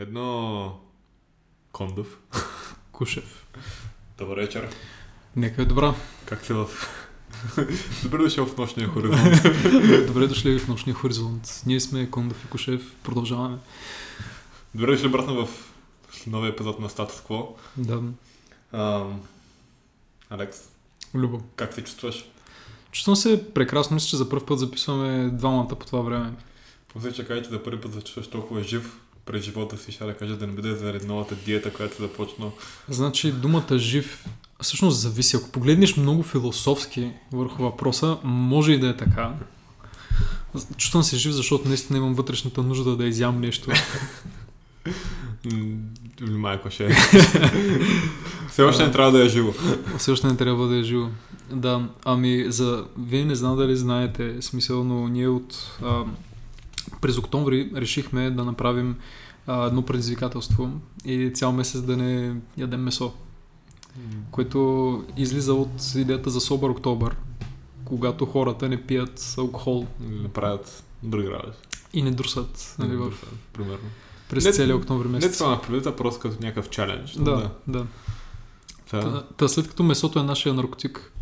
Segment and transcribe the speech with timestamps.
[0.00, 0.80] Едно...
[1.72, 2.18] Кондов.
[2.92, 3.46] Кушев.
[4.18, 4.68] Добър вечер.
[5.36, 5.94] Нека е добра.
[6.26, 6.68] Как си в...
[8.02, 9.42] Добре дошъл в нощния хоризонт.
[10.06, 11.62] Добре дошли в нощния хоризонт.
[11.66, 12.94] Ние сме Кондов и Кушев.
[13.02, 13.58] Продължаваме.
[14.74, 15.72] Добре дошли обратно в
[16.26, 17.46] новия епизод на Status Quo.
[17.76, 18.02] Да.
[18.72, 19.20] Ам,
[20.30, 20.58] Алекс,
[21.14, 21.42] Любо.
[21.56, 22.24] как се чувстваш?
[22.92, 23.94] Чувствам се прекрасно.
[23.94, 26.32] Мисля, че за първ път записваме двамата по това време.
[26.88, 29.00] Помисля, че кажа, че за първи път се чувстваш толкова жив
[29.30, 32.46] през живота си, ще да кажа да не бъде заради новата диета, която се започна.
[32.88, 34.24] Значи думата жив
[34.60, 35.36] всъщност зависи.
[35.36, 39.32] Ако погледнеш много философски върху въпроса, може и да е така.
[40.76, 43.70] Чувствам се жив, защото наистина имам вътрешната нужда да изям нещо.
[46.20, 46.90] Майко ще е.
[48.48, 49.52] Все още не трябва да е живо.
[49.98, 51.08] Все още не трябва да е живо.
[51.52, 52.84] Да, ами за...
[52.98, 55.78] Вие не знам дали знаете смисъл, но ние от...
[55.82, 56.04] А,
[57.00, 58.96] през октомври решихме да направим
[59.50, 60.70] а, едно предизвикателство
[61.04, 63.12] и цял месец да не ядем месо,
[64.30, 67.16] което излиза от идеята за Собър Октобър,
[67.84, 71.58] когато хората не пият алкохол Не правят други работи.
[71.92, 73.12] и не друсат нали, в,
[73.52, 73.88] Примерно.
[74.28, 75.38] през Не- целия октомври Не месец.
[75.38, 77.14] това на предвид, просто като някакъв чалендж.
[77.14, 77.86] Да, да.
[78.90, 81.12] Та, Та, та след като месото е нашия наркотик,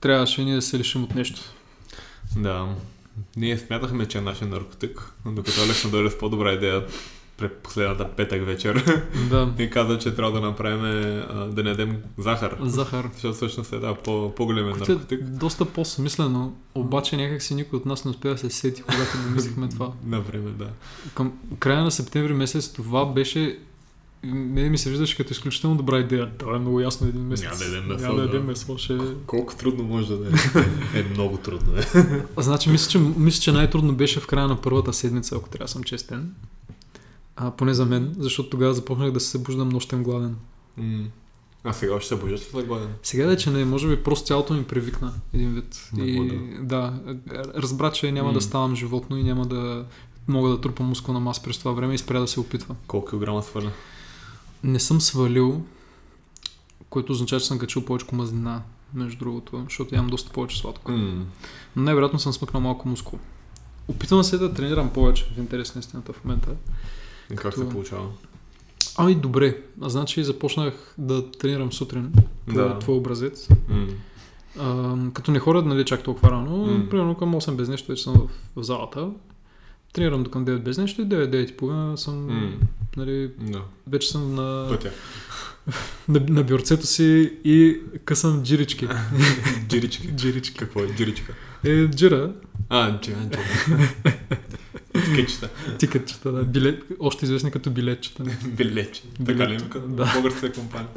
[0.00, 1.40] трябваше ние да се лишим от нещо.
[2.36, 2.74] да.
[3.36, 6.86] Ние смятахме, че е нашия наркотик, докато Алекс дойде с по-добра идея
[7.36, 10.80] пред последната петък вечер Да, и каза, че трябва да направим,
[11.54, 12.56] да не ядем захар.
[12.62, 13.08] захар.
[13.12, 15.22] Защото всъщност е да, по, Което е наркотик.
[15.22, 19.34] доста по-смислено, обаче някак си никой от нас не успя да се сети, когато не
[19.34, 19.92] мислихме това.
[20.06, 20.68] На време, да.
[21.14, 23.58] Към края на септември месец това беше
[24.34, 26.30] не ми се виждаше като изключително добра идея.
[26.38, 27.44] Това е много ясно един месец.
[27.44, 28.46] Няма да ядем месо, Няма да ядем да.
[28.46, 28.78] месо.
[28.78, 28.98] Ще...
[29.26, 30.30] Колко трудно може да е.
[31.00, 31.82] е много трудно, е.
[32.42, 35.70] Значи, мисля че, мисля, че най-трудно беше в края на първата седмица, ако трябва да
[35.70, 36.34] съм честен.
[37.36, 40.36] А, поне за мен, защото тогава започнах да се събуждам нощен гладен.
[41.64, 42.88] А сега още се божиш ли за гладен?
[43.02, 45.90] Сега вече не, може би просто тялото ми привикна един вид.
[45.98, 46.30] И,
[46.60, 46.94] да,
[47.56, 48.34] разбра, че няма М.
[48.34, 49.84] да ставам животно и няма да
[50.28, 52.74] мога да трупам мускулна маса през това време и спря да се опитва.
[52.86, 53.70] Колко килограма сваля?
[54.66, 55.62] Не съм свалил,
[56.90, 58.62] което означава, че съм качил повече мазнина,
[58.94, 60.92] между другото, защото ям доста повече сладко.
[60.92, 61.24] М.
[61.76, 63.18] Но най-вероятно съм смъкнал малко мускул.
[63.88, 66.50] Опитвам се да тренирам повече в интерес на истината в момента.
[67.30, 68.06] И как Като- се получава?
[68.96, 72.12] Ами добре, а значи започнах да тренирам сутрин
[72.46, 72.78] по Да.
[72.78, 73.48] твой образец.
[73.68, 73.86] М.
[74.58, 76.88] А, като не ходя нали, чак толкова рано, М.
[76.90, 79.10] примерно към 8 без нещо вече съм в, в залата.
[79.96, 82.52] Тренирам до към 9 без нещо и 9-9 и половина съм, М.
[82.96, 83.62] нали, Да.
[83.86, 84.90] вече съм на, Пътя.
[86.08, 88.88] на, на бюрцето си и късам джирички.
[89.68, 90.08] Джирички.
[90.08, 90.54] джирички.
[90.54, 90.86] Какво е?
[90.88, 91.32] Джиричка.
[91.64, 92.32] Е, джира,
[92.68, 93.88] А, джира, джира.
[95.04, 95.48] Тикетчета.
[95.78, 98.24] тикетчета, да, билет, още известни като билетчета.
[98.24, 98.38] не?
[98.46, 99.02] Билече.
[99.26, 99.88] Така ли им казва?
[99.88, 100.12] Да.
[100.14, 100.88] Българската компания.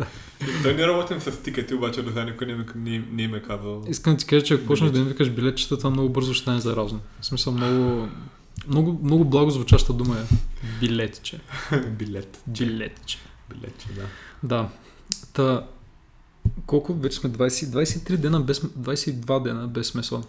[0.63, 3.83] Той не работим с тикети, обаче до сега никой не, не, не им е казал.
[3.89, 6.41] Искам да ти кажа, че ако почнеш да им викаш билетчета, това много бързо ще
[6.41, 6.99] стане заразно.
[7.21, 8.07] В смисъл много,
[8.67, 10.35] много, много благо звучаща дума е.
[10.79, 11.39] Билетче.
[11.89, 12.43] Билет.
[12.47, 13.17] Билетче.
[13.49, 14.05] Билече, да.
[14.43, 14.69] Да.
[15.33, 15.67] Та,
[16.65, 20.23] колко вече сме 20, 23 дена без, 22 дена без месо.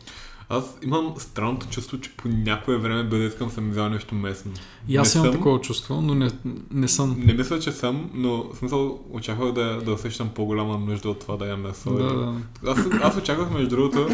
[0.53, 4.53] Аз имам странното чувство, че по някое време бъде искам съм взял нещо местно.
[4.89, 5.35] И аз имам съм.
[5.35, 6.31] такова чувство, но не,
[6.71, 7.17] не съм.
[7.19, 11.37] Не мисля, че съм, но в смисъл очаквах да, да усещам по-голяма нужда от това
[11.37, 11.91] да ям месо.
[11.95, 12.35] Да, да.
[12.67, 14.09] Аз, аз очаквах, между другото,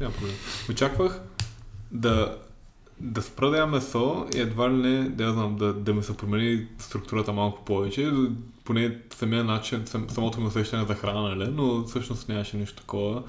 [0.00, 0.34] няма проблем.
[0.70, 1.20] Очаквах
[1.92, 2.36] да,
[3.00, 6.16] да спра да ям месо и едва ли не, да знам, да, да ми се
[6.16, 8.12] промени структурата малко повече,
[8.64, 11.50] поне самия начин, сам, самото ми усещане за храна, нали?
[11.50, 13.22] но всъщност нямаше нищо такова.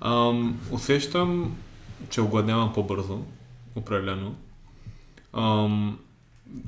[0.00, 1.56] Ам, усещам,
[2.10, 3.24] че огладнявам по-бързо,
[3.76, 4.34] определено.
[5.32, 5.98] Ам,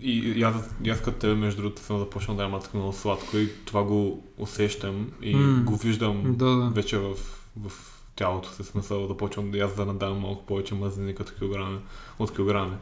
[0.00, 3.36] и, и, аз, и аз като тебе, между другото, съм започнал да ям много сладко
[3.36, 5.62] и това го усещам и М.
[5.64, 6.70] го виждам Да, да.
[6.70, 7.14] вече в,
[7.60, 11.78] в тялото си, смисъл да почвам да аз да надавам малко повече мазнини като килограми,
[12.18, 12.76] от килограми.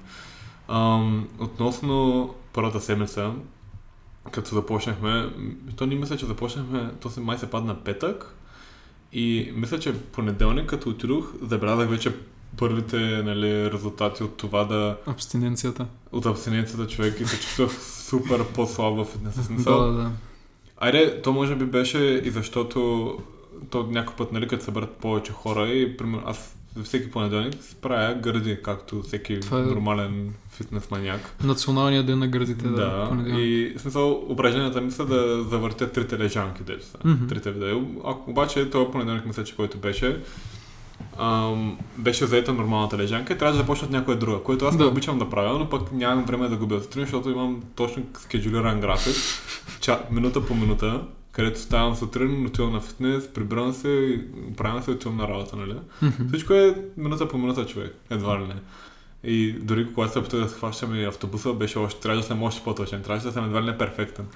[0.69, 3.33] Ам, относно първата седмица,
[4.31, 5.31] като започнахме,
[5.77, 8.37] то не мисля, че започнахме, то се май се падна петък
[9.13, 12.15] и мисля, че понеделник, като отидох, забелязах вече
[12.57, 15.87] първите нали, резултати от това да Абстиненцията.
[16.13, 19.81] от абстиненцията човек и се чувствах супер по-слаб в фитнес смисъл.
[19.81, 20.11] Да, да.
[20.77, 23.19] Айде, то може би беше и защото
[23.71, 28.15] то някой път, нали, като съберат повече хора и, примерно, аз за всеки понеделник правя
[28.15, 31.37] гърди, както всеки Това е- нормален фитнес маняк.
[31.45, 32.65] Националния ден на гърдите.
[32.65, 33.39] Да, Да, понеделник.
[33.41, 36.99] и смисъл упражненията ми са да завъртя трите лежанки, дето са.
[37.05, 37.27] Мгм.
[37.27, 37.79] Трите видео.
[38.05, 40.21] А, обаче този понеделник мисля, че който беше,
[41.19, 44.85] ам, беше заета нормалната лежанка и трябваше да започнат някоя друга, което аз Да.
[44.85, 48.81] не обичам да правя, но пък нямам време да губя сутрин, защото имам точно скеджулиран
[48.81, 49.17] график,
[49.81, 51.01] ча, минута по минута,
[51.35, 54.21] където ставам сутрин, отивам на фитнес, прибирам се, и
[54.83, 55.75] се и отивам на работа, нали?
[56.29, 58.55] Всичко е минута по минута, човек, едва ли не.
[59.25, 62.65] И дори когато се опитах да схващам и автобуса, беше още, трябваше да съм още
[62.65, 64.27] по-точен, трябваше да съм едва ли не перфектен.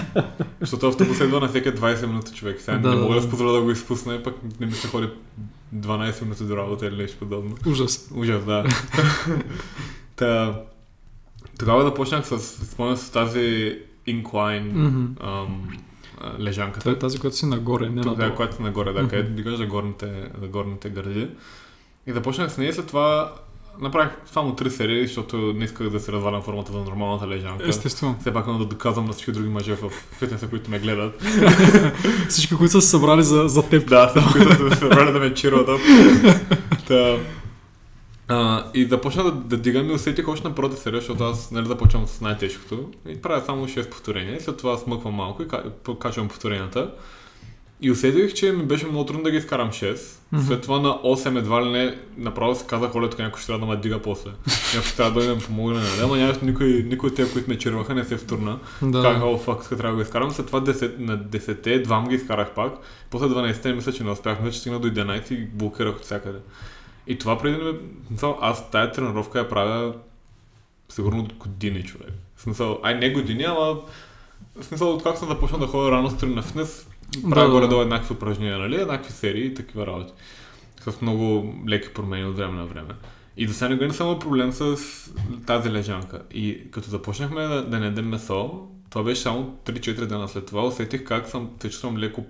[0.60, 2.60] Защото автобусът идва на всеки 20 минути, човек.
[2.60, 3.30] Сега Да, не мога да да.
[3.30, 5.08] позволя да го изпусна и пък не ми се ходи
[5.76, 7.56] 12 минути до работа или нещо подобно.
[7.66, 8.10] Ужас.
[8.14, 8.64] Ужас, да.
[10.16, 10.60] Та,
[11.58, 13.78] тогава започнах с, спомням с тази
[14.08, 15.46] incline ам, а,
[16.40, 16.80] лежанката.
[16.80, 19.56] Това е тази, която си нагоре, не Това е, която е нагоре, да, където дигаш
[19.56, 21.28] за горните, за горните гърди.
[22.06, 23.32] И започнах с нея, след това
[23.80, 27.68] направих само три серии, защото не исках да се развалям формата за нормалната лежанка.
[27.68, 28.16] Естествено.
[28.20, 31.22] Все пак да доказвам на всички други мъже в фитнеса, които ме гледат.
[32.28, 33.88] Всички, които са се събрали за, за теб.
[33.88, 35.66] Да, които са се събрали да ме чирват.
[36.88, 37.16] Та,
[38.28, 41.66] а, и започна да, да дигам и усетих още на първата серия, защото аз нали,
[41.66, 44.40] започвам с най-тежкото и правя само 6 повторения.
[44.40, 46.90] След това смъквам малко и ка- качвам повторенията.
[47.80, 49.98] И усетих, че ми беше много трудно да ги изкарам 6.
[50.32, 50.44] Мгм.
[50.46, 53.66] След това на 8 едва ли не, направо се казах, оле, тук някой ще трябва
[53.66, 54.30] да ме дига после.
[54.74, 55.78] Някой трябва да дойде да ми помогне.
[55.78, 56.00] Нали?
[56.02, 58.58] Ама нямаше никой, никой от тези, които ме черваха, не се втурна.
[58.82, 59.02] Да.
[59.02, 60.30] Казах, о, фак, трябва да го изкарам.
[60.30, 62.72] След това 10, на 10 двам ги изкарах пак.
[63.10, 64.40] После 12 мисля, че не успях.
[64.40, 66.38] Мисля, че стигна до 11 и блокирах от всякъде.
[67.08, 67.78] И това преди да ме...
[68.06, 69.94] Смисъл, аз тая тренировка я правя
[70.88, 72.12] сигурно от години, човек.
[72.36, 73.80] В смисъл, ай не години, ама
[74.60, 76.88] в смисъл, откакто съм започнал да ходя рано сутрин на фитнес,
[77.30, 78.80] правя Да, горе-долу еднакви упражнения, нали?
[78.80, 80.12] Еднакви серии и такива работи.
[80.80, 82.94] С много леки промени от време на време.
[83.36, 84.76] И до сега не съм имал проблем с
[85.46, 86.22] тази лежанка.
[86.30, 90.66] И като започнахме да, да не ядем месо, това беше само 3-4 дена след това,
[90.66, 92.24] усетих как съм, се чувствам леко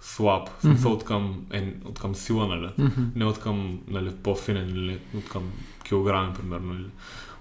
[0.00, 0.48] по-слаб.
[0.58, 2.70] В смисъл от към, е, от към сила, нали?
[2.78, 3.02] Мгм.
[3.14, 5.42] Не от към нали, по-финен или от към
[5.84, 6.74] килограми, примерно.
[6.74, 6.86] Или.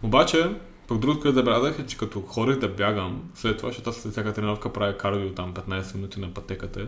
[0.03, 0.55] Обаче,
[0.87, 4.11] пък другото, което забелязах е, че като ходих да бягам, след това, защото аз след
[4.11, 6.87] всяка тренировка правя кардио там 15 минути на пътеката,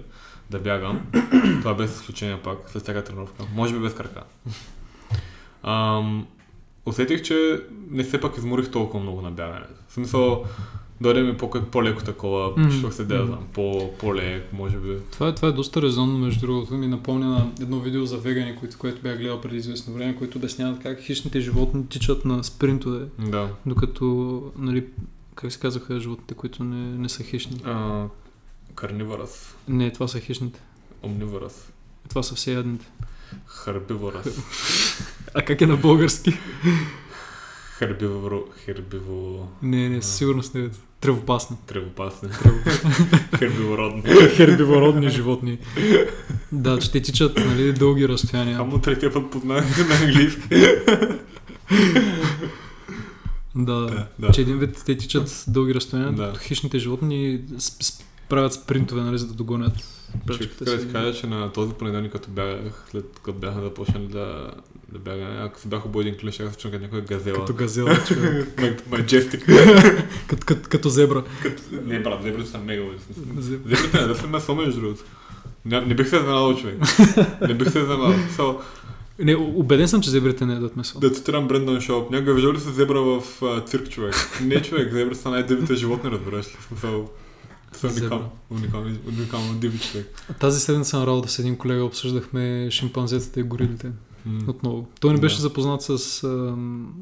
[0.49, 1.01] да бягам.
[1.61, 3.43] това без изключение пак, след всяка тренировка.
[3.53, 4.23] Може би без крака.
[5.63, 6.27] Ам,
[6.85, 9.73] усетих, че не се пък изморих толкова много на бягането.
[9.87, 10.45] В смисъл,
[11.01, 14.97] дойде ми по- по-леко такова, чувствах се да я знам, по- по-лек, може би.
[15.11, 16.73] Това е, това е доста резонно, между другото.
[16.73, 20.37] Ми напомня на едно видео за вегани, което, което бях гледал преди известно време, които
[20.37, 23.49] обясняват как хищните животни тичат на спринтове, Да.
[23.65, 24.05] докато,
[24.57, 24.85] нали,
[25.35, 27.61] как се казаха животните, които не, не са хищни?
[27.65, 28.05] А,
[28.75, 30.59] карнивърс, Не, това са хищните.
[31.03, 31.71] омнивърс,
[32.09, 32.85] Това са всеядните.
[33.45, 34.27] харбивърс.
[35.33, 36.33] А как е на български?
[37.81, 40.69] Хербиво, хербиво, Не, не, със сигурност не.
[40.99, 41.57] Тревопасни.
[41.67, 42.29] тревопасни,
[43.37, 44.03] хербивородни.
[44.29, 45.57] Хербивородни животни.
[46.51, 48.57] Да, че те тичат нали, дълги разстояния.
[48.57, 50.47] Само третия път познах на английски.
[53.55, 54.31] Да, Да, да.
[54.31, 56.33] че един вид те тичат дълги разстояния, Да.
[56.39, 60.87] хищните животни с- с- правят спринтове, нали, за да догонят Ще пръчката да си.
[60.87, 64.51] ти кажа, че на този понеделник, като бягах, след като бяха започнали да,
[64.91, 67.39] да бягаме, ако се бях обул един клин, ще се чуя някоя газела.
[67.39, 68.57] Като газела, човек.
[68.89, 69.45] Majestic.
[70.69, 71.23] като, зебра.
[71.71, 72.83] Не, брат, зебрите са мега.
[73.37, 73.75] Зебра.
[73.75, 75.03] Зебрите не да са месо, между другото.
[75.65, 76.77] Не бих се изненадал, човек.
[77.47, 78.13] Не бих се изненадал.
[78.37, 78.59] So,
[79.19, 80.99] Не, убеден съм, че зебрите не ядат месо.
[80.99, 82.11] да цитирам Брендан Шоуп.
[82.11, 84.15] Някой виждал ли се зебра в а, цирк, човек?
[84.43, 86.57] Не, човек, зебрите са най-дивите животни, разбираш ли?
[86.75, 87.03] В
[87.81, 88.05] Са Зебра.
[88.05, 90.23] уникално, уникално, уникално диви човек.
[90.39, 93.91] Тази седмица на работа с един колега обсъждахме шимпанзетата и горилите.
[94.25, 94.39] М.
[94.47, 94.87] Отново.
[94.99, 95.41] Той не беше Да.
[95.41, 96.93] запознат с ам,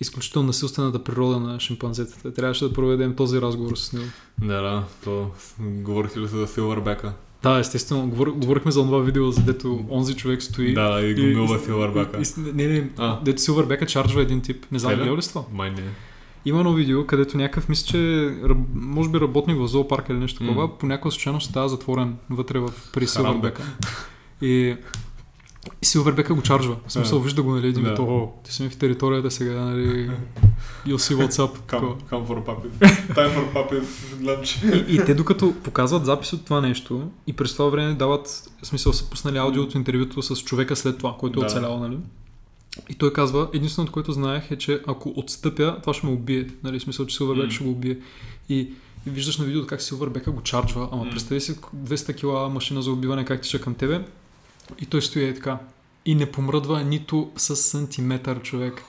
[0.00, 2.34] изключително насилствената природа на шимпанзетата.
[2.34, 4.06] Трябваше да проведем този разговор с него.
[4.40, 5.30] Да, да, то
[5.60, 7.12] говорихте ли за Силвърбека?
[7.42, 8.08] Да, естествено.
[8.08, 10.74] Говор, говорихме за това видео, за дето онзи човек стои.
[10.74, 12.18] Да, и го милва Силвърбека.
[12.18, 13.20] и- и- Не, не, А.
[13.20, 14.66] дето Силвърбека чарджва един тип.
[14.72, 14.98] Не знам, Е ли?
[14.98, 15.42] гледал ли това?
[15.52, 15.82] Май не.
[16.46, 18.30] Има едно видео, където някакъв, мисля, че
[18.74, 20.78] може би работник в зоопарк или нещо такова, М.
[20.78, 23.48] по някаква случайност става затворен вътре в при Харамбе.
[23.48, 23.62] Силвърбека.
[24.42, 24.76] И,
[25.82, 26.76] и Силвърбека го чарджва.
[26.86, 27.22] В смисъл, А.
[27.22, 30.10] вижда го, нали, вид, о, ти си ми в територията сега, нали,
[30.86, 31.58] you'll see what's up.
[31.58, 32.88] Come, come for puppies.
[33.14, 33.84] Time for puppies
[34.20, 34.86] lunch.
[34.88, 38.26] И, и те докато показват запис от това нещо и през това време дават,
[38.62, 41.98] в смисъл са пуснали аудиото интервюто с човека след това, който е оцелял, нали?
[42.88, 46.46] И той казва, единственото, което знаех е, че ако отстъпя, това ще ме убие.
[46.64, 47.50] Нали, в смисъл, че Силвърбек М.
[47.50, 47.98] ще го убие.
[48.48, 48.70] И,
[49.06, 51.10] виждаш на видеото как Силвърбека го чарджва, ама М.
[51.10, 54.04] представи си 200 кила машина за убиване как тича към тебе
[54.80, 55.58] и той стои е така.
[56.04, 58.82] И не помръдва нито с сантиметър човек.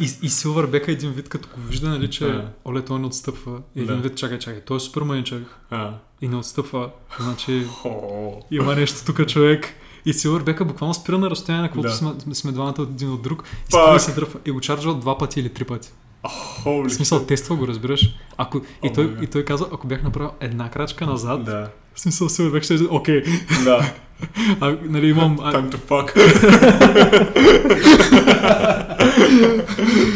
[0.00, 2.48] И, и Силвърбека един вид, като го вижда, нали, че А.
[2.64, 3.60] оле, той не отстъпва.
[3.76, 4.02] И един Да.
[4.02, 5.94] вид, чакай, чакай, той е супер маничък А.
[6.20, 6.90] и не отстъпва.
[7.20, 8.42] Значи Хо.
[8.50, 9.66] има нещо тук човек.
[10.06, 11.94] И Силърбека буквално спира на разстояние, на каквото Да.
[11.94, 13.44] сме, сме двамата един от друг.
[13.68, 14.40] И спира се дръпва.
[14.46, 15.92] И го чарджва два пъти или три пъти.
[16.64, 18.16] Holy В смисъл, тества го, разбираш.
[18.36, 22.00] Ако, и, О, той, и той каза, ако бях направил една крачка назад, Да, в
[22.00, 23.22] смисъл Силърбек ще е, окей,
[23.64, 23.92] да.
[24.60, 25.38] а, нали имам...
[25.42, 26.14] А, Time to fuck.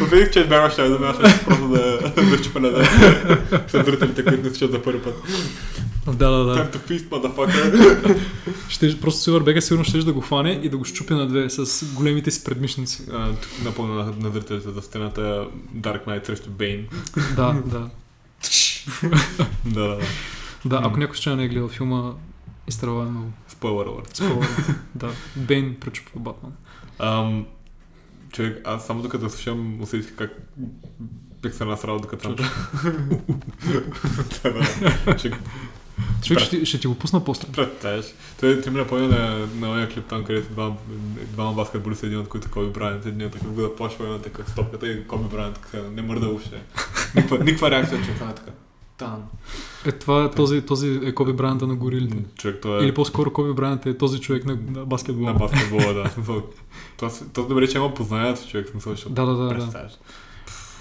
[0.11, 1.13] Видих, че бяга ще да ме
[1.45, 1.95] просто да
[2.31, 2.85] да чупа да
[3.85, 5.15] зрителите, които не слушат за първи път.
[6.07, 6.55] да, да, да.
[6.55, 8.17] Time to feast, motherfucker.
[8.69, 11.85] Ще, просто Силърбека сигурно ще да го хване и да го щупи на две с
[11.95, 13.03] големите си предмишници.
[13.13, 16.87] А, Тук напълно на, на зрителите за стената Dark Knight срещу Бейн.
[17.37, 17.91] Да, да.
[19.65, 19.99] Да, да, да.
[20.65, 22.13] Да, ако някой ще не е гледал филма,
[22.69, 23.33] изтърва много.
[23.51, 24.77] Spoiler alert.
[24.95, 25.11] Да.
[25.37, 26.53] Бейн пречупва Батман.
[26.99, 27.47] Ам,
[28.33, 30.31] човек, аз само докато слушам, усетих как
[31.43, 32.37] бих се насрал докато...
[36.25, 37.49] Човек ще, ще ти го пусна после.
[37.53, 38.07] Представяш.
[38.41, 40.77] Той ти ми напомня на, на моя клип там, където двама,
[41.33, 44.43] двама баскетболисти, един от които е Коби Брайант, един такъв го да почва една така
[44.43, 45.61] в топката и Коби Брайант
[45.93, 46.63] не мърда въобще.
[47.15, 48.51] Никаква, никаква реакция, че това е така.
[48.99, 49.23] Там.
[49.87, 52.17] Е, това е този, този е Коби Брайанта на горилите.
[52.37, 55.33] Човек, той е Или по-скоро Коби Брайант е този човек на, на баскетбола.
[55.33, 56.11] на баскетбола, да.
[56.15, 56.43] Смисъл,
[56.97, 59.89] То, си- то добре, че има познанието човек, смисъл, защото Да, да, да, да.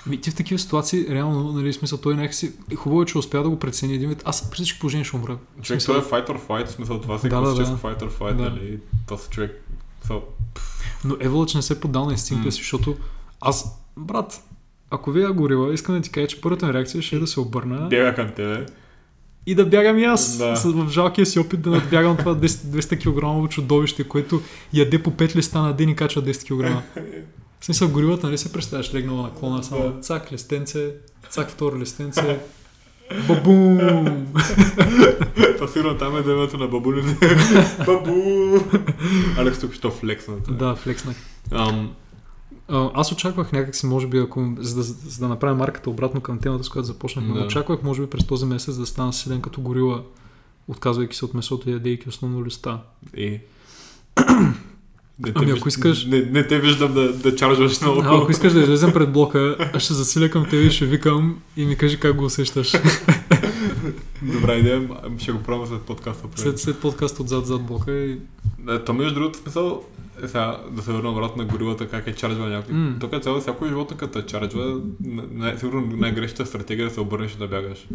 [0.07, 3.43] Ми, ти в такива ситуации, реално, нали, смисъл, той някакси, е хубаво, е, че успя
[3.43, 4.21] да го прецени един вид.
[4.25, 5.37] Аз при всички положения ще умра.
[5.61, 7.81] Човек, смисъл, той е fight or fight, в смисъл това си Да, да, класическо да.
[7.83, 8.43] fight or fight, Да.
[8.43, 8.79] нали?
[9.07, 9.63] Този човек,
[10.09, 10.21] so,
[11.05, 12.95] Но Еволъч не се поддал на инстинкта си, защото
[13.41, 14.43] аз, брат,
[14.93, 17.39] ако вие горила, искам да ти кажа, че първата ми реакция ще е да се
[17.39, 18.65] обърна бяга към тебе.
[19.45, 20.55] и да бягам и аз Да.
[20.55, 22.99] с, в жалкия си опит да надбягам това 10, 200
[23.45, 24.41] кг чудовище, което
[24.73, 26.43] яде по 5 листа на ден и качва 10
[26.75, 26.83] кг.
[27.59, 29.99] В смисъл, горилата, нали се представяш легнала на клона, само Да.
[30.01, 30.89] цак листенце,
[31.29, 32.39] цак второ листенце,
[33.27, 33.77] бабум!
[35.59, 37.35] То сигурно там е демето на бабуните.
[37.85, 38.59] Бабу!
[39.37, 40.33] Алекс тук що флексна.
[40.49, 41.15] да, флекснах.
[41.51, 41.89] Ам,
[42.69, 46.63] Аз очаквах някакси, може би, ако, за, да, за да направя марката обратно към темата,
[46.63, 47.45] с която започнахме, Да.
[47.45, 50.03] очаквах, може би, през този месец да стана силен като горила,
[50.67, 52.79] отказвайки се от месото и ядейки основно листа.
[53.17, 53.41] е.
[55.19, 58.01] Не те Ами, ако искаш- Не, не те виждам да, да чаржваш много.
[58.01, 61.41] А, ако искаш да излезем пред блока, аз ще засиля към тебе и ще викам
[61.57, 62.73] и ми кажи как го усещаш.
[64.23, 66.27] Добра идея, ще го пробвам след подкаста.
[66.35, 68.17] след, след подкаст отзад зад блока и...
[68.69, 69.83] Е, То между другото смисъл,
[70.21, 72.73] сега да се върна обратно на горилата, как е чарджва някой.
[72.73, 72.95] М.
[72.99, 74.81] Тук е цяло всяко животно, като те чарджва,
[75.31, 77.87] най- сигурно най-грешната стратегия е да се обърнеш и да бягаш.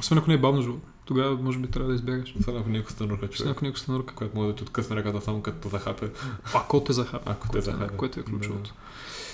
[0.00, 0.80] Освен ако не е бавно живот.
[1.04, 2.34] Тогава може би трябва да избягаш.
[2.40, 4.14] Освен ако някой стънурка Освен човек, ако някой станурка.
[4.14, 6.08] който може да ти откъсне ръката само като захапе.
[6.54, 7.30] Ако те захапа.
[7.30, 7.96] Ако те което, захапе.
[7.96, 8.74] което е ключовото.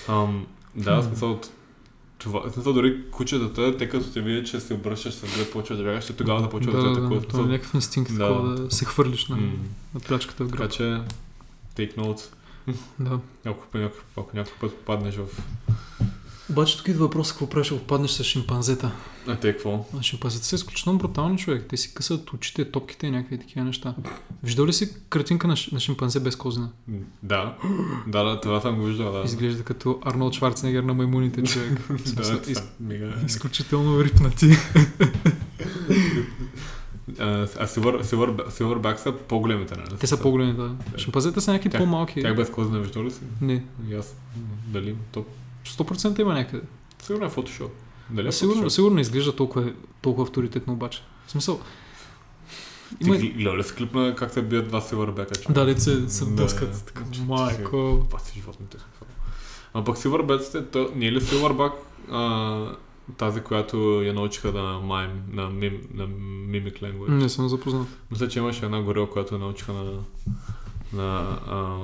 [0.09, 0.45] Ам,
[0.75, 1.07] да, Хм.
[1.07, 1.49] смисъл от
[2.17, 5.83] това, смисъл дори кучетата, те като те видят, че се обръщаш с глед, почва да
[5.83, 7.27] бягаш, тогава да почва Да, да, да, те да, атакуват.
[7.27, 8.17] това е някакъв инстинкт, Да.
[8.19, 9.51] такова да се хвърлиш на, М.
[9.93, 10.71] на плячката в Така град.
[10.71, 10.97] че, take notes.
[10.97, 11.05] Да.
[13.45, 15.25] Ако, ако, ако някой път паднеш в...
[16.49, 18.91] Обаче тук идва въпрос, какво правиш, ако паднеш с шимпанзета.
[19.27, 19.85] А те какво?
[19.99, 21.65] А шимпанзета са изключително брутални човек.
[21.69, 23.95] Те си късат очите, топките и някакви такива неща.
[24.43, 26.69] Виждал ли си картинка на, на шимпанзе без козина?
[27.23, 27.57] Да,
[28.07, 29.21] да, да, това съм го виждал, да.
[29.25, 31.87] Изглежда като Арнолд Шварценегер на маймуните човек.
[32.15, 32.63] Да, из,
[33.27, 34.47] изключително рипнати.
[37.19, 37.25] А,
[37.59, 39.97] а Silver, Silver, Silverback са по-големите, нали?
[39.99, 40.71] Те са по-големи, да.
[40.97, 42.21] Шимпанзета са някакви Тях- по-малки.
[42.21, 43.19] Тях без козина виждал ли си?
[43.41, 43.63] Не.
[43.89, 44.15] И аз,
[44.67, 44.95] дали?
[45.11, 45.25] То,
[45.65, 46.63] 100% има някъде.
[47.03, 47.71] сигурно е фотошоп.
[48.09, 48.75] Дали е Сигурно, фотошоп?
[48.75, 51.03] сигурно изглежда толкова, толкова авторитетно обаче.
[51.27, 51.59] В смисъл,
[53.01, 53.17] има...
[53.17, 55.51] Ти гледа ли си клип на как се бият два Silverback?
[55.51, 56.47] Да, дете се, се Да.
[56.85, 58.05] Така, че- майко.
[58.09, 58.77] Това си животните.
[59.73, 59.97] А пък
[60.71, 61.21] то не е ли
[62.11, 62.75] а,
[63.17, 66.07] тази, която я научиха да майм, на, мим, на
[66.51, 67.09] Mimic Language?
[67.09, 67.87] Не съм запознат.
[68.11, 69.91] Мисля, че имаше една горила, която я научиха на,
[70.93, 71.77] на а,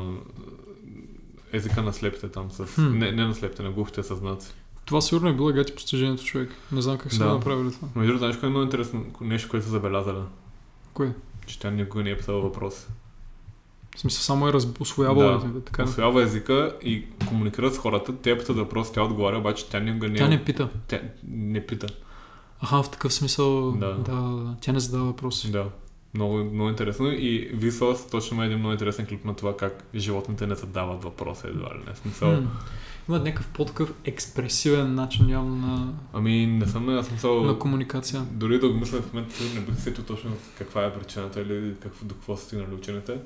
[1.53, 2.51] езика на слепите там.
[2.51, 2.97] С, Хм.
[2.97, 4.53] не, не на слепите, на глухите с знаци.
[4.85, 6.51] Това сигурно е било гати постижението човек.
[6.71, 7.33] Не знам как са Да.
[7.33, 7.87] направили това.
[7.95, 10.17] Между другото, знаеш кое е много интересно нещо, което са забелязали?
[10.93, 11.13] Кое?
[11.47, 12.87] Че тя никога не е писала въпрос.
[13.97, 14.67] В смисъл, само е раз...
[14.79, 15.37] освоявала.
[15.53, 15.61] Да.
[15.61, 15.83] Така.
[15.83, 18.15] Освоява езика и комуникира с хората.
[18.15, 20.69] Те питат въпрос, тя отговаря, обаче тя никога не, Тя не пита.
[20.87, 21.87] тя не пита.
[22.59, 23.71] Аха, в такъв смисъл.
[23.71, 23.93] Да.
[23.93, 24.39] Да.
[24.61, 25.51] Тя не задава въпроси.
[25.51, 25.65] Да.
[26.13, 27.07] Много, много интересно.
[27.11, 31.47] И Vsauce точно има един много интересен клип на това как животните не задават въпроса
[31.47, 31.95] едва ли не.
[31.95, 32.47] Смисъл, М.
[33.09, 37.43] Има някакъв по-такъв експресивен начин явно на, Ами не съм на смисъл...
[37.43, 38.21] на комуникация.
[38.31, 41.73] Дори да го мисля в момента, не бих се сетил точно каква е причината или
[41.81, 43.17] какво, до какво са стигнали учените.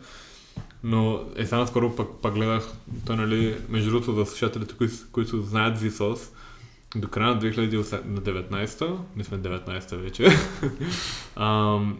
[0.84, 2.67] Но е сега скоро пък, пък гледах,
[3.05, 6.29] той нали, между другото за слушателите, които, които знаят Vsauce,
[6.96, 10.27] до края на 2019, ние сме 19-та вече,
[11.36, 11.98] ам,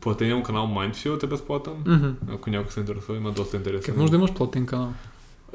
[0.00, 1.72] платения му канал Mindfield е безплатен.
[1.86, 2.10] Мгм.
[2.28, 3.84] Ако някой се интересува, има доста интересен.
[3.84, 4.92] Как може да имаш платен канал?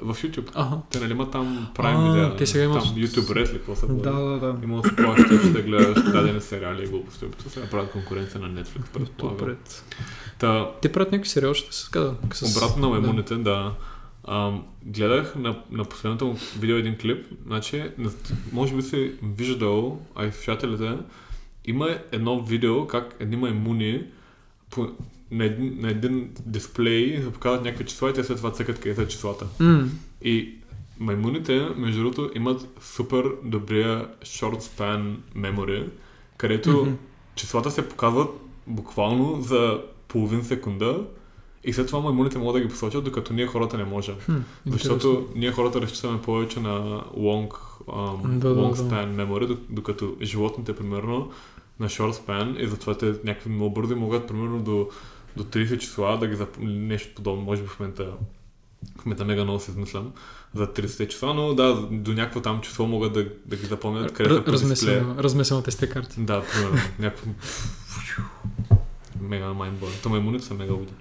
[0.02, 0.50] В YouTube.
[0.54, 0.78] Ага.
[0.90, 2.36] Те нали имат там Prime А, видеа.
[2.36, 4.56] те сега имат- Там YouTube Red ли, какво се Да, да, да.
[4.64, 7.26] Има да плащаш да гледаш дадени сериали и глупости.
[7.26, 9.56] Опитва се да правят конкуренция на Netflix, предполагам.
[10.40, 12.16] Та, Те правят някакви сериали, ще се казва.
[12.34, 13.02] с- Обратно на да.
[13.02, 13.74] маймуните, да.
[14.24, 17.84] Ам, гледах на, на последното видео един клип, значи,
[18.52, 20.98] може би си виждал, а и слушателите,
[21.66, 24.04] има едно видео как едни маймуни
[24.70, 24.90] по,
[25.32, 29.08] на, един, на един дисплей показват някакви числа и те след това цъкат къде са
[29.08, 29.46] числата.
[29.60, 29.90] М,
[30.22, 30.54] И
[31.00, 35.88] маймуните, между другото, имат супер добрия short span memory,
[36.38, 36.94] където Мгм.
[37.36, 38.30] числата се показват
[38.68, 41.06] буквално за половин секунда
[41.64, 44.16] и след това маймуните могат да ги посочат, докато ние хората не можем.
[44.18, 44.36] хм,
[44.66, 45.34] Защото интересно.
[45.36, 46.80] ние хората разчитаме повече на
[47.14, 47.50] long,
[47.80, 48.84] um, Да, да, long да.
[48.84, 51.32] span memory, док- докато животните, примерно,
[51.80, 54.90] на short span и затова те някакви много бързо могат, примерно, до,
[55.38, 56.50] до 30 числа да ги зап...
[56.60, 58.14] нещо подобно, може би в момента
[59.00, 60.12] в момента мега много се измислям
[60.54, 64.30] за 30 числа, но да, до някакво там число могат да, да ги запомнят, къде
[64.30, 64.70] са Р- по дисплея.
[65.02, 66.20] размесено- Размесеното сте карти.
[66.20, 66.78] Да, примерно.
[67.00, 67.30] Някакво...
[69.22, 69.90] Мега майндбой.
[70.04, 70.92] То маймуните са мега луди.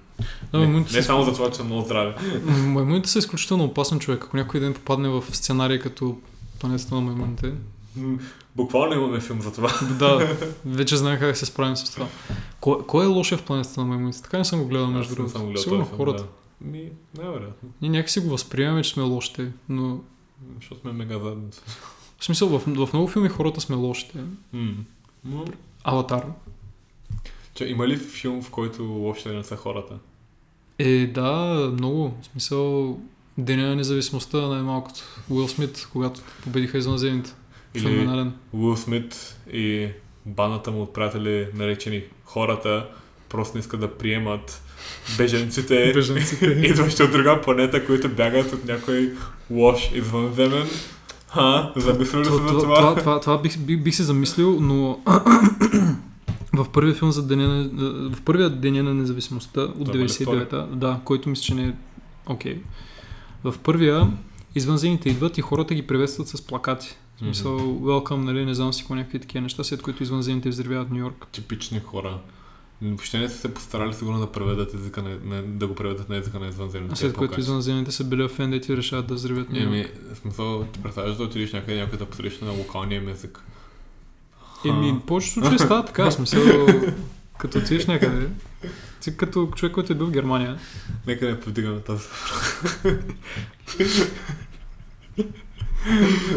[0.51, 2.13] Да, не, не са- само за това, че са много здрави.
[2.47, 4.23] Маймуните са изключително опасен човек.
[4.23, 6.17] Ако някой ден попадне в сценарий като
[6.59, 7.53] планетата на маймуните,
[8.55, 9.69] Буквално имаме филм за това.
[9.99, 12.07] да, вече знаем как да се справим с това.
[12.59, 14.21] Кой, кой е лошия в планетата на маймуните?
[14.21, 15.39] Така не съм го гледал, между съм другото.
[15.39, 16.23] гледал Сигурно този филм, хората.
[16.23, 16.67] Да.
[16.67, 16.83] Ми,
[17.17, 17.69] най-вероятно.
[17.81, 19.99] Ние някакси го възприемаме, че сме лошите, но
[20.55, 21.59] Защото сме мега задници.
[22.19, 24.17] в смисъл в, в много филми хората сме лошите.
[24.53, 24.71] М.
[25.25, 25.45] Но,
[25.83, 26.25] Аватар.
[27.57, 29.93] Че, има ли филм, в който лошите не са хората?
[30.79, 32.17] Е, да, много.
[32.21, 32.97] В смисъл,
[33.37, 35.03] Деня на независимостта най-малкото.
[35.29, 37.33] Уил Смит, когато победиха извънземните.
[37.75, 38.33] Или Феноменален.
[38.53, 39.87] Уил Смит и
[40.25, 42.87] бандата му от приятели, наречени хората,
[43.29, 44.61] просто не искат да приемат
[45.17, 46.45] беженците, Бежанците.
[46.63, 49.13] идващи от друга планета, които бягат от някой
[49.49, 50.67] лош извънземен.
[51.27, 52.75] Ха, замислили ли се за това, това?
[52.75, 54.99] това, това, това бих, бих, бих се замислил, но
[56.57, 60.09] в първия филм за деня на, в първия деня на независимостта от Той има ли
[60.09, 61.73] 99-та, да, който мисля, че не е
[62.25, 62.61] окей.
[63.43, 64.11] В първия
[64.55, 66.97] извънземните идват и хората ги приветстват с плакати.
[67.15, 70.91] В смисъл, welcome, нали, не знам си какво някакви такива неща, след които извънземните взривяват
[70.91, 71.27] Нью Йорк.
[71.31, 72.19] Типични хора.
[72.81, 76.17] Въобще не са се постарали сигурно да преведат езика на, на, да го преведат на
[76.17, 76.93] езика на извънземните.
[76.93, 79.73] А след което извънземните са били офендети и решават да взривят Нью Йорк.
[79.73, 83.43] Еми, в смисъл, ти представяш да отидеш някъде някой да посрещне на локалния език.
[84.69, 86.41] Еми, повечето случаи става така, смисъл,
[87.37, 88.27] като отидеш някъде,
[89.01, 90.57] ти като човек, който е бил в Германия,
[91.07, 92.03] Нека не повдигаме тази.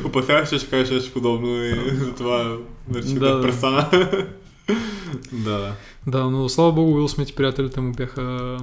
[0.04, 2.56] Опасявах се, че ще кажеш нещо подобно и затова
[2.94, 3.42] реших Да, да, да.
[3.42, 3.90] престана.
[5.32, 5.74] да, да.
[6.06, 8.56] Да, но слава богу, Уил Смит и приятелите му бяха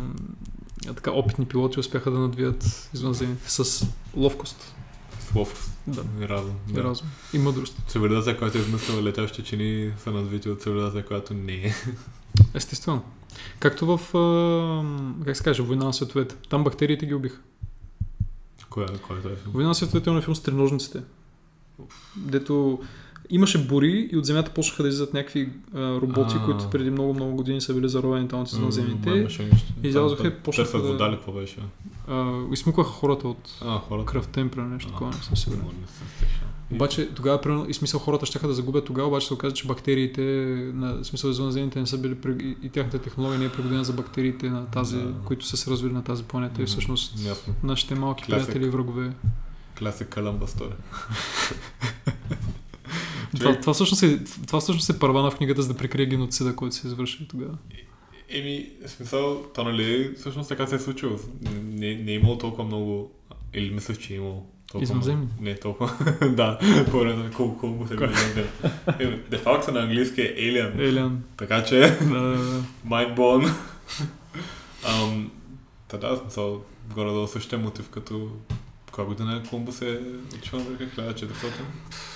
[0.86, 4.76] така опитни пилоти, успяха да надвият извънземните с ловкост
[5.32, 6.56] Слов да, и разум.
[6.70, 6.84] и Да.
[6.84, 7.78] разум и мъдрост.
[7.88, 11.74] Цивилизация, която е измислила летящи чини, са надвити от цивилизация, която не е.
[12.54, 13.04] Естествено.
[13.60, 16.36] Както в, а, как се каже, Война на световете.
[16.50, 17.38] Там бактериите ги убиха.
[18.70, 19.54] Кой е, кой е този филм?
[19.54, 21.02] Война на световете е филм с треножниците.
[22.16, 22.80] Дето
[23.30, 26.46] имаше бури и от земята почнаха да излизат някакви а, роботи, А.
[26.46, 29.10] които преди много-много години са били заровени там от май извънземните.
[29.10, 29.44] нещо.
[29.84, 31.58] излязоха и почнаха да- вода ли, какво беше?
[32.08, 34.06] А, измукваха хората от А, хората.
[34.06, 35.62] кръвта им, примерно нещо такова, не съм сигурен.
[36.72, 39.68] И- Обаче тогава, примерно, и смисъл хората ще да загубят тогава, обаче се оказа, че
[39.68, 40.22] бактериите,
[40.74, 44.50] на, смисъл извънземните не са били, и, и тяхната технология не е пригодена за бактериите
[44.50, 45.14] на тази, Да.
[45.26, 47.54] които са се развили на тази планета и Мгм, всъщност Ясно.
[47.64, 48.46] нашите малки Класик.
[48.46, 49.12] приятели и врагове.
[49.78, 50.74] Класик Каламба стори.
[53.36, 56.76] Това, това, всъщност е, това всъщност е първана в книгата, за да прикрие геноцида, който
[56.76, 57.58] се извърши тогава.
[58.30, 61.16] Еми, в смисъл, то нали, всъщност така се е случило.
[61.64, 63.12] Не, не е имало толкова много,
[63.54, 65.28] или мислех, че е имало толкова Извънземни?
[65.42, 65.92] Не, толкова.
[66.30, 66.60] да,
[66.92, 68.50] по време на колко, колко били извънземни.
[69.00, 71.24] Еми, Де факто на английски е Alien, Елиан.
[71.38, 71.76] така че
[72.88, 73.54] mind blown.
[74.84, 75.32] Ам,
[75.88, 76.62] Та да, смисъл,
[76.96, 78.32] горе-долу същия мотив, като
[78.98, 80.00] коя година е Колумбус е
[80.36, 80.86] отишъл на Америка?
[80.98, 81.34] 1400?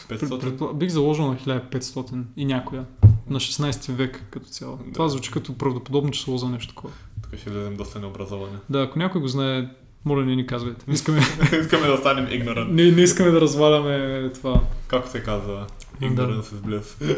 [0.10, 0.30] Пред- 500?
[0.42, 2.86] предпо- Бих заложил на 1500 и някоя.
[3.30, 4.78] На 16 век като цяло.
[4.78, 4.94] Да.
[4.94, 6.94] Това звучи като правдоподобно число за нещо такова.
[7.24, 8.56] Тук ще влезем доста необразовани.
[8.70, 9.70] Да, ако някой го знае,
[10.06, 10.86] моля не ни казвайте.
[10.88, 11.20] Не искаме,
[11.62, 12.68] Искаме да останем ignorant.
[12.68, 14.62] не, не искаме да разваляме това.
[14.88, 15.68] Както се казва,
[16.02, 16.06] Да.
[16.08, 17.18] ignorance is bliss.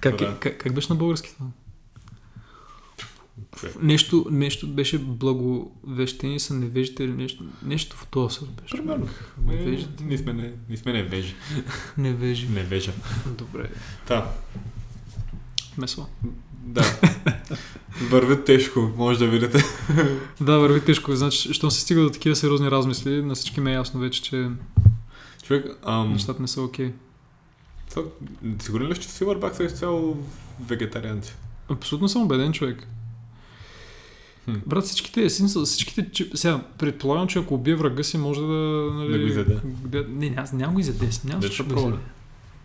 [0.00, 0.24] Как, Да.
[0.24, 1.46] е, как, как беше на български това?
[3.82, 8.76] Нещо, нещо беше благовещени са невежите или нещо, нещо в този сорт беше.
[8.76, 9.08] Примерно.
[9.46, 10.04] Невежите.
[10.04, 10.32] Ние сме,
[10.68, 11.34] не, сме невежи.
[11.98, 12.48] Невежи.
[12.48, 12.92] Невежа.
[13.38, 13.70] Добре.
[14.06, 14.32] Та,
[15.78, 16.06] Месо.
[16.62, 16.84] Да.
[18.10, 19.62] Върви тежко, може да видите.
[20.40, 21.16] Да, върви тежко.
[21.16, 24.50] Значи, щом се стига до такива сериозни размисли, на всички ме е ясно вече, че
[25.42, 26.92] Човек, ам, нещата не са окей.
[27.94, 28.04] то,
[28.62, 30.16] сигурен ли си върбак са изцяло
[30.60, 31.34] вегетарианци?
[31.68, 32.86] Абсолютно съм убеден човек.
[34.66, 38.46] Брат, всичките, смисъл, всичките, че, сега, предполагам, че ако убие врага си, може да...
[38.46, 39.58] Нали, Да го изяде.
[39.64, 41.88] Да, не, няма, няма го изяде, няма Да, ще да пробва.
[41.88, 42.02] изяде.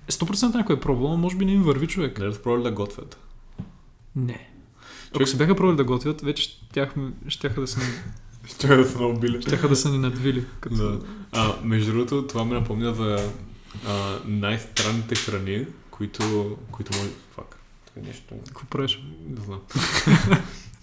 [0.10, 2.20] 100% някой е пробвал, може би не им върви човек.
[2.20, 3.18] Дали са пробвали да готвят?
[4.16, 4.48] Не.
[5.08, 6.94] Ако Човек- се бяха пробвали да готвят, вече щях,
[7.28, 7.80] щяха да са
[8.48, 9.42] Ще да са наубили.
[9.42, 10.46] щяха да са ни надвили.
[10.60, 10.76] Като...
[10.76, 11.00] Да.
[11.32, 13.30] А, между другото, това ме напомня за
[13.88, 17.10] а, най-странните храни, които, които може...
[17.32, 17.60] Фак.
[17.98, 18.36] Нещо...
[18.48, 19.04] Какво правиш?
[19.30, 19.60] Не знам.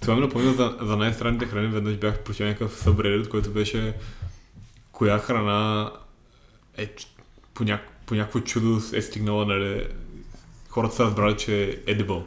[0.08, 1.66] това ми напомня за, за най-странните храни.
[1.66, 3.94] Веднъж бях прочел някакъв събредит, който беше
[4.92, 5.90] коя храна
[6.78, 6.94] е
[7.54, 7.78] по, ня...
[8.06, 9.86] по някакво чудо е стигнала, нали,
[10.68, 12.22] хората са разбрали, че е edible.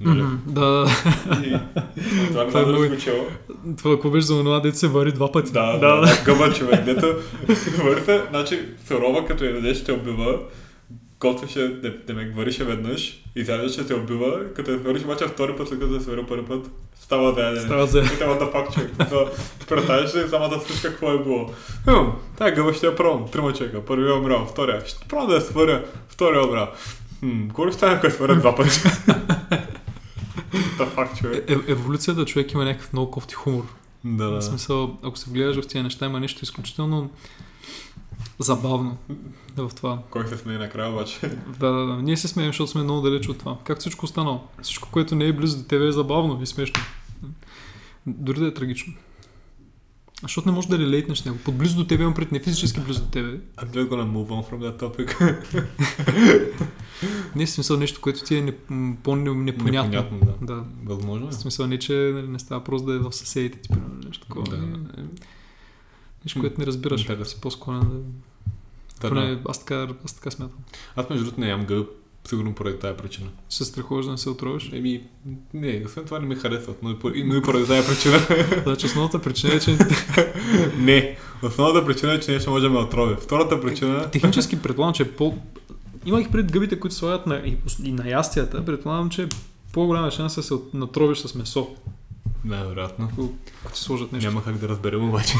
[0.00, 0.24] Нали?
[0.46, 0.86] Да.
[1.44, 1.58] И,
[2.28, 3.26] това Това е много- чел.
[3.78, 5.52] Това какво беше за онова, дете се вари два пъти.
[5.52, 6.22] Да, да, да.
[6.24, 7.06] Гъба човек, дето
[7.84, 10.38] върха, значи сурова, като я дадеш, те убива,
[11.20, 15.80] готвеше, де, демек варише веднъж, изядеше, те убива, като я свариш, обаче втори път, след
[15.80, 17.66] като я сварил първи път, става да ядене.
[17.66, 18.00] Става за...
[18.00, 18.90] И това да факт човек.
[19.68, 21.50] Представяш ли само да слушаш какво е било?
[21.84, 23.28] Хм, тая гъба ще я пробвам.
[23.28, 23.84] Трима човека.
[23.84, 24.82] Първият е умрял, втория.
[24.86, 25.84] Ще пробвам да я сваря.
[26.08, 26.68] Втория е умрял.
[27.20, 28.80] Хм, какво ли стане, ако я сваря два пъти?
[30.78, 31.50] Да факт човек.
[31.50, 33.64] Е, еволюцията човек има някакъв много кофти хумор.
[34.04, 34.42] Да, В да.
[34.42, 37.10] смисъл, ако се вгледаш в тези неща, има нещо изключително
[38.38, 38.96] забавно
[39.56, 39.98] в това.
[40.10, 41.20] Кой се смее накрая обаче?
[41.60, 42.02] Да, да, да.
[42.02, 43.58] Ние се смеем, защото сме много далеч от това.
[43.64, 44.40] Както всичко останало.
[44.62, 46.80] Всичко, което не е близо до тебе е забавно и смешно.
[48.06, 48.94] Дори да е трагично.
[50.22, 51.38] Защото не можеш да релейтнеш него.
[51.44, 53.40] Под близо до тебе имам пред не физически близо до тебе.
[53.56, 55.36] I'm just gonna move on from that topic.
[57.36, 58.52] Не е смисъл нещо, което ти е не,
[59.02, 59.44] по-непонятно.
[59.44, 60.54] Непонятно, да.
[60.54, 60.64] Да.
[60.84, 61.30] Възможно е.
[61.30, 64.26] В смисъл не, че нали, не става просто да е в съседите ти, примерно, нещо
[64.26, 64.56] такова.
[64.56, 64.66] Да.
[66.20, 67.00] Е, Нещо, което не разбираш.
[67.00, 67.24] Интересно.
[67.26, 67.96] Си по-склонен да...
[69.00, 69.40] Да, Поне да.
[69.48, 70.58] аз така, аз така смятам.
[70.96, 71.88] Аз между другото не ям гъб,
[72.24, 73.28] сигурно поради тази причина.
[73.48, 74.70] Се страхуваш да не се отровиш.
[74.72, 75.02] Еми,
[75.54, 78.18] не, освен това не ми харесват, но и, по- и- но и поради тази причина.
[78.62, 79.78] Значи основната причина е, че
[80.76, 83.16] не, основната причина е, че нещо може да ме отрови.
[83.20, 84.10] Втората причина...
[84.10, 85.38] технически предполагам, че е по...
[86.06, 87.42] Имах пред гъбите, които слагат на,
[87.84, 89.26] и, на ястията, предполагам, че е
[89.72, 91.68] по-голяма шанс да се натровиш с месо,
[92.44, 93.08] Най-вероятно.
[93.12, 93.32] ако
[93.64, 94.28] ако ти сложат нещо.
[94.28, 95.34] Няма как да разберем обаче.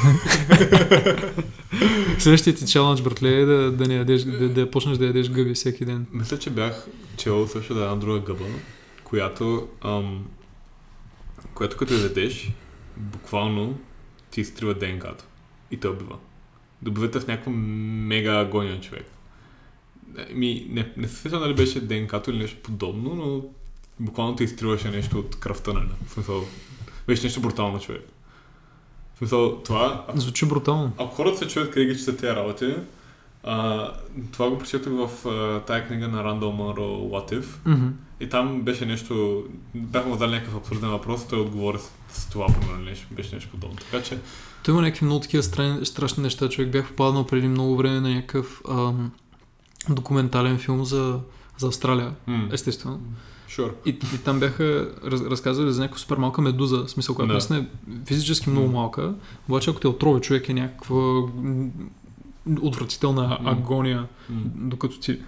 [2.18, 5.54] Следващия ти чалендж, братле, е да, да, не ядеш, да, да почнеш да ядеш гъби
[5.54, 6.06] всеки ден.
[6.12, 6.86] Мисля, че бях
[7.16, 8.44] чел също да една друга гъба,
[9.04, 10.24] която, ам,
[11.54, 12.52] която като ядеш,
[12.96, 13.78] буквално
[14.30, 15.24] ти изтрива ДНК-то
[15.70, 16.16] и те убива.
[16.82, 19.06] Добивате в някаква мега агония човек.
[20.34, 23.42] Ми, не, не се сещам дали беше ДНК-то или нещо подобно, но
[24.00, 25.88] буквално те изтриваше нещо от кръвта, нали?
[26.06, 26.44] В смисъл,
[27.10, 28.08] беше нещо брутално човек.
[29.14, 30.92] В смисъл, това, Звучи брутално.
[30.98, 32.74] ако хората се чуят къде ги четат тези работи,
[33.44, 33.88] а,
[34.32, 37.44] това го прочетох в а, тая книга на Монро What If.
[37.66, 37.88] Мгм.
[38.20, 39.44] И там беше нещо,
[39.74, 43.50] бяха му задали някакъв абсурден въпрос, той отговори с, с това, примерно, нещо, беше нещо
[43.50, 43.76] подобно.
[43.76, 44.18] Така че,
[44.64, 46.48] Той има някакви много такива страни, страшни неща.
[46.48, 49.12] Човек бях попаднал преди много време на някакъв ам,
[49.88, 51.20] документален филм за,
[51.58, 53.00] за Австралия, м, естествено.
[53.50, 53.72] Sure.
[53.86, 57.32] И, и там бяха раз, разказали за някаква супер малка медуза, в смисъл, която Да.
[57.32, 57.64] наистина е
[58.06, 59.14] физически много малка,
[59.48, 61.22] обаче ако те отрови човек е някаква
[62.62, 65.18] отвратителна агония, М, докато ти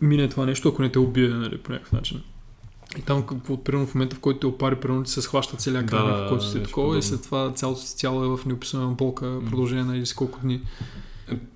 [0.00, 2.22] мине това нещо, ако не те убие нали, по някакъв начин.
[2.98, 3.24] И там,
[3.64, 6.28] примерно в момента, в който те опари, примерно ти се схваща целият Да, кръв, в
[6.28, 7.02] който си такова и подобно.
[7.02, 10.60] след това цялото си тяло е в неописуема болка, продължение на си колко дни.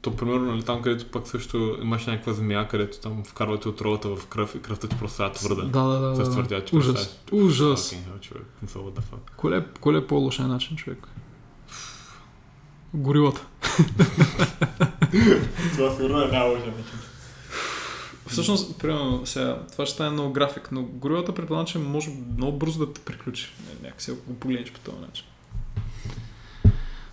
[0.00, 4.26] То, примерно, нали, там, където пък също имаш някаква змия, където там вкарвате отровата в
[4.26, 5.62] кръв и кръвта ти просто става твърда.
[5.62, 6.24] Да, да, да.
[6.24, 6.64] Се твърдя, да.
[6.64, 6.94] че Ужас.
[6.94, 7.44] представяш.
[7.44, 7.92] Ужас.
[7.92, 8.46] Hell, човек.
[8.62, 9.62] Не са, fuck.
[9.80, 11.08] Кое е, по-лошия начин, човек?
[12.94, 13.46] Горилата.
[15.72, 16.98] Това сигурно е най-лошия начин.
[18.26, 22.86] Всъщност, примерно, сега, това ще стане много график, но горилата предполагам, че може много бързо
[22.86, 23.52] да те приключи.
[23.82, 25.24] Някакси, ако го погледнеш по този начин.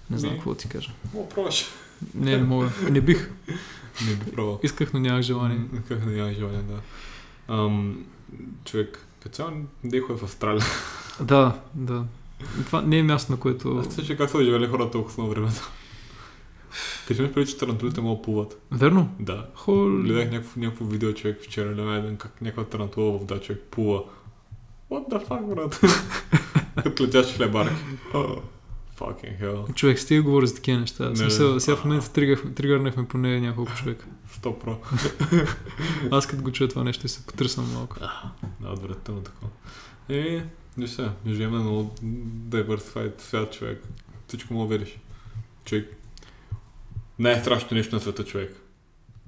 [0.10, 0.92] Не знам какво ти кажа.
[1.14, 1.66] Мога пробваш.
[2.16, 2.70] Не, не мога.
[2.90, 3.32] Не бих.
[4.08, 4.60] Не би пробвал.
[4.64, 5.58] Исках, но нямах желание.
[5.58, 6.80] М, Как да нямаш желание, да.
[7.54, 8.06] Ам,
[8.66, 9.52] човек, като цяло
[9.84, 10.66] не е в Австралия.
[11.22, 12.06] Да, да.
[12.66, 13.78] Това не е място, на което...
[13.78, 15.50] Аз се че как са живели хората толкова много време.
[17.08, 18.62] Като имаш преди, че тарантулите могат да плуват.
[18.72, 19.16] Верно?
[19.20, 19.48] Да.
[19.56, 19.90] Хол...
[19.90, 24.04] Гледах някакво, някакво видео човек вчера, гледам един как някаква тарантула в вода човек плува.
[24.92, 25.82] What the fuck, брат?
[26.84, 27.76] Като летящи хлебарки.
[29.00, 29.74] Fucking hell.
[29.76, 31.10] Човек, стига говори за такива неща.
[31.10, 31.60] Не, Смисъл, не.
[31.60, 34.06] сега в момента тригър- тригърнахме поне няколко човека.
[34.42, 34.78] 100 про.
[36.12, 37.96] Аз като го чуя това нещо и се потръсвам малко.
[38.62, 39.52] Да, отвратително такова.
[40.10, 40.46] Е,
[40.78, 41.96] виж сега, ние живеем на много
[42.50, 43.84] diversified свят, човек.
[44.28, 44.98] Всичко мога да видиш.
[45.66, 45.98] Човек.
[47.20, 48.56] Най-страшното нещо на света, човек.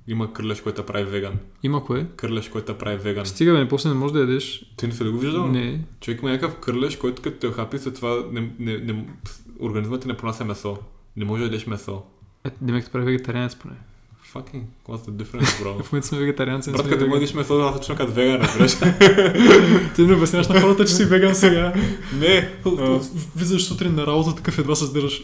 [0.08, 1.34] Има кърлеж, който прави веган.
[1.64, 2.06] Има кое?
[2.16, 3.26] Кърлеж, който прави веган.
[3.26, 4.66] Стига бе, после не можеш да ядеш.
[4.78, 5.48] Ти не си ли го виждал?
[5.48, 5.80] Не.
[6.02, 9.06] Човек има някакъв кърлеж, който като те хапи, след това не, не, не,
[9.60, 10.78] организмът ти не понася месо.
[11.18, 12.02] Не може да ядеш месо.
[12.44, 13.76] Е, Демек те прави вегетарианец поне.
[14.34, 15.84] Fucking, what's the difference, bro?
[15.84, 16.72] В момента сме вегетарианци.
[16.72, 18.72] Брат, като мъдиш месо, аз точно като веган, разбираш?
[19.96, 21.74] Ти не обясняваш на хората, че си веган сега.
[22.20, 22.50] не,
[23.36, 25.24] Влизаш сутрин на работа, такъв едва се сдържаш.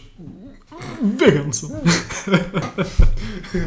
[1.02, 1.70] Веган съм.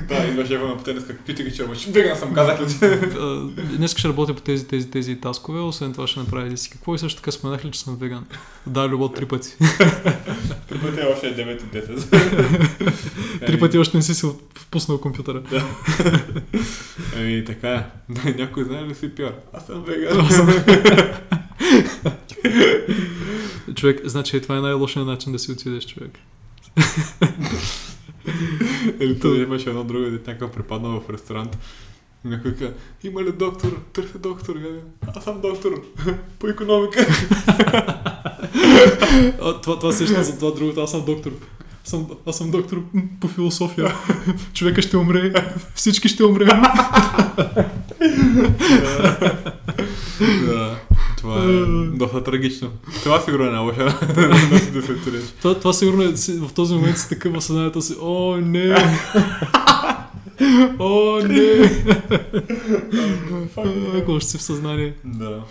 [0.07, 1.85] да, идва шефа на потенец, какви ти ги черваш.
[1.85, 2.65] Веган съм, казах ли
[3.77, 6.69] Днес ще работя по тези, тези, тези таскове, освен това ще направя и си.
[6.69, 8.25] Какво и също така споменах ли, че съм веган?
[8.67, 9.55] Да, любов три пъти.
[10.69, 13.45] Три пъти е още 9 от 10.
[13.45, 15.41] Три пъти още не си си впуснал компютъра.
[17.15, 17.85] Еми, така е.
[18.37, 19.33] Някой знае ли си пиар?
[19.53, 20.29] Аз съм веган.
[23.75, 26.11] Човек, значи това е най-лошият начин да си отидеш, човек.
[28.99, 31.57] Или той имаше едно друго дете, някакъв препаднал в ресторант.
[32.25, 33.79] Някой каза, има ли доктор?
[33.93, 34.55] Търся доктор.
[35.15, 35.83] Аз съм доктор
[36.39, 37.07] по економика.
[39.41, 40.81] А, това, това сещам за това другото.
[40.81, 41.31] Аз съм доктор.
[41.83, 42.83] Аз съм, аз съм доктор
[43.21, 43.95] по философия.
[44.53, 45.33] Човека ще умре.
[45.75, 46.47] Всички ще умрем.
[50.45, 50.79] да,
[51.25, 51.47] това е
[51.97, 52.71] доста трагично.
[53.03, 53.51] Това сигурно е
[54.81, 55.23] се отидеш.
[55.41, 56.07] Това, това сигурно е
[56.39, 57.95] в този момент си такъв в съзнанието си.
[58.01, 58.75] О, не!
[60.79, 61.71] О, не!
[63.97, 64.93] Ако ще си в съзнание.
[65.03, 65.43] Да.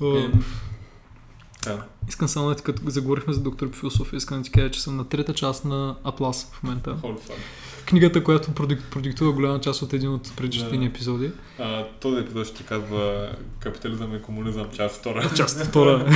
[0.00, 1.84] Да.
[2.08, 4.82] Искам само да ти, като заговорихме за доктор по философия, искам да ти кажа, че
[4.82, 6.96] съм на трета част на Атлас в момента.
[7.02, 7.32] Holy fuck.
[7.86, 10.90] Книгата, която продик- продиктува голяма част от един от предишните ни Да.
[10.90, 11.30] епизоди.
[11.58, 15.30] А, този епизод ще казва Капитализъм и комунизъм, част втора.
[15.36, 16.06] Част втора.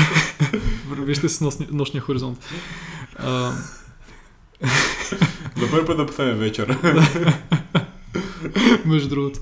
[0.90, 2.38] Вижте с нощния, нощния хоризонт.
[3.16, 3.52] А,
[5.56, 6.78] За първи път да писаме вечер.
[8.84, 9.40] между другото.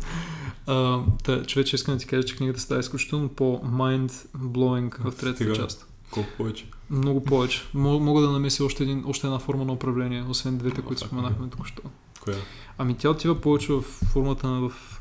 [0.66, 5.54] А, та, човече, искам да ти кажа, че книгата става изключително по-mind-blowing в третата Стига.
[5.54, 5.86] част.
[6.10, 6.64] Колко повече.
[6.90, 7.62] Много повече.
[7.74, 11.48] Мо- Мога да намеся още, един, още една форма на управление, освен двете, които споменахме
[11.48, 11.82] току-що.
[12.24, 12.36] Коя?
[12.78, 15.00] Ами тя отива повече в формата на в...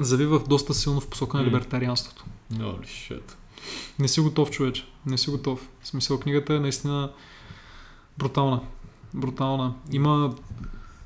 [0.00, 2.24] Завива доста силно в посока на либертарианството.
[2.52, 3.32] Holy shit.
[3.98, 4.84] Не си готов, човече.
[5.06, 5.68] Не си готов.
[5.82, 7.10] В смисъл, книгата е наистина
[8.18, 8.60] брутална.
[9.14, 9.74] Брутална.
[9.92, 10.34] Има,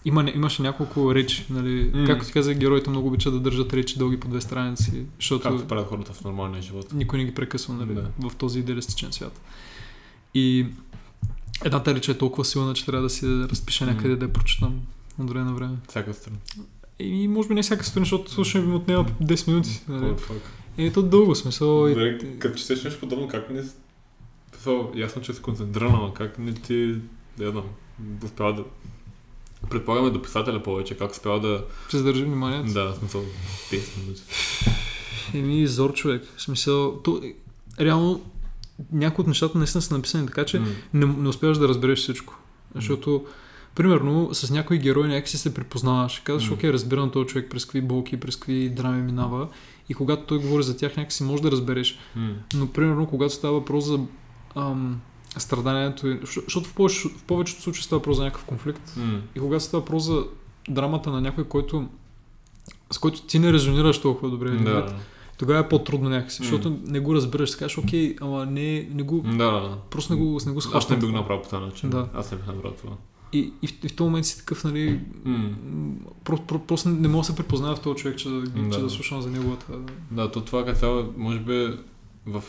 [0.05, 1.91] има, имаше няколко речи, нали?
[1.95, 2.07] М.
[2.07, 5.69] Както ти казах, героите много обичат да държат речи дълги по две страници, защото Както
[5.69, 6.93] правят хората в нормалния живот.
[6.93, 7.95] никой не ги прекъсва, нали?
[7.95, 8.29] Да.
[8.29, 9.41] В този идеалистичен свят.
[10.35, 10.67] И
[11.65, 14.17] едната реч е толкова силна, че трябва да си разпиша някъде М.
[14.17, 14.81] да я прочитам
[15.19, 15.77] от време на време.
[15.89, 16.37] Всяка страна.
[16.99, 19.83] И може би не всяка страна, защото слушане ми отнема 10 минути.
[19.89, 20.05] Нали?
[20.05, 20.41] Holy fuck.
[20.79, 21.89] Е, то дълго смисъл.
[21.89, 21.95] И...
[21.95, 23.63] Дали, Като четеш нещо подобно, как не...
[24.65, 26.95] So, ясно, че си концентриран, ама как не ти...
[27.39, 27.65] Да знам.
[28.25, 28.65] Успява да...
[29.71, 31.65] Предполагаме до писателя повече, как успява да...
[31.89, 32.73] Ще задържи вниманието.
[32.73, 33.25] Да, смисъл,
[33.71, 34.23] 10 минути.
[35.35, 36.25] Еми, зор човек.
[36.37, 37.23] В смисъл, то,
[37.81, 38.25] реално,
[38.93, 40.67] някои от нещата наистина са написани така, че М.
[40.95, 42.39] не, не успяваш да разбереш всичко.
[42.75, 43.27] Защото,
[43.77, 46.19] примерно, с някой герой някакси се припознаваш.
[46.25, 49.49] Казваш, окей, разбирам този човек през какви болки, през какви драми минава.
[49.89, 51.99] И когато той говори за тях, някакси може да разбереш.
[52.55, 54.01] Но, примерно, когато става въпрос за
[54.55, 55.01] ам,
[55.39, 58.95] страданието, защото в повечето, в повечето случаи става въпрос за някакъв конфликт.
[59.37, 60.25] И когато става въпрос за
[60.69, 61.89] драмата на някой, който
[62.93, 64.95] с който ти не резонираш толкова добре, Да.
[65.39, 69.79] тогава е по-трудно някакси, защото не го разбираш, кажеш, окей, ама не, не го, Да.
[69.91, 71.01] просто не го, не го Аз не схващам.
[71.01, 71.91] бих направил по този начин.
[71.91, 72.09] Да.
[72.15, 72.93] Аз не бих направил това.
[73.37, 75.39] И, и, в, и в този момент си такъв, нали, М.
[75.65, 75.95] м,
[76.25, 78.71] про, про, просто не мога да се препознава в този човек, че, да.
[78.73, 78.91] че Да.
[78.91, 79.67] слушам за неговата...
[80.11, 81.79] Да, то това като цяло, може би
[82.27, 82.45] в...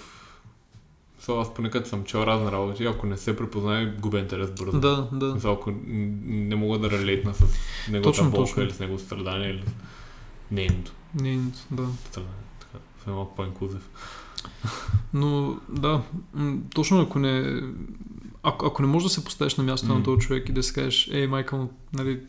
[1.21, 4.79] So, аз понекът съм чел разни работи, ако не се препознае, губя интерес бързо.
[4.79, 5.33] Да, да.
[5.33, 7.41] Мисля, ако не мога да релейтна с
[7.91, 8.63] неговата Точно, болка точно.
[8.63, 9.63] или с неговото страдание или
[10.51, 11.39] нейното Не,
[11.71, 11.87] да.
[12.09, 12.35] страдание.
[12.59, 13.89] Така, съм малко по-инклюзив.
[15.13, 16.01] Но да,
[16.75, 17.61] точно ако не...
[18.47, 19.99] Ако, ако не можеш да се поставиш на мястото М.
[19.99, 22.19] на този човек и да си кажеш, ей, майка му, нали,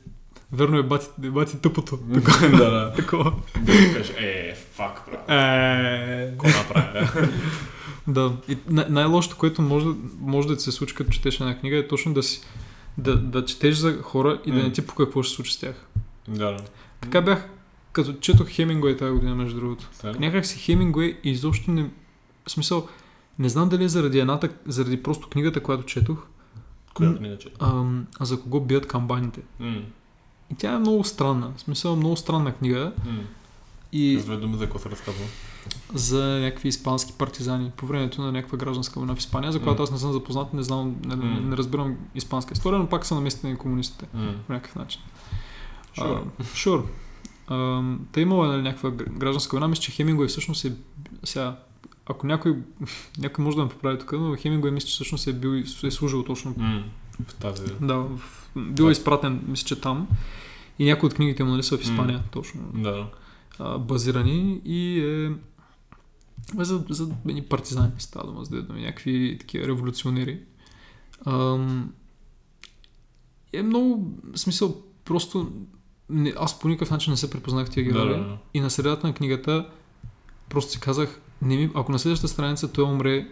[0.53, 1.97] верно е бати, бати тъпото.
[2.07, 2.93] да, да.
[2.97, 3.33] Такова.
[3.61, 5.29] Да кажеш, е, фак, брат.
[5.31, 7.29] Е, направя?
[8.07, 11.59] Да, и най- най-лошото, което може, да- може да ти се случи, като четеш една
[11.59, 12.41] книга, е точно да си
[12.99, 14.63] да, да четеш за хора и да М.
[14.63, 15.87] не ти по какво ще случи с тях.
[16.29, 16.65] да, да.
[17.01, 17.49] Така бях,
[17.93, 19.89] като четох Хемингуей тази година, между другото.
[20.03, 20.19] Така.
[20.19, 21.91] Някак си Хемингуей изобщо не...
[22.47, 22.89] В смисъл,
[23.39, 26.27] не знам дали е заради едната, заради просто книгата, която четох,
[26.95, 27.49] Коя книга че?
[27.61, 29.41] ам, а за кого бият камбаните.
[29.61, 29.83] М,
[30.51, 31.53] И тя е много странна.
[31.57, 32.93] В смисъл, много странна книга.
[33.07, 33.21] м,
[33.93, 35.25] И С думи за какво се разказва.
[35.95, 39.85] за някакви испански партизани по времето на някаква гражданска война в Испания, за която М.
[39.85, 41.41] аз не съм запознат, не знам, не, М.
[41.41, 44.35] не разбирам испанска история, но пак са наместени комунистите М.
[44.47, 45.01] по някакъв начин.
[45.97, 46.23] Sure.
[46.55, 46.89] Шур.
[47.49, 50.73] Uh, Та имала нали, някаква гр- гражданска война, мисля, че Хемингуей всъщност е...
[51.25, 51.57] Сега,
[52.09, 52.57] ако някой,
[53.19, 56.25] някой може да ме поправи тук, но Хемингуей мисля, че всъщност е, бил, е служил
[56.25, 56.85] точно М.
[57.29, 57.63] В тази...
[57.81, 58.21] Да, в,
[58.57, 60.09] бил е изпратен, мисля, че там.
[60.79, 63.07] И някои от книгите му нали, са в Испания, точно Да.
[63.59, 64.61] а, базирани.
[64.65, 65.27] И е,
[66.61, 70.41] е за, за едни партизани става дума, за да думи, някакви такива революционери.
[71.27, 71.93] Ам,
[73.53, 75.53] е много, смисъл, просто
[76.11, 78.09] не, аз по никакъв начин не се препознах в тия Да, герои.
[78.09, 78.39] да, да.
[78.55, 79.71] И на средата на книгата
[80.49, 83.27] просто си казах, не ми, ако на следващата страница той умре,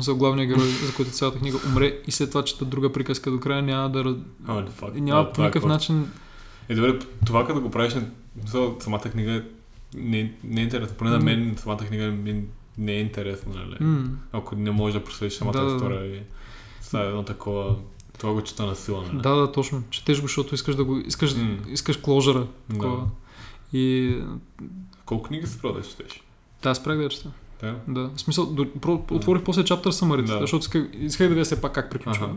[0.00, 3.40] за главния герой, за който цялата книга умре и след това чета друга приказка до
[3.40, 4.04] края, няма да...
[4.46, 5.00] fuck.
[5.00, 6.10] Няма Да, по е никакъв начин...
[6.68, 7.94] Е, добре, това като го правиш,
[8.80, 9.44] самата книга
[9.94, 10.96] не, не е интересна.
[10.96, 12.44] Поне на мен самата книга ми
[12.78, 13.76] не е интересна, нали?
[13.80, 15.76] М, Ако не можеш да проследиш самата Да, да, да.
[15.76, 16.20] история и
[16.80, 17.76] става едно такова...
[18.18, 19.22] Това го чета на сила, нали?
[19.22, 19.82] Да, да, точно.
[19.90, 20.98] Четеш го, защото искаш да го...
[20.98, 21.56] Искаш, М.
[21.68, 22.38] искаш кложера.
[22.68, 22.74] Да.
[22.74, 23.08] Такова.
[23.72, 24.14] И...
[25.04, 26.22] Колко книги се продаш, четеш?
[26.62, 27.30] Да, спрях да я чета.
[27.60, 27.74] Да?
[27.88, 28.10] Да.
[28.16, 30.38] В смисъл, до, про, отворих после чаптър самарите, Да.
[30.40, 32.26] защото исках, исках да видя все пак как приключва.
[32.26, 32.34] Аха.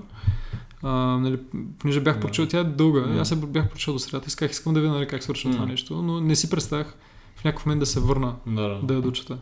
[0.83, 1.39] А, нали,
[1.79, 2.19] понеже бях Да.
[2.21, 3.19] прочел, тя е дълга, Да.
[3.19, 6.01] аз се бях прочел до средата, исках, искам да видя нали, как свършва това нещо,
[6.01, 6.95] но не си представях
[7.35, 8.79] в някакъв момент да се върна Да, да.
[8.83, 9.37] да я дочета.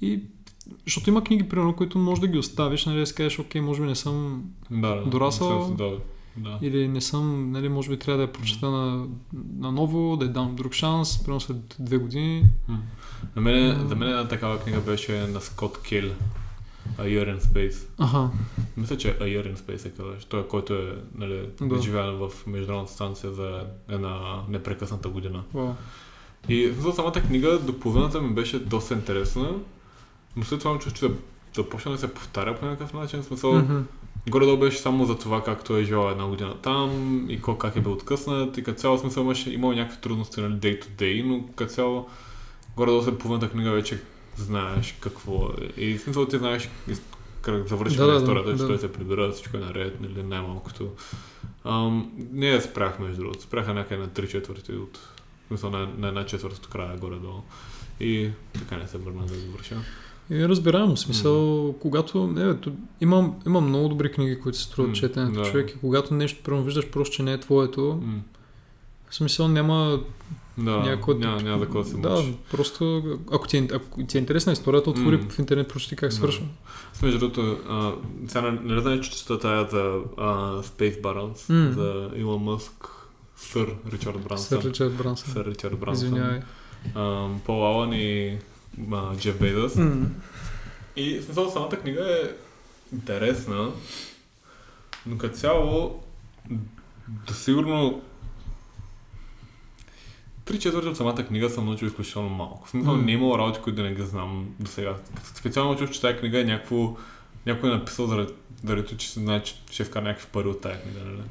[0.00, 0.20] И
[0.84, 3.80] защото има книги, примерно, които може да ги оставиш, нали, да си кажеш, окей, може
[3.82, 5.04] би не съм Да, да.
[5.06, 5.74] Дорасъл.
[5.78, 5.96] Да, да.
[6.62, 9.06] Или не съм, нали, може би трябва да я прочета на,
[9.58, 12.44] на ново, да я дам друг шанс, примерно след две години.
[13.36, 16.10] На мен, за мен една такава книга беше на Скот Кел.
[16.98, 17.86] A Year in Space.
[17.98, 18.30] Аха,
[18.76, 20.24] Мисля, че A Year in Space се казваш.
[20.24, 21.82] Той, който е нали, Да.
[21.82, 25.42] живял в Международната станция за една непрекъсната година.
[25.54, 25.72] вау.
[26.48, 29.50] И за самата книга до половината ми беше доста интересна,
[30.36, 31.14] но след това чух, че да,
[31.56, 33.22] да да се повтаря по някакъв начин.
[33.22, 33.78] Смисъл, Мгм.
[34.28, 36.90] Горе-долу беше само за това как той е живял една година там
[37.30, 40.52] и ко- как е бил откъснат и като цяло смисъл имаше, имал някакви трудности нали,
[40.54, 42.08] day to day, но като цяло
[42.76, 44.02] горе-долу след половината книга вече
[44.36, 45.80] знаеш какво е.
[45.80, 47.02] И смисъл ти знаеш из-
[47.42, 48.68] как завършва Да, историята, да, че да.
[48.68, 50.88] той се прибира, всичко е наред, нали, най-малкото.
[51.64, 55.88] Ам, не я спрях между другото, спряха някъде на 3 четвърти от в смисъл на,
[55.98, 57.40] на една четвърта от края горе-долу.
[58.00, 59.76] И така не се върна да завърша.
[60.30, 62.26] И разбираемо, смисъл, когато...
[62.26, 65.50] Не, бе, имам, имам много добри книги, които се струват М, четенето да.
[65.50, 68.20] човек и когато нещо, примерно, виждаш просто, че не е твоето, М.
[69.10, 70.00] в смисъл няма
[70.58, 71.14] Да, някакво...
[71.14, 75.16] няма, няма да се Да, просто ако ти, е, ако ти е интересна историята, отвори
[75.16, 75.22] М.
[75.30, 76.16] в интернет, прочети как Да.
[76.16, 76.46] свършва.
[76.92, 77.58] С Между другото,
[78.26, 81.72] сега не, знаеш, че чета тая за а, Space Barons, М.
[81.72, 82.86] за Илон Мъск,
[83.36, 84.60] сър Ричард Брансън.
[84.62, 85.32] Сър Ричард Брансън.
[85.32, 86.06] Сър Ричард Брансън.
[86.06, 86.40] Извинявай.
[87.46, 88.38] Пол Алън и
[88.92, 89.76] а, Джеф Бейдъс.
[89.76, 90.06] М.
[90.96, 92.30] И в смисъл самата книга е
[92.94, 93.70] интересна,
[95.06, 96.02] но като цяло
[97.06, 98.02] да сигурно
[100.44, 102.66] три четвърти от самата книга съм научил изключително малко.
[102.66, 103.02] В смисъл М.
[103.02, 104.96] не е имало работи, които да не ги знам до сега.
[105.34, 106.96] Специално чух, че тази книга е някакво
[107.46, 108.32] някой е написал заради,
[108.64, 111.00] заради че се знае, че ще вкара някакви пари от тази книга.
[111.04, 111.22] Нали?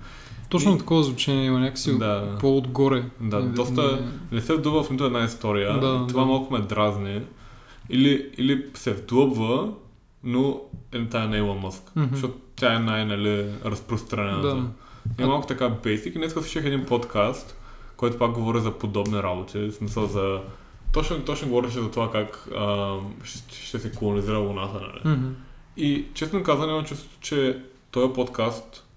[0.54, 2.38] Точно И- такова звучение има някакси Да.
[2.40, 3.04] по-отгоре.
[3.22, 5.74] Да, Не- доста- не- Не се вдува в нито една история.
[5.74, 6.28] Да, това да.
[6.28, 7.22] малко ме дразни.
[7.90, 9.74] Или, или се вдлъбва,
[10.24, 10.62] но
[10.92, 11.92] е тая на Илон Мъск.
[11.96, 12.08] Мгм.
[12.12, 14.56] Защото тя е най-нали, разпространената.
[15.18, 15.24] Да.
[15.24, 16.16] Е малко така бейсик.
[16.16, 17.58] И днес слушах един подкаст,
[17.98, 19.60] който пак говори за подобни работи.
[19.60, 20.40] В смисъл за...
[20.94, 24.80] Точно, точно говореше за това как а, ще, ще се колонизира Луната.
[24.82, 25.16] Нали?
[25.18, 25.28] Мгм.
[25.78, 27.60] И честно казано имам чувство, че
[27.92, 28.88] този подкаст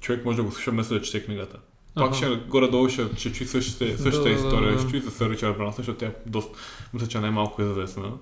[0.00, 1.58] човек може да го слуша вместо да чете книгата.
[1.94, 2.14] Пак Аха.
[2.14, 4.78] ще горе-долу ще, ще чуи същите, същата Да, да, история, да.
[4.78, 6.58] ще чуи за Сър Ричард Брансън, защото тя е доста,
[6.94, 8.12] мисля, че е най-малко известна.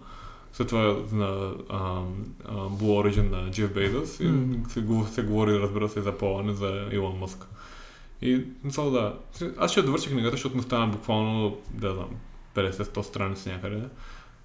[0.52, 2.00] След това на а,
[2.48, 2.82] а, Blue
[3.18, 4.56] Origin на Джеф Бейдос и М.
[4.68, 7.46] се, се говори, разбира се, за Полане, за Илон Мъск.
[8.22, 9.14] И мисля, да.
[9.58, 12.08] Аз ще довърша книгата, защото ми стана буквално, да знам,
[12.54, 13.82] 50-100 страници някъде.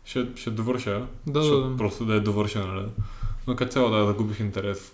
[0.06, 1.78] Ще, ще довърша, Да, да, да.
[1.78, 2.88] просто да е довършена, нали?
[3.48, 4.92] Но като цяло да загубих интерес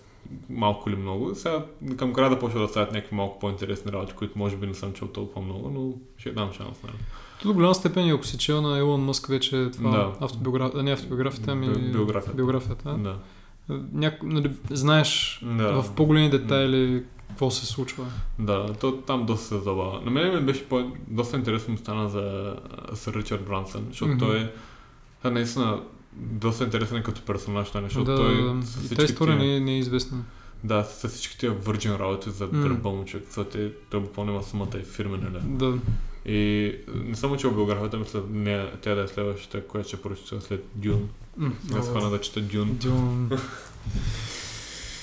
[0.50, 1.34] малко или много.
[1.34, 1.64] Сега
[1.96, 4.92] към края да почва да стават някакви малко по-интересни работи, които може би не съм
[4.92, 6.82] чел толкова много, но ще дам шанс.
[6.82, 6.94] Нали?
[7.42, 10.12] То до голяма степен, и ако си чел на Елон Мъск вече това Да.
[10.20, 12.36] автобиография, не автобиографията, ами Би- биографията.
[12.36, 13.16] биографията Да.
[13.92, 15.82] Няко, нали, знаеш Да.
[15.82, 18.04] в по-големи детайли какво се случва.
[18.38, 20.00] Да, то там доста се забавя.
[20.04, 22.54] На мен ми беше по- доста интересно стана за
[22.94, 24.18] Сър Ричард Брансън, защото Мгм.
[24.18, 24.50] той
[25.24, 25.80] е наистина
[26.12, 28.66] доста интересен е като персонаж, нали, защото да, той да, да.
[28.66, 30.18] с тази история тия- не, е- не е известна.
[30.64, 32.62] Да, с всички тия върджин работи за М.
[32.62, 35.42] гърба му човек, защото е- той буквално има сумата и фирми, нали?
[35.44, 35.74] Да.
[36.26, 40.64] И не съм учил биографията, мисля, не, тя да е следващата, която ще прочета след
[40.74, 41.08] Дюн.
[41.36, 42.68] М, Сега схвана да чета Дюн.
[42.72, 43.30] Дюн.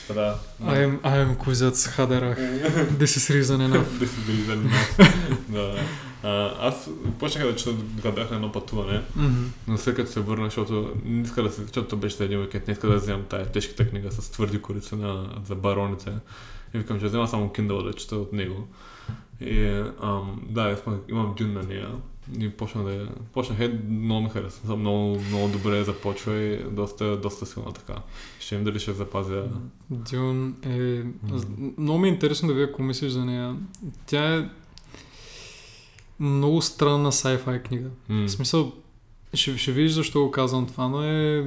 [0.08, 0.40] Да.
[0.64, 2.38] I am, I am Куизец Хадерах.
[3.00, 3.86] This is reason enough.
[4.00, 4.56] Да си били за
[5.50, 5.76] Да.
[6.28, 9.44] А, аз почнах да чета, докато бях на едно пътуване, Мгм.
[9.68, 12.40] но след като се върна, защото не иска да се, защото то беше за един
[12.40, 16.12] уикенд, не иска да вземам тая тежката книга с твърди корици на, за бароните.
[16.74, 18.68] И викам, че взема само Kindle да чета от него.
[19.42, 20.78] И ам, да,
[21.10, 21.90] имам дюн на нея.
[22.40, 24.76] И почна да я- почнах е, много ми хареса.
[24.76, 27.96] Много, много добре започва и доста, доста силна така.
[28.40, 29.44] Ще им дали ще запазя.
[29.90, 31.04] Дюн е...
[31.78, 33.56] Много ми е интересно да видя какво мислиш за нея.
[34.06, 34.50] Тя е
[36.20, 37.90] много странна sci-fi книга.
[38.10, 38.26] М.
[38.28, 38.74] В смисъл,
[39.34, 41.46] ще, ще видиш защо го казвам това, но е...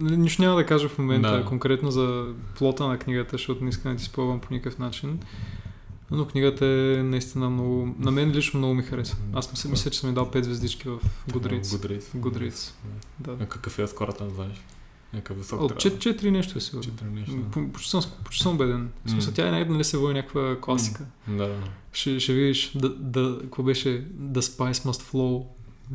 [0.00, 1.44] Нищо няма да кажа в момента Да.
[1.44, 2.26] конкретно за
[2.56, 5.18] плота на книгата, защото не искам да ти спълвам по никакъв начин.
[6.10, 7.94] Но книгата е наистина много...
[7.98, 9.16] На мен лично много ми хареса.
[9.32, 10.98] Аз мисля, мисля че съм ми дал 5 звездички в
[11.30, 11.62] Goodreads.
[11.62, 12.02] Goodreads.
[12.16, 12.72] Goodreads.
[13.18, 13.36] Да.
[13.40, 14.62] А какъв е скората, не знаеш?
[15.14, 15.96] Някакъв висок От трябва.
[15.98, 16.82] 4 нещо е сигурно.
[16.84, 17.32] Четири неща.
[17.52, 18.90] П- Почти съм, почти съм убеден.
[19.04, 21.04] В смисъл, тя е най нали се води някаква класика.
[21.28, 21.54] Да, да.
[21.92, 23.88] Ще, ще видиш, да, да, какво беше
[24.22, 25.44] The Spice Must Flow.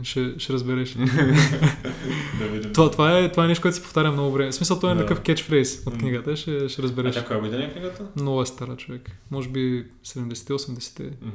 [0.03, 0.93] Ще, ще разбереш.
[2.39, 2.73] да видим.
[2.73, 4.51] това, това, е, това е нещо, което се повтаря много време.
[4.51, 5.01] В смисъл, това е Да.
[5.01, 6.35] такъв кетчфрейз от книгата.
[6.35, 7.15] Ще, ще А разбереш.
[7.15, 8.05] тя коя година е книгата?
[8.15, 9.11] Много е стара човек.
[9.31, 11.03] Може би 70-80-те.
[11.03, 11.31] Мгм.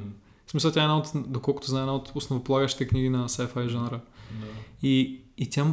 [0.47, 4.01] В смисъл, тя е една от, доколкото знае, една от основополагащите книги на sci-fi жанра.
[4.41, 4.47] Да.
[4.83, 5.67] И, и тя,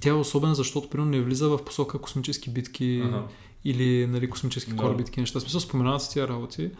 [0.00, 3.24] тя е особена, защото примерно не влиза в посока космически битки Ага.
[3.64, 4.76] или нали, космически Да.
[4.76, 5.40] кораби, такива неща.
[5.40, 6.70] Смисъл, споменават се тия работи,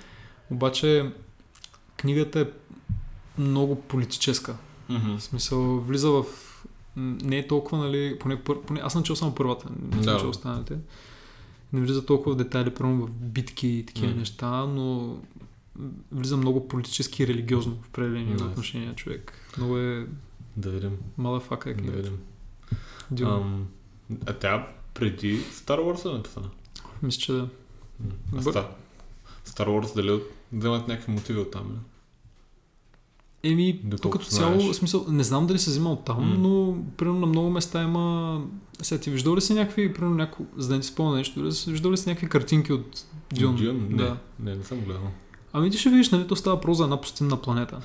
[0.51, 1.13] обаче
[1.97, 2.47] книгата е
[3.41, 4.57] много политическа.
[4.89, 5.17] Мгм.
[5.17, 6.25] В смисъл, влиза в...
[6.97, 10.19] Не е толкова, нали, поне, пър, поне аз съм чел само първата, не съм Да.
[10.21, 10.77] чел останалите.
[11.73, 14.17] Не влиза толкова в детайли, примерно в битки и такива М.
[14.17, 15.17] неща, но
[16.13, 18.47] влиза много политически и религиозно в определени Nice.
[18.47, 19.33] отношения човек.
[19.57, 20.07] Много е
[20.57, 20.91] Да видим.
[21.19, 21.97] малафака е Да книга.
[21.97, 22.19] видим.
[23.11, 23.35] Дюна.
[23.35, 23.67] Ам,
[24.27, 26.47] а тя преди Star Wars е написана?
[27.03, 27.49] Мисля, че да.
[28.33, 28.67] А Бър- Star,
[29.47, 31.79] Star Wars дали от- вземат някакви мотиви от там?
[33.43, 34.71] Еми, Доколкото като цяло, знаеш.
[34.71, 36.35] в смисъл, не знам дали се взима от там, М.
[36.39, 38.41] но примерно на много места има...
[38.83, 41.53] Сега ти виждал ли си някакви, примерно някакво, за да не ти спомня нещо, дали
[41.53, 43.57] си- виждал ли си някакви картинки от Дюн?
[43.57, 43.87] Дюн?
[43.91, 44.17] Не, Да.
[44.41, 45.11] не, не съм гледал.
[45.53, 47.81] Ами ти ще видиш, нали, то става про за една пустинна планета.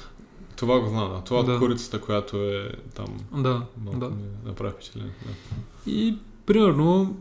[0.64, 1.22] Това го знам, да.
[1.22, 1.60] Това Да.
[1.60, 3.08] курицата, която е там.
[3.34, 4.10] Да, Малко да.
[4.10, 5.12] ми направи впечатление.
[5.26, 5.32] Да.
[5.92, 7.16] И, примерно,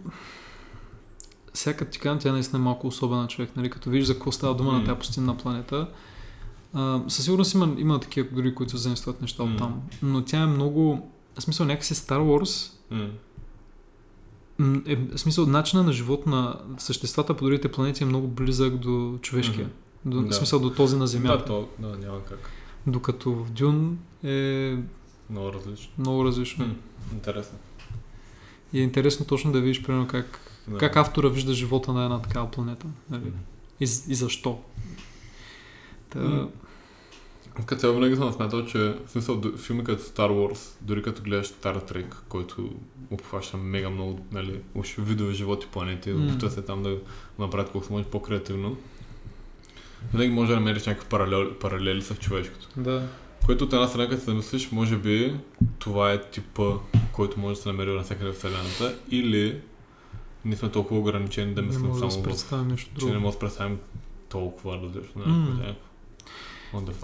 [1.54, 4.54] всяка ти казвам, тя е наистина малко особена човек, нали, като видиш за какво става
[4.54, 4.78] дума М.
[4.78, 5.88] на тази пустинна планета.
[6.74, 9.50] А, със сигурност има, има такива дори, които заимстват неща М.
[9.50, 9.82] от там.
[10.02, 11.08] Но тя е много...
[11.38, 12.72] В смисъл, някакси Star Wars.
[14.58, 18.76] М, е, в смисъл, начина на живот на съществата по другите планети е много близък
[18.76, 19.70] до човешкия.
[20.04, 20.28] До, Да.
[20.28, 21.44] В смисъл до този на Да, Земята.
[21.44, 22.50] то, да, няма как.
[22.86, 24.76] Докато в Дюн е
[25.30, 25.92] Много различно.
[25.98, 26.74] много различно.
[27.12, 27.58] Интересно.
[28.72, 30.78] И е интересно точно да видиш, примерно, как, Да.
[30.78, 32.86] как автора вижда живота на една такава планета.
[33.10, 33.32] Нали?
[33.80, 34.60] И, и защо.
[36.10, 36.48] Та, М.
[37.54, 41.46] Като цяло винаги съм смятал, че в смисъл филми като Star Wars, дори като гледаш
[41.48, 42.70] Star Trek, който
[43.10, 46.98] обхваща мега много нали, уж видове животи, планети, опитва се там да
[47.38, 48.76] направят колко се може по-креативно.
[50.12, 52.68] Винаги може да намериш някакви паралели, паралели с човешкото.
[52.76, 53.08] да.
[53.46, 55.34] Което от една страна, като се замислиш, може би
[55.78, 56.72] това е типа,
[57.12, 59.60] който може да се намери навсякъде в Вселената, или
[60.44, 63.22] ние сме толкова ограничени да Не мислим да само си в нещо че не друго.
[63.22, 63.78] може да представим
[64.28, 65.22] толкова различно.
[65.26, 65.74] Mm.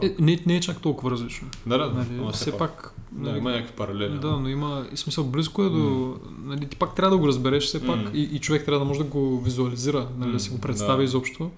[0.02, 1.48] Е, не, не е чак толкова различно.
[1.66, 2.08] да, да, Нали?
[2.18, 2.94] ама Все пак...
[3.12, 4.18] Да, има някакви паралели.
[4.18, 6.16] Да, но има и смисъл близко е до...
[6.42, 8.10] Нали, ти пак трябва да го разбереш все пак М.
[8.14, 11.04] и, и човек трябва да може да го визуализира, нали, да си го представи да.
[11.04, 11.50] изобщо.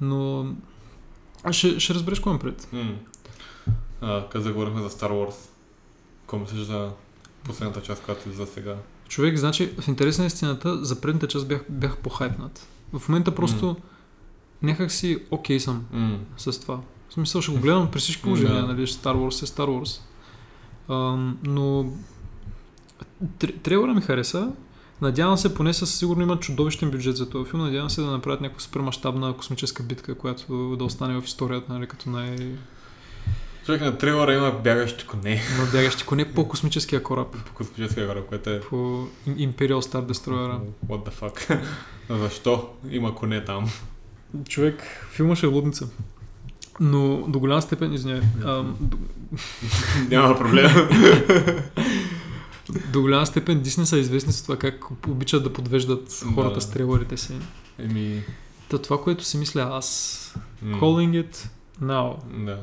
[0.00, 0.46] Но...
[1.44, 2.68] А ще, ще разбереш имам пред.
[2.72, 2.94] М.
[4.00, 5.34] А, като заговорихме за Star Wars,
[6.20, 6.90] какво мислиш за
[7.44, 8.76] последната част, която излиза сега?
[9.08, 12.66] Човек, значи, в интерес на истината, за предната част бях, бях похайпнат.
[12.92, 13.76] В момента просто М.
[14.62, 16.18] някак си окей съм М.
[16.36, 16.80] с това.
[17.08, 18.66] В смисъл ще го гледам при всички положения, Да.
[18.74, 20.00] нали, Star Wars е Star Wars.
[20.88, 21.92] Ам, но
[23.24, 24.52] тр- трейлера ми хареса.
[25.04, 27.62] Надявам се, поне със сигурно има чудовищен бюджет за този филм.
[27.62, 32.10] Надявам се да направят някаква супермащабна космическа битка, която да остане в историята, нали, като
[32.10, 32.36] най...
[33.66, 37.36] Човек на трейлера има бягащи коне на бягащи коне по космическия кораб.
[37.46, 38.60] по космическия кораб, което е...
[38.60, 38.76] По
[39.28, 40.58] Imperial Star Destroyer.
[40.88, 41.60] What the fuck?
[42.10, 43.70] Защо има коне там?
[44.48, 45.88] Човек, филма ще е лудница.
[46.80, 48.20] Но до голяма степен, извиняй,
[50.10, 50.70] Няма проблем.
[52.92, 56.60] до голяма степен Дисни са известни с това как обичат да подвеждат хората Да.
[56.60, 57.32] с трейлерите си.
[57.78, 58.22] Еми...
[58.68, 60.76] Та това, което си мисля аз, м.
[60.80, 61.48] calling it
[61.82, 62.60] now, Да.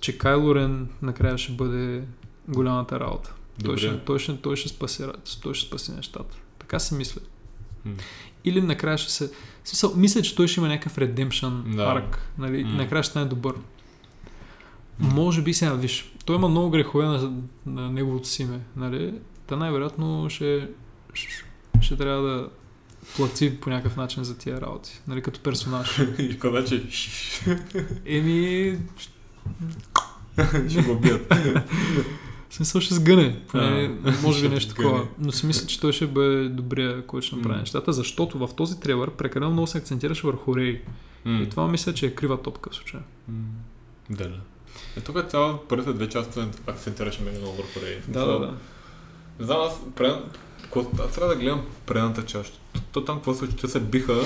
[0.00, 2.02] че Кайло Рен накрая ще бъде
[2.48, 3.32] голямата работа.
[3.64, 5.04] Той ще, той, ще, той, ще спаси,
[5.42, 6.36] той ще спаси нещата.
[6.58, 7.20] Така си мисля.
[7.84, 7.92] М.
[8.44, 9.30] Или накрая ще се...
[9.64, 11.82] Смисъл, мисля, че той ще има някакъв redemption Да.
[11.82, 12.32] арк.
[12.38, 12.64] Нали?
[12.64, 12.70] М.
[12.70, 13.54] Накрая ще стане добър.
[15.00, 17.32] Може би сега, виж, той има много грехове на,
[17.66, 18.60] на неговото си име.
[18.76, 19.14] Нали?
[19.46, 20.68] Та най-вероятно ще,
[21.14, 21.28] ще,
[21.80, 22.48] ще трябва да
[23.16, 25.00] плати по някакъв начин за тия работи.
[25.08, 25.22] Нали?
[25.22, 25.98] Като персонаж.
[26.18, 26.82] И какво значи?
[28.06, 28.78] Еми,
[30.68, 31.34] Ще го бият.
[32.48, 33.40] в смисъл ще сгъне.
[33.48, 33.88] Поне,
[34.22, 35.08] може би нещо такова.
[35.18, 38.80] Но си мисля, че той ще бъде добрия, който ще направи нещата, защото в този
[38.80, 40.82] трейлър прекалено много се акцентираше върху Рей.
[41.26, 43.02] И това мисля, че е крива топка в случая.
[44.10, 44.40] Да, да.
[44.96, 48.00] Е, тук цяло първите две части акцентираше много много върху Рей.
[48.08, 48.46] Да, да, да.
[49.38, 50.16] Не знам, аз, пред...
[50.70, 52.60] ко- аз трябва да гледам предната част.
[52.92, 53.56] То, там какво случи?
[53.56, 54.20] Те се биха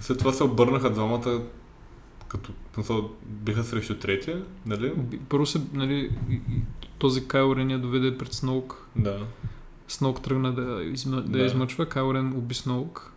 [0.00, 1.40] след това се обърнаха двамата
[2.28, 4.92] като смисъл, биха срещу третия, нали?
[5.28, 6.10] Първо се, нали,
[6.98, 8.86] този Кайл Рен я доведе пред Сноук.
[8.96, 9.20] Да.
[9.88, 11.16] Сноук тръгна да, измъ...
[11.16, 11.38] да.
[11.38, 11.44] Да.
[11.44, 13.12] измъчва, Кайл Рен уби Сноук.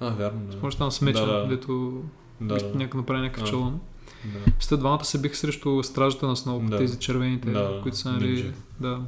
[0.00, 0.56] А, вярно, да.
[0.62, 1.48] Може там с меча, Да, да.
[1.48, 2.02] дето
[2.40, 2.74] Да, да.
[2.74, 3.46] някак направи някакъв А.
[3.46, 3.80] чалън.
[4.24, 4.52] Да.
[4.60, 6.76] След двамата се биха срещу стражата на Сноук, Да.
[6.76, 8.52] тези червените, Да, които са, нали, нинджи.
[8.80, 9.00] да.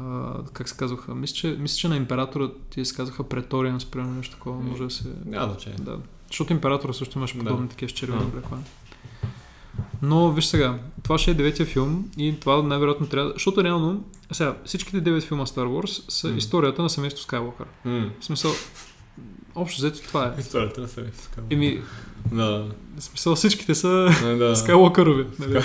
[0.00, 1.14] А, как се казваха?
[1.14, 4.90] Мисля, че, мисля, че на императора ти се казаха преториан спрямо нещо такова, може да
[4.90, 5.04] се...
[5.24, 5.78] Няма значение.
[5.80, 5.98] Да.
[6.28, 7.44] Защото императора също имаше Да.
[7.44, 8.58] подобни такива с червени облекла.
[10.02, 13.34] Но виж сега, това ще е деветия филм и това най-вероятно трябва да...
[13.34, 16.36] Защото реално, сега, всичките девет филма Star Wars са М.
[16.36, 17.66] историята на семейството Скайуокър.
[17.84, 18.10] М.
[18.20, 18.50] В смисъл,
[19.54, 20.40] общо взето това е.
[20.40, 21.28] Историята на себе си.
[21.50, 21.82] Еми,
[22.32, 22.68] Да.
[22.98, 23.88] в смисъл всичките са
[24.38, 24.56] да.
[24.62, 25.26] Скайуокърови.
[25.38, 25.62] Нали?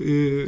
[0.00, 0.46] И,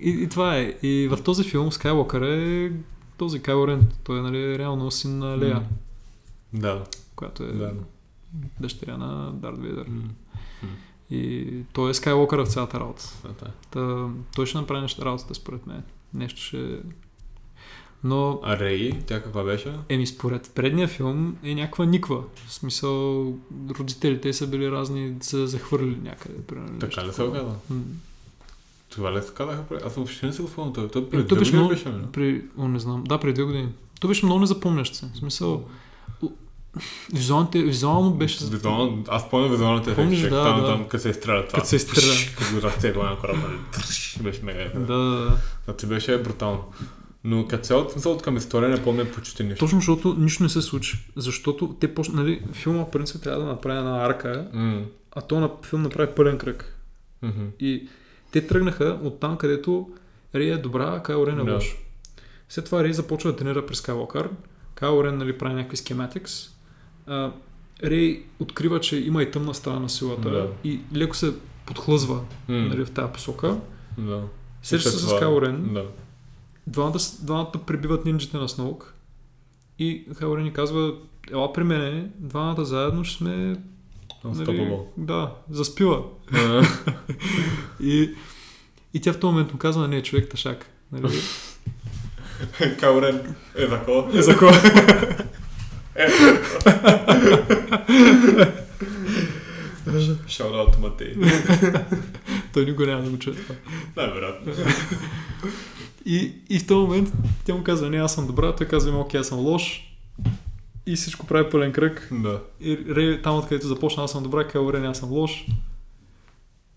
[0.00, 0.74] и, и, това е.
[0.82, 2.72] И в този филм Скайуокър е
[3.18, 3.88] този Кайл Рен.
[4.04, 5.62] Той е нали, реално син на Лея.
[6.52, 6.84] Да.
[7.16, 7.72] която е Да.
[8.60, 9.86] дъщеря на Дарт Вейдър.
[11.10, 13.04] И той е Скайуокър в цялата работа.
[13.22, 13.50] Да, да.
[13.70, 15.82] Та, той ще направи нещо работата, според мен.
[16.14, 16.78] Нещо ще...
[18.04, 19.72] Но, А Рей, тя каква беше?
[19.88, 22.22] еми, според предния филм е някаква никва.
[22.46, 23.24] В смисъл,
[23.78, 26.34] родителите са били разни, са захвърлили някъде.
[26.46, 27.54] Примерно, Така ли се оказа?
[28.90, 29.62] Това ли се казаха?
[29.86, 30.72] Аз въобще не си го спомням.
[30.72, 31.68] Той, той Е, преди две беше много...
[31.68, 32.06] беше, бе.
[32.12, 32.42] При...
[32.58, 33.04] О, не знам.
[33.04, 33.68] Да, преди две години.
[34.00, 35.06] То беше много незапомнящ се.
[35.14, 35.64] В смисъл,
[37.14, 38.44] визуалните, визуално беше...
[38.44, 40.66] Визуално, аз помня визуалните Помниш, ефекти, да, там, да.
[40.66, 41.56] там, като се изстреля това.
[41.56, 42.14] Като се изстреля.
[42.38, 43.58] Като го разтегва на нали?
[43.72, 45.36] Тръщ, Беше мега да, да.
[45.64, 46.64] Значи беше брутално.
[47.24, 49.58] Но като смисъл от към история не помня почти нищо.
[49.64, 50.98] Точно защото нищо не се случи.
[51.16, 54.82] Защото те почна, нали, филма в принцип трябва да направи една арка, М.
[55.12, 56.76] а то на филм направи пълен кръг.
[57.22, 57.44] Мгм.
[57.60, 57.88] И
[58.32, 59.90] те тръгнаха от там, където
[60.34, 61.52] Рей е добра, Кайл Рен е Да.
[61.54, 61.76] лош.
[62.48, 64.28] След това Рей започва да тренира през Skywalker.
[64.74, 65.94] Кайл Рен нали, прави някакви.
[67.06, 67.32] А,
[67.84, 70.48] Рей открива, че има и тъмна страна на силата Да.
[70.64, 71.34] и леко се
[71.66, 72.14] подхлъзва
[72.48, 72.58] М.
[72.58, 73.56] нали, в тази посока.
[73.98, 74.22] Да.
[74.62, 75.74] Среща се с Кайл Рен.
[75.74, 75.84] Да.
[76.70, 78.94] Двамата, двамата прибиват нинджите на Сноук.
[79.78, 80.94] И Рен ни казва,
[81.32, 83.30] ела при мене, двамата заедно ще сме...
[83.36, 83.56] Нали,
[84.24, 84.84] Unstoppable.
[84.96, 86.02] да, заспива.
[86.32, 86.62] А,
[87.80, 88.14] И,
[88.94, 90.66] и тя в този момент му казва, не, човек тъшак.
[90.92, 91.20] Нали?
[92.80, 94.08] Каурен е за кого?
[94.08, 94.36] Е, за
[100.38, 101.14] out to Матей.
[102.52, 103.54] Той никога няма да го чуе това.
[103.96, 104.52] Най-вероятно.
[106.06, 107.12] И, и в този момент
[107.44, 109.94] тя му казва, не, аз съм добра, той казва, окей, аз съм лош.
[110.86, 112.08] И всичко прави пълен кръг.
[112.12, 112.40] Да.
[112.60, 115.46] И Рей, там откъдето започна, аз съм добра, казва, Рей, аз съм лош.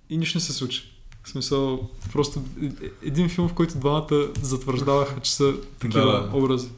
[0.09, 0.83] И нищо не се случи.
[1.23, 6.27] В смисъл, просто е- е- един филм, в който двамата затвърждаваха, че са такива Да,
[6.27, 6.69] да, образи.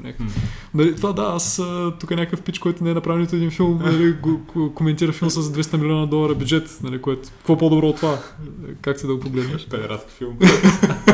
[0.00, 0.36] Някакъв-.
[0.74, 1.62] Нали, това да, аз
[2.00, 4.16] тук е някакъв пич, който не е направил нито един филм, нали,
[4.74, 8.18] коментира филм с 200 милиона долара бюджет, нали, което, какво по-добро от това?
[8.80, 9.68] Как ти да го погледнеш?
[9.68, 10.38] Педерастки филм.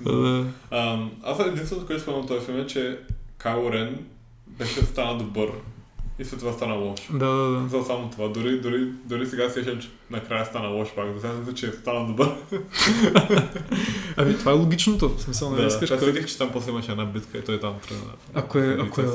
[0.00, 0.46] Да.
[0.70, 2.98] Ам, аз единственото, което спомням този филм е, че
[3.38, 3.98] Кайл Рен
[4.46, 5.50] беше стана добър
[6.18, 7.00] и след това стана лош.
[7.12, 7.68] Да, да, да.
[7.68, 8.28] За само това.
[8.28, 11.14] Дори, дори, дори сега се че накрая стана лош пак.
[11.14, 12.34] За сега мисля, че стана добър.
[14.16, 15.16] Ами това е логичното.
[15.16, 17.60] В смисъл, нали, Да, искаш аз видих, че там после имаше една битка и той
[17.60, 18.12] там тръгна.
[18.34, 19.06] Ако е, ако е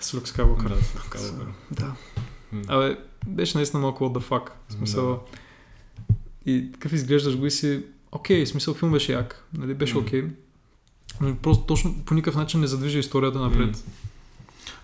[0.00, 0.68] с Люк Скайуокър.
[0.68, 1.46] Да, с Скайуокър.
[1.70, 1.94] Да.
[2.68, 2.96] Абе,
[3.26, 4.50] беше наистина малко what the fuck.
[4.68, 5.24] В смисъл...
[6.46, 7.82] И такъв изглеждаш го и си...
[8.14, 9.44] Окей, в смисъл филм беше як.
[9.52, 10.24] Нали, беше окей.
[11.20, 13.84] Но просто точно по никакъв начин не задвижи историята напред.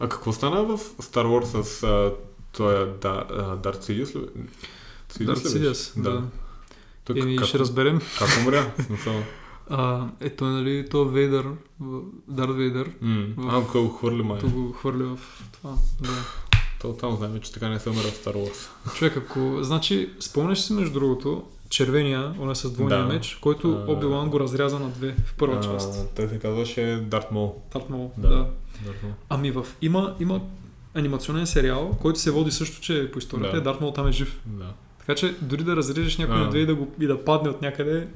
[0.00, 2.12] А какво стана в Star Wars с а,
[2.52, 3.24] този да,
[3.62, 4.08] Дарт Сидиус?
[5.08, 5.50] Сидиус Дарт?
[5.50, 6.22] Сидиас, да.
[7.04, 8.00] Той Еми, как, ще разберем.
[8.18, 8.72] как умря?
[9.72, 11.46] А, ето, нали, то Вейдър,
[12.28, 13.26] Дарт Вейдър, М.
[13.36, 14.38] В- А, го хвърли май.
[14.40, 15.74] то го хвърля в това.
[16.00, 16.08] Да.
[16.80, 18.68] То там знаем, че така не се умира в Star Wars.
[18.94, 19.58] Човек, ако...
[19.62, 23.04] Значи, спомняш си между другото, червения, он е с двойния Да.
[23.04, 23.84] меч, който.
[23.88, 26.14] Оби-Лан го разряза на две в първа А, част.
[26.16, 27.62] Той се казваше Дарт Мол.
[27.72, 28.28] Тарт Мол, Да.
[28.28, 28.48] Дарт.
[29.28, 29.66] Ами в...
[29.82, 30.40] Има, има
[30.94, 33.52] анимационен сериал, който се води също, че е по историята.
[33.52, 33.56] Да.
[33.56, 33.64] Да.
[33.64, 34.40] Дарт Мол там е жив.
[34.46, 34.64] Да.
[34.98, 37.62] Така че дори да разрежеш някой на две и да, го, и да падне от
[37.62, 38.06] някъде,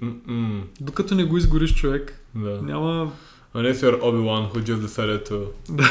[0.00, 0.62] М-м.
[0.80, 2.62] докато не го изгориш човек, Да.
[2.62, 3.12] няма...
[3.54, 5.36] Unless you're Obi-Wan who just decided to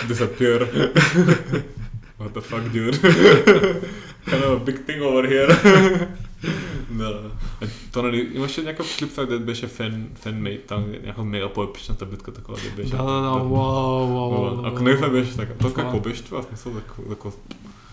[0.08, 0.60] disappear.
[2.20, 2.98] What the fuck, dude?
[4.30, 5.50] kind of a big thing over here.
[6.92, 7.22] да.
[7.62, 12.06] Е, То, нали, имаше някакъв клип, сега, дето беше фен, фенмейт, там някаква мега по-епичната
[12.06, 12.92] битка, такова да беше.
[12.92, 14.66] Да, да, да, вау, вау.
[14.66, 15.54] Ако наистина беше така.
[15.54, 16.42] То Това- какво беше това?
[16.42, 16.74] В смисъл,
[17.10, 17.32] какво-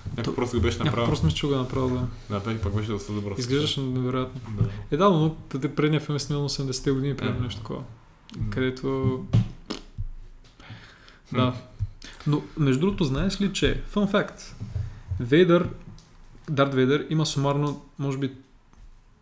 [0.06, 1.06] Някой То- просто го беше направил.
[1.06, 2.06] просто го е направил, да.
[2.30, 3.34] Да, пак пак беше доста добро.
[3.38, 4.40] Изглеждаше невероятно.
[4.50, 4.68] Да.
[4.90, 5.36] Е, да, но
[5.68, 7.42] предния филм е снимал на 80-те години, примерно Е.
[7.42, 7.82] нещо такова.
[8.50, 9.20] Където...
[11.32, 11.54] Да.
[12.26, 13.82] Но, между другото, знаеш ли, че...
[13.94, 14.40] Fun fact.
[15.20, 15.68] Вейдър,
[16.50, 18.32] Дарт Вейдър има сумарно, може би,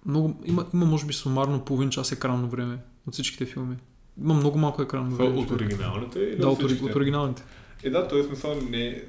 [0.07, 3.76] много, има, има може би сумарно половин час екранно време от всичките филми.
[4.22, 5.39] Има много малко екранно време.
[5.39, 6.85] от оригиналните или Да, от, всичките?
[6.85, 7.43] от оригиналните.
[7.83, 9.03] Е, да, този смисъл не...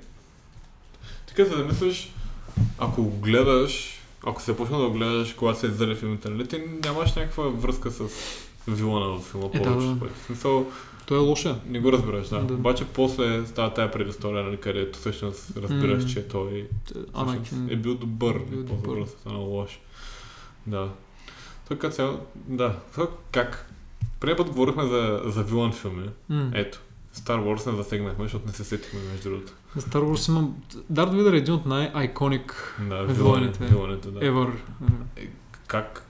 [1.28, 2.14] Така се замислиш,
[2.78, 6.62] ако го гледаш, ако се почна да го гледаш, когато се издаде филмите, нали, ти
[6.84, 8.04] нямаш някаква връзка с
[8.68, 9.88] вилана в филма Е, да, повече.
[9.88, 10.00] да.
[10.00, 10.14] пъти.
[10.14, 10.72] В смисъл,
[11.10, 11.56] Той е лоша.
[11.68, 12.40] не го разбираш, да.
[12.42, 12.54] Да.
[12.54, 16.68] Обаче после става тая предистория, нали, където всъщност разбираш, че той
[17.14, 17.68] Анакин.
[17.72, 18.68] е бил добър, Бил не добър.
[18.84, 19.80] по-добър, се стана лош.
[20.68, 20.90] Да.
[21.68, 22.76] Така цяло, да.
[22.92, 23.72] Това как?
[24.20, 26.10] Преди път говорихме за, за вилан филми.
[26.54, 26.80] Ето.
[27.16, 29.54] Star Wars не засегнахме, защото не се сетихме между другото.
[29.76, 30.50] За Star Wars има...
[30.90, 33.66] Дарт Вейдър е един от най-айконик Да, Виланите.
[33.66, 34.12] виланите.
[34.12, 34.20] Да.
[34.20, 34.52] ever.
[35.68, 36.06] Как,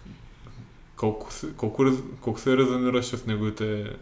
[0.96, 1.86] колко, се, колко,
[2.22, 3.94] колко се резонираш с неговите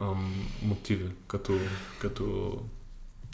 [0.00, 1.52] ам, мотиви, като,
[2.00, 2.56] като...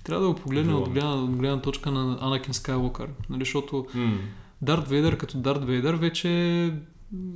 [0.04, 3.08] Трябва да го погледнем от гледна, от гледна точка на Анакин Скайлокър.
[3.30, 4.18] Нали, защото М,
[4.62, 6.28] Дарт Вейдър като Дарт Вейдър вече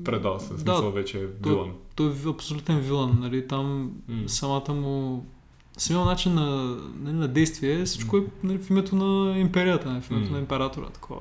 [0.04, 1.72] предал се, в Да, смисъл вече е вилан.
[1.94, 3.18] той е абсолютен вилан.
[3.20, 4.28] Нали, там М.
[4.28, 5.26] самата му...
[5.76, 10.10] Самия начин на, нали, на действие, всичко е нали, в името на империята, нали, в
[10.10, 10.32] името М.
[10.32, 10.86] на императора.
[10.86, 11.20] Такова.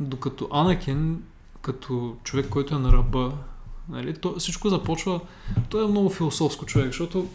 [0.00, 1.22] Докато Анакин,
[1.62, 3.32] като човек, който е на ръба,
[3.92, 5.20] нали, то, всичко започва...
[5.68, 7.28] Той е много философско човек, защото,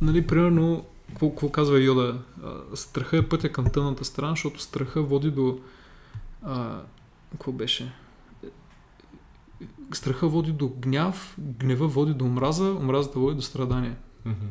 [0.00, 0.84] нали, примерно,
[1.20, 2.18] какво, казва Йода?
[2.74, 5.58] Страха е пътя към тъмната страна, защото страха води до...
[6.42, 6.80] А,
[7.32, 7.92] какво беше?
[9.92, 13.96] Страха води до гняв, гнева води до омраза, омразата води до страдание.
[14.24, 14.46] Мгм.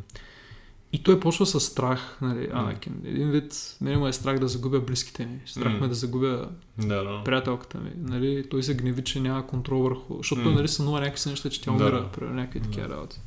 [0.95, 2.49] И той почва с страх, нали.
[2.53, 2.93] Анакин.
[3.05, 5.39] Един вид, мене му е страх да загубя близките ми.
[5.45, 7.21] Страх ме да загубя Да, да.
[7.25, 7.91] приятелката ми.
[7.97, 10.17] Нали, той се гневи, че няма контрол върху...
[10.17, 10.57] Защото той М.
[10.57, 12.25] нали, сънува някакви неща, че тя умира, да.
[12.25, 12.65] някакви Да.
[12.65, 13.19] такива работи.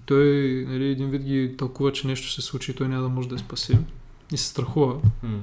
[0.00, 0.24] И той
[0.68, 3.34] нали, един вид ги тълкува, че нещо се случи и той няма да може да
[3.34, 3.78] я спаси.
[4.32, 5.00] И се страхува.
[5.22, 5.40] М.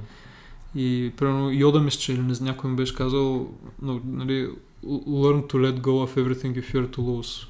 [0.74, 4.48] И примерно Йода мисля, че или не знам, някой ми беше казал, но, нали,
[4.86, 7.46] learn to let go of everything you fear to lose.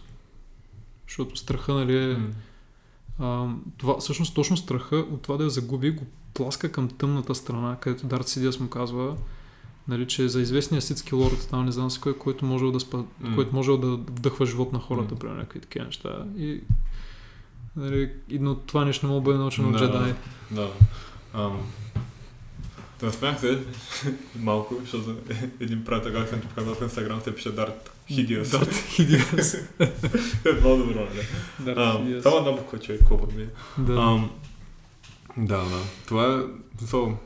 [1.08, 2.16] Защото страха, нали, е...
[3.22, 3.46] А,
[3.78, 6.04] това, всъщност точно страха от това да я загуби го
[6.34, 9.16] тласка към тъмната страна, където Дарт Сидиас му казва,
[9.88, 12.96] нали, че за известния ситски лорд, там не знам си кой, който можел да, спа,
[13.20, 13.34] М.
[13.34, 15.20] който можел да вдъхва живот на хората, М.
[15.20, 16.24] при някакви такива неща.
[16.36, 16.60] И,
[17.76, 19.78] нали, и но това нещо не мога да бъде научено от Да.
[19.78, 20.14] джедай.
[20.50, 20.70] Да.
[21.34, 21.60] Ам,
[23.00, 23.62] да смях се
[24.38, 25.16] малко, защото
[25.60, 27.90] един приятел, как съм ти показал в Инстаграм, се пише Дарт
[28.52, 29.54] Дарт Хидиас.
[30.44, 31.06] е много добро,
[31.76, 32.22] Ам, Хидиас.
[32.22, 33.46] Това е една буква, човек, пък ми е.
[33.78, 34.20] Да.
[35.36, 35.78] Да, да.
[36.06, 36.38] Това е
[36.78, 37.16] смисъл,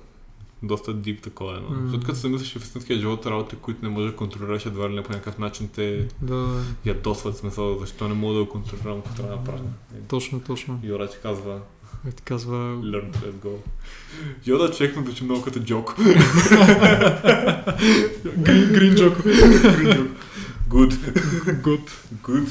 [0.63, 1.61] доста дип такова е.
[1.61, 1.69] М.
[1.71, 1.83] Mm.
[1.85, 4.95] Защото като се мислиш в истинския живот, работи, които не можеш да контролираш, едва ли
[4.95, 9.15] не по някакъв начин те да, ядосват смисъл, защо не мога да го контролирам, какво
[9.17, 9.65] трябва да направя.
[10.09, 10.81] точно, точно.
[10.83, 11.61] Йора ти казва,
[12.05, 12.57] Как ти казва...
[12.57, 13.57] learn to let go.
[14.47, 15.95] Йода човек ме звучи много като джок.
[18.37, 19.23] Грин, грин Джоко.
[20.69, 20.93] Good.
[21.63, 21.91] Good.
[22.23, 22.49] Good.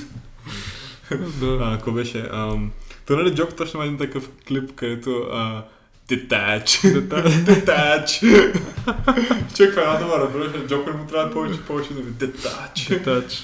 [1.39, 1.57] Да.
[1.61, 2.29] А, какво беше?
[2.31, 2.71] Ам,
[3.05, 5.63] То нали Джок точно има един такъв клип, където а,
[6.07, 6.79] Детач.
[7.45, 8.23] Детач.
[8.23, 12.85] Е една дума, разбираш, Джок не му трябва повече, повече да ви детач.
[12.89, 13.43] Детач.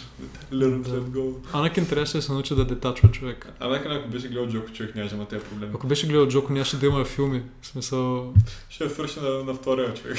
[0.51, 0.89] Learn Да.
[0.89, 1.33] let go.
[1.53, 3.47] Анакин трябваше да се научи да детачва човек.
[3.59, 5.71] А нека ако беше гледал Джок, човек нямаше да има тези проблеми.
[5.75, 7.41] Ако беше гледал Джоко, нямаше да има филми.
[7.61, 8.33] В смисъл,
[8.69, 10.17] Ще свърши на, на втория човек.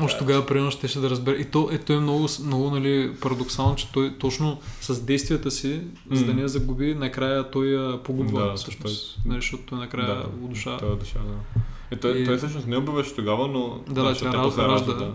[0.00, 1.36] Още тогава примерно ще да разбере.
[1.36, 5.80] И то, е, то е много, много нали, парадоксално, че той точно с действията си,
[6.10, 8.48] за да не я загуби, накрая той я погубва.
[8.48, 9.18] Да, всъщност.
[9.26, 10.76] Нали, защото той накрая Да, удуша.
[10.78, 11.60] Той е душа, да.
[11.90, 13.80] Е, той, И- той всъщност не убиваше тогава, но...
[13.88, 14.92] Да, да, тя ражда, ражда.
[14.94, 15.12] да.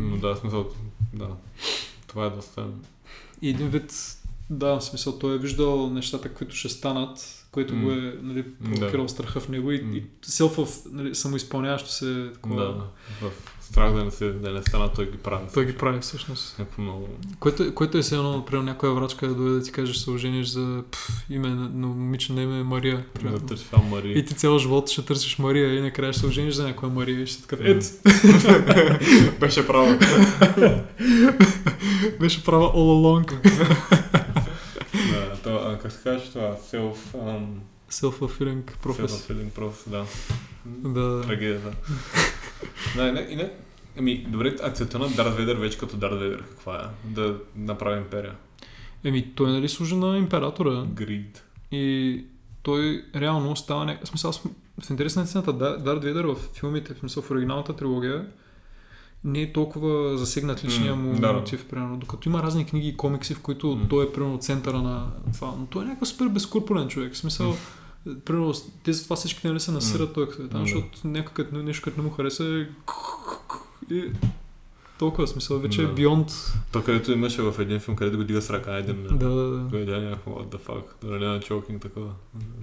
[0.00, 0.66] Но да, смисъл,
[1.14, 1.28] да.
[2.06, 2.66] Това е доста...
[3.42, 3.92] И един вид,
[4.50, 7.82] да, смисъл, той е виждал нещата, които ще станат, което М.
[7.84, 9.96] го е нали, провокирал страха в него и, М.
[9.96, 10.58] и селф
[10.92, 12.64] нали, самоизпълняващо се такова.
[12.64, 13.32] Да, в
[13.70, 15.44] страх да не, се, да не стана, той ги прави.
[15.54, 16.58] Той ги прави всъщност.
[16.58, 17.08] Някакво много...
[17.40, 20.00] Което, е- което е все едно, например, някоя врачка да дойде да ти каже, че
[20.00, 22.96] се ожениш за пф, име на, момиче на име Мария.
[22.96, 23.46] Да примерно.
[23.46, 24.12] търси там Мари.
[24.18, 27.20] И ти цял живот ще търсиш Мария и накрая ще се ожениш за някоя Мария
[27.20, 27.56] и ще.
[27.56, 27.62] М.
[27.64, 27.86] Ето,
[29.40, 29.86] Беше право.
[32.20, 33.42] беше права all along.
[35.10, 36.56] да, то, а, как се казваш това?
[36.72, 36.96] Self...
[37.14, 37.46] Um,
[37.90, 39.06] Self-fulfilling prophecy.
[39.06, 40.04] Self-fulfilling prophecy, да.
[40.66, 41.22] Да.
[41.26, 41.70] Трагедия, да.
[42.96, 43.50] Не, не, и не.
[43.98, 47.08] Ами, добре, а целта на Дарт Вейдър вече като Дарт Вейдър каква е?
[47.08, 48.34] Да направи империя.
[49.04, 51.44] Еми, той нали служи на императора Грид.
[51.72, 52.24] и
[52.62, 54.08] той реално става някакъв...
[54.08, 54.42] Смисъл, аз
[54.84, 58.26] в интерес на истината, Дар- Дарт Вейдър в филмите, в смисъл в оригиналната трилогия,
[59.24, 61.32] не е толкова засегнат личния му да.
[61.32, 61.96] мотив, примерно.
[61.96, 63.88] Докато има разни книги и комикси, в които М.
[63.88, 65.54] той е примерно центъра на това.
[65.58, 67.12] Но той е някакъв супер безкурпулен човек.
[67.14, 67.56] В смисъл,
[68.24, 68.54] примерно,
[68.84, 70.12] те за това всички нали се насират М.
[70.14, 70.86] той като е там, защото
[71.34, 72.66] като нещо като не му хареса е...
[73.94, 74.04] и
[74.98, 78.50] толкова смисъл, вече е beyond То, където имаше в един филм, където го дига с
[78.50, 79.18] ръка един минут.
[79.18, 79.70] да, да, да.
[79.70, 82.10] Той е някакво, what the fuck, е чокинг такова.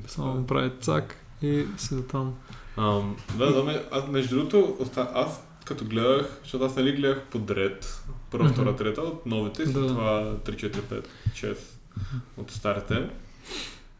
[0.07, 2.33] Само му прави цак и си за там.
[2.77, 8.03] Ам, да, да, ме- аз, между другото, аз като гледах, защото аз нали гледах подред,
[8.31, 9.87] първа, втора, трета от новите, след Да.
[9.87, 11.57] това 3, 4, 5, 6
[12.37, 13.09] от старите.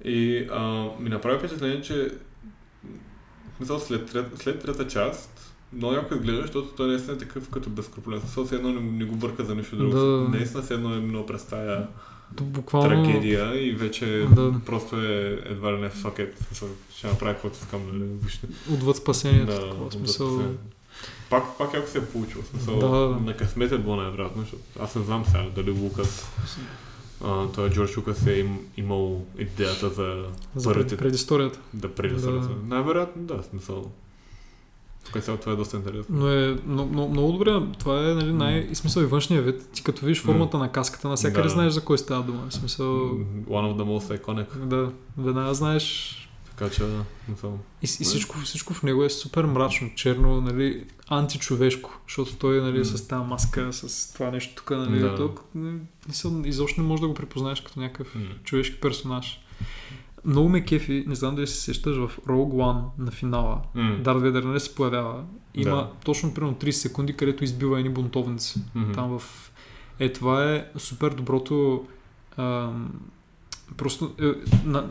[0.04, 0.62] И а,
[1.00, 2.12] ми направи впечатление, че
[3.54, 7.50] в смисъл, след, трет, след трета част, много яко изглежда, защото той наистина е такъв
[7.50, 8.22] като безкрупулен.
[8.22, 9.92] Смисъл, едно не, не го бърка за нищо друго.
[9.92, 10.28] Да.
[10.30, 11.88] Наистина все едно е много през тая
[12.42, 12.90] буквално...
[12.90, 14.54] трагедия и вече Да.
[14.66, 15.90] просто е едва ли не.
[15.90, 18.04] В смисъл, Ще направя каквото искам, нали?
[18.12, 18.48] Въобще.
[18.74, 19.46] Отвъд спасението.
[19.46, 20.40] Да, такова, смисъл...
[20.40, 20.46] се-
[21.30, 22.44] Пак, пак ако се е получило.
[22.44, 23.20] В Смисъл, Да.
[23.20, 26.28] На късмет е било най-вероятно, защото аз не знам сега дали Лукас,
[27.24, 30.24] а, той Джордж Лукас е им, имал идеята за,
[30.56, 31.60] За първите предисторията.
[31.74, 32.50] да преди Да.
[32.68, 33.92] Най-вероятно, да, смисъл.
[35.06, 36.06] Тук сега това е доста интересно.
[36.10, 37.62] Но е много, много, много добре.
[37.80, 39.70] Това е нали, най- и смисъл и външния вид.
[39.74, 41.50] Ти като видиш формата на каската, навсякъде Да.
[41.50, 42.42] знаеш за кой става дума.
[42.50, 44.56] В смисъл, One of the most iconic.
[44.58, 46.22] да, веднага знаеш.
[46.58, 47.60] Така че, да, смисъл.
[47.82, 52.78] И, и всичко, всичко в него е супер мрачно, черно, нали, античовешко, защото той нали,
[52.78, 52.86] М.
[52.86, 55.16] с тази маска, с това нещо тук, нали, Да.
[55.16, 55.80] тук, не-
[56.26, 58.22] не изобщо не можеш да го припознаеш като някакъв М.
[58.44, 59.40] човешки персонаж.
[60.26, 63.62] Много ме кефи, не знам дали се сещаш в Rogue One на финала.
[63.76, 63.98] М.
[63.98, 65.24] Дарт Вейдър нали се появява.
[65.54, 65.92] Има Да.
[66.06, 68.62] точно примерно 30 секунди, където избива едни бунтовници.
[68.76, 68.92] Мгм.
[68.92, 69.52] Там в...
[70.00, 71.86] Е, това е супер доброто...
[72.38, 72.92] Ам...
[73.78, 74.26] Просто е,
[74.66, 74.90] на...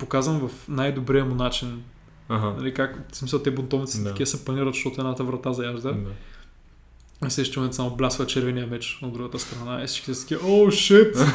[0.00, 1.82] показвам в най-добрия му начин.
[2.28, 2.54] Ага.
[2.58, 4.08] Нали, как, в смисъл, те бунтовници Да.
[4.08, 5.92] такива се панират, защото едната врата заяжда.
[5.92, 6.10] Да.
[7.26, 9.82] И следващия момент само блясва червения меч от другата страна.
[9.84, 11.16] И всички са такива, о, шит!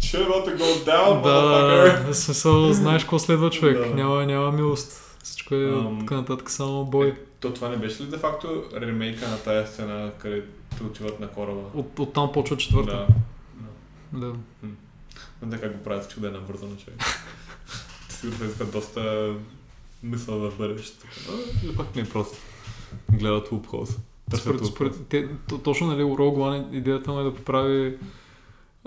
[0.00, 1.22] Shit about to go down,
[2.06, 3.78] да, смисъл, знаеш какво следва човек.
[3.78, 3.94] Да.
[3.94, 5.16] Няма, няма милост.
[5.22, 7.14] Всичко е Ам, тук нататък само бой.
[7.40, 10.46] То това не беше ли де факто ремейка на тая сцена, където
[10.84, 11.60] отиват на кораба?
[11.74, 13.06] От, оттам почва четвърта.
[14.12, 14.26] Да.
[14.26, 14.32] Да.
[15.42, 17.00] Но така го правят всичко да е набързано човек.
[18.08, 19.34] Сигурно иска доста
[20.02, 21.06] мисъл в бъдещето.
[21.64, 22.38] Или пак не е просто.
[23.12, 23.96] Гледат лупхолс.
[24.34, 27.98] Според, според, те, то, точно нали, у Rogue One идеята му е да поправи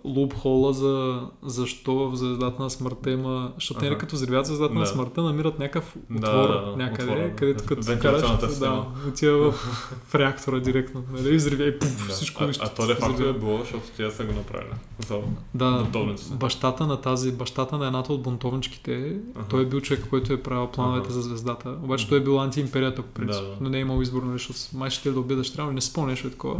[0.05, 3.51] лупхола за защо в звездата на смъртта има...
[3.55, 4.85] Защото те като взривят звездата на Да.
[4.85, 7.35] смъртта, намират някакъв Да, отвор да, някъде, отвора, да.
[7.35, 9.55] където като караш, Вентилационната да, отива в,
[10.07, 11.03] в реактора директно.
[11.11, 12.13] Нали, взривя и пуф, Да.
[12.13, 12.63] всичко а, нищо.
[12.67, 14.73] а то де факто е било, защото тя са го направили.
[15.07, 15.17] За
[15.53, 15.87] Да,
[16.31, 19.47] бащата на тази, бащата на едната от бунтовничките, Аха.
[19.47, 21.13] той е бил човек, който е правил плановете Аха.
[21.13, 21.69] за звездата.
[21.83, 23.55] Обаче той е бил антиимперията по принцип, Да, да.
[23.61, 26.09] но не е имал избор, нали, защото май ще да убие дъщеря, но не спомня
[26.09, 26.57] нещо такова.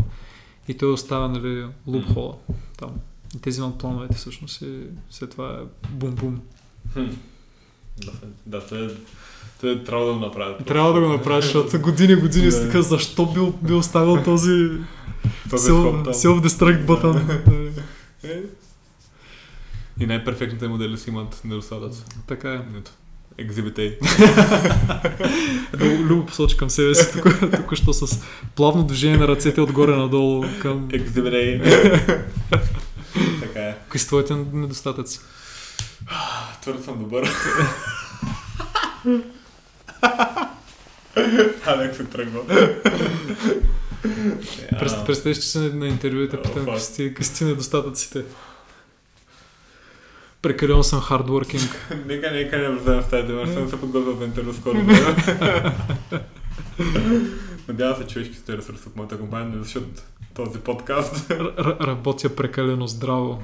[0.67, 2.33] И той остава, нали, лупхола
[2.79, 2.89] там.
[3.35, 4.79] И те взимат плановете всъщност и
[5.09, 6.39] след това е бум-бум.
[6.93, 7.05] Хм.
[8.45, 8.87] Да, те,
[9.61, 10.65] те трябва да го направят.
[10.65, 14.69] Трябва да го направиш, защото години, години си така, защо бил, бил оставил този
[15.49, 17.41] self-destruct бутън.
[18.23, 18.41] Е.
[19.99, 22.03] И най-перфектните модели си имат недостатъци.
[22.27, 22.61] така е.
[23.39, 23.97] A.
[26.09, 28.21] Любо, посочи към себе си, тук, тук що с
[28.55, 31.63] плавно движение на ръцете отгоре надолу към Exhibit A.
[32.49, 32.72] така е.
[33.93, 35.19] Кои са твоите недостатъци?
[36.61, 37.29] Твърде съм добър.
[41.65, 42.41] Алек се тръгва.
[44.79, 46.65] Представиш, че се на интервю и те О, питам
[46.97, 48.23] какви сте недостатъците.
[50.41, 51.87] Прекалено съм хардворкинг.
[52.05, 54.77] Нека, нека не влезем в тази тема, съм се подготвил в интервю скоро.
[57.67, 61.31] Надявам се човешките ресурси от моята компания слушат този подкаст.
[61.31, 63.41] Р- работя прекалено здраво.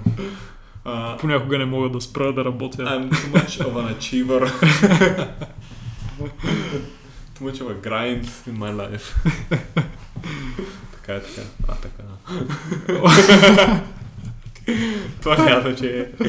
[0.86, 2.84] А, Понякога не мога да спра да работя.
[2.84, 4.52] I'm too much of an achiever.
[7.36, 9.16] too much of a grind in my life.
[10.96, 11.42] така е така.
[11.68, 12.04] А, така.
[15.22, 16.26] Това няма че е.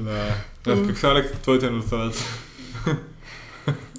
[0.00, 0.34] Да.
[0.66, 2.24] А, Как са, Алекс, твоите недостатъци?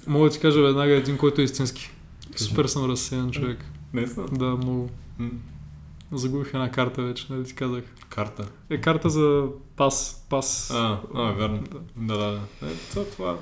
[0.08, 1.92] Мога да ти кажа веднага един, който е истински.
[2.36, 3.58] Супер съм разсеян човек.
[3.94, 4.26] Наистина?
[4.32, 4.90] Да, много.
[6.12, 7.84] Загубих една карта вече, нали ти казах.
[8.10, 8.48] Карта.
[8.70, 9.46] Е карта за
[9.76, 10.26] пас.
[10.30, 10.72] Пас.
[10.72, 11.64] А, а, верно.
[11.72, 11.80] Да.
[11.96, 12.72] Да, да, да.
[12.72, 13.38] Е, това, това.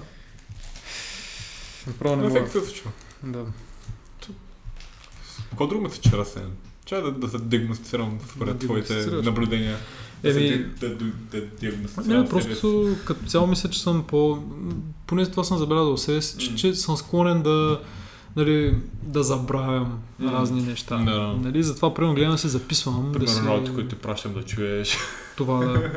[1.87, 2.45] Направо не мога.
[2.45, 2.91] всеки се случва.
[3.23, 3.45] Да.
[5.49, 6.51] Какво друго се че разсеян?
[6.85, 9.77] Чай да, да се диагностицирам според Да твоите наблюдения.
[10.23, 12.21] Да, се, Еми- да, да, да диагностицирам.
[12.23, 14.43] Не, просто като цяло мисля, че съм по...
[15.07, 17.81] Поне това съм забелязал себе си, че, че съм склонен да,
[18.35, 20.31] нали, да забравям М.
[20.31, 20.97] разни неща.
[20.97, 21.35] Да.
[21.41, 23.11] Нали, затова примерно гледам да се записвам.
[23.11, 23.35] да си...
[23.35, 24.97] Примерно работи, които ти пращам да чуеш.
[25.37, 25.91] Това да...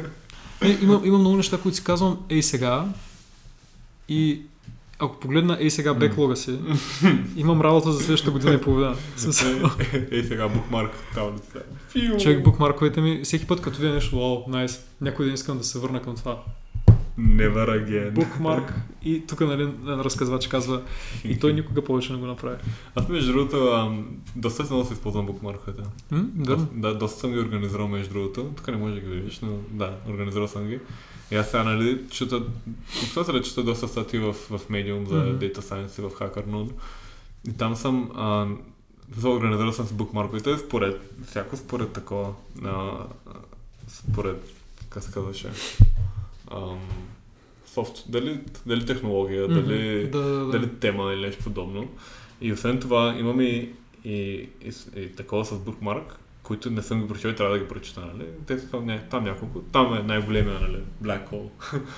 [0.62, 2.84] Не, има, има много неща, които си казвам ей сега
[4.09, 4.43] и
[4.99, 6.59] ако погледна ей сега беклога си,
[7.36, 8.97] имам работа за следващата година и половина.
[10.11, 11.62] Ей сега букмарк таблица.
[12.22, 15.78] Човек букмарковете ми, всеки път като видя нещо, вау, найс, някой ден искам да се
[15.78, 16.43] върна към това.
[17.18, 18.10] Never again.
[18.10, 20.82] Букмарк и тук нали, разказвач казва
[21.24, 22.56] и той никога повече не го направи.
[22.94, 24.06] Аз между другото, ам,
[24.36, 25.82] доста много се използвам букмарковете.
[26.10, 26.24] М?
[26.34, 26.56] Да.
[26.56, 28.52] Да, доста съм ги организирал между другото.
[28.56, 30.80] Тук не може да ги видиш, но да, организирал съм ги.
[31.30, 32.42] И аз сега, нали, чета,
[33.32, 35.38] да чета доста статии в, в Medium за Мгм.
[35.38, 36.72] Data Science и в HackerNode.
[37.48, 38.46] И там съм, а,
[39.16, 42.32] за организирал съм с букмарковете, според, всяко според такова,
[42.64, 42.90] а,
[43.88, 44.52] според,
[44.90, 45.50] как се казваше,
[46.53, 46.78] ам,
[47.66, 49.55] софт, дали, дали технология, Мгм.
[49.55, 50.46] дали, да, да, да.
[50.51, 51.88] дали тема или нещо подобно.
[52.40, 53.72] И освен това имам и,
[54.05, 54.14] и,
[54.62, 58.01] и, и такова с букмарк, които не съм ги прочел и трябва да ги прочета,
[58.01, 58.26] нали?
[58.46, 59.61] Те са там, не, там няколко.
[59.62, 60.78] Там е най-големия, нали?
[61.03, 61.49] Black Hole.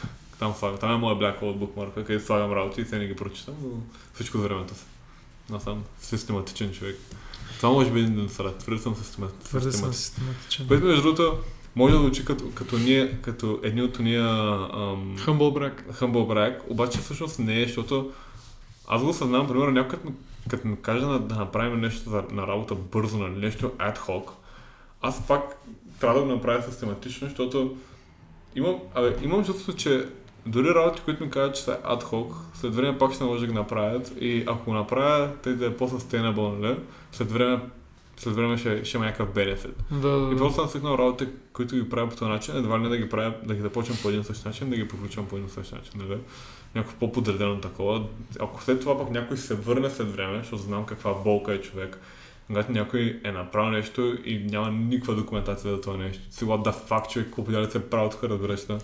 [0.39, 3.17] там, там е моя Black Hole от букмарка, където слагам работи и се не ги
[3.17, 3.69] прочитам, но
[4.15, 4.85] всичко за времето си.
[5.53, 6.97] Аз съм систематичен човек.
[7.57, 8.59] Това може би един съвет.
[8.59, 9.93] Твърде съм система- Твърде съм систематичен.
[9.95, 10.67] систематичен.
[10.69, 11.39] Което между другото
[11.77, 15.93] може да звучи като, като, ние, като едни от уния ам, Humble brag.
[15.93, 18.13] Humble brag, обаче всъщност не е, защото
[18.89, 20.13] аз го съзнавам, примерно, някой като,
[20.49, 24.31] като ми каже да, да направим нещо за, на работа бързо, нали, нещо ad hoc,
[25.03, 25.57] аз пак
[26.01, 27.77] трябва да го направя систематично, защото
[28.57, 30.07] имам, абе, имам чувство, че
[30.47, 33.47] дори работи, които ми казват, че са ad hoc, след време пак ще може да
[33.47, 36.77] ги направят и ако го направя, те да е по-sustainable, нали,
[37.13, 37.61] след време,
[38.21, 39.73] след време ще, ще има някакъв benefit.
[39.91, 40.37] Да, да, И да.
[40.37, 43.09] просто съм свикнал работите, които ги правя по този начин, едва ли не да ги
[43.09, 45.51] правя, да ги започвам по един и същи начин, да ги приключвам по един и
[45.51, 46.19] същи начин, нали?
[46.75, 48.05] Някакво по-подредено такова.
[48.41, 52.01] Ако след това пък някой се върне след време, защото знам каква болка е човек,
[52.47, 56.23] когато някой е направил нещо и няма никаква документация за това нещо.
[56.31, 58.79] What the fuck, човек, какво ли се е правил тук, разбираш да?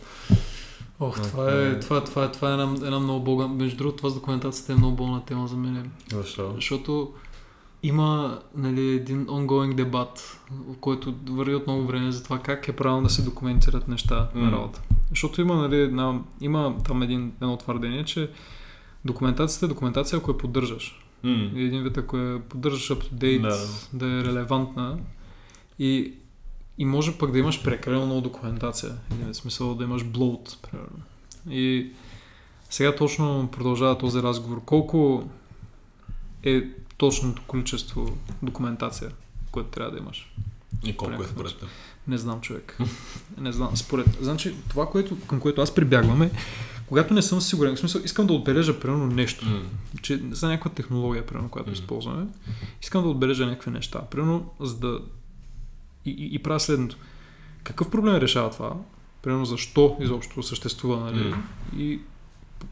[1.00, 3.48] Ох, това е, това, това, е, това е една, една много болна...
[3.48, 5.90] Между другото, това с документацията е много болна тема за мен.
[6.12, 6.52] Защо?
[6.54, 7.12] Защото
[7.86, 10.40] има нали, един ongoing дебат,
[10.80, 14.44] който върви от много време за това как е правилно да се документират неща М.
[14.44, 14.82] на работа.
[15.10, 18.30] Защото има, нали, една, има там един, едно твърдение, че
[19.04, 21.02] документацията е документация, ако я поддържаш.
[21.54, 24.06] И един вид, ако я поддържаш up to date, Да.
[24.06, 24.98] е релевантна
[25.78, 26.12] и,
[26.78, 28.92] и може пък да имаш прекалено много документация.
[29.20, 30.98] Един смисъл да имаш bloat, примерно.
[31.50, 31.90] И
[32.70, 34.60] сега точно продължава този разговор.
[34.64, 35.28] Колко
[36.42, 36.62] е
[36.96, 39.10] точното количество документация,
[39.50, 40.32] което трябва да имаш?
[40.84, 41.68] И колко е според теб?
[42.08, 42.78] Не знам, човек.
[43.38, 43.76] Не знам.
[43.76, 44.06] Според.
[44.20, 46.30] Значи, това, което, към което аз прибягвам е,
[46.86, 49.62] когато не съм сигурен, в смисъл, искам да отбележа примерно нещо, М.
[50.02, 51.74] че за някаква технология, примерно, която М.
[51.74, 52.26] използваме,
[52.82, 54.02] искам да отбележа някакви неща.
[54.10, 55.00] Примерно, за да.
[56.04, 56.96] И, и, и правя следното.
[57.62, 58.72] Какъв проблем решава това?
[59.22, 61.28] Примерно, защо изобщо съществува, нали?
[61.28, 61.42] М.
[61.76, 62.00] И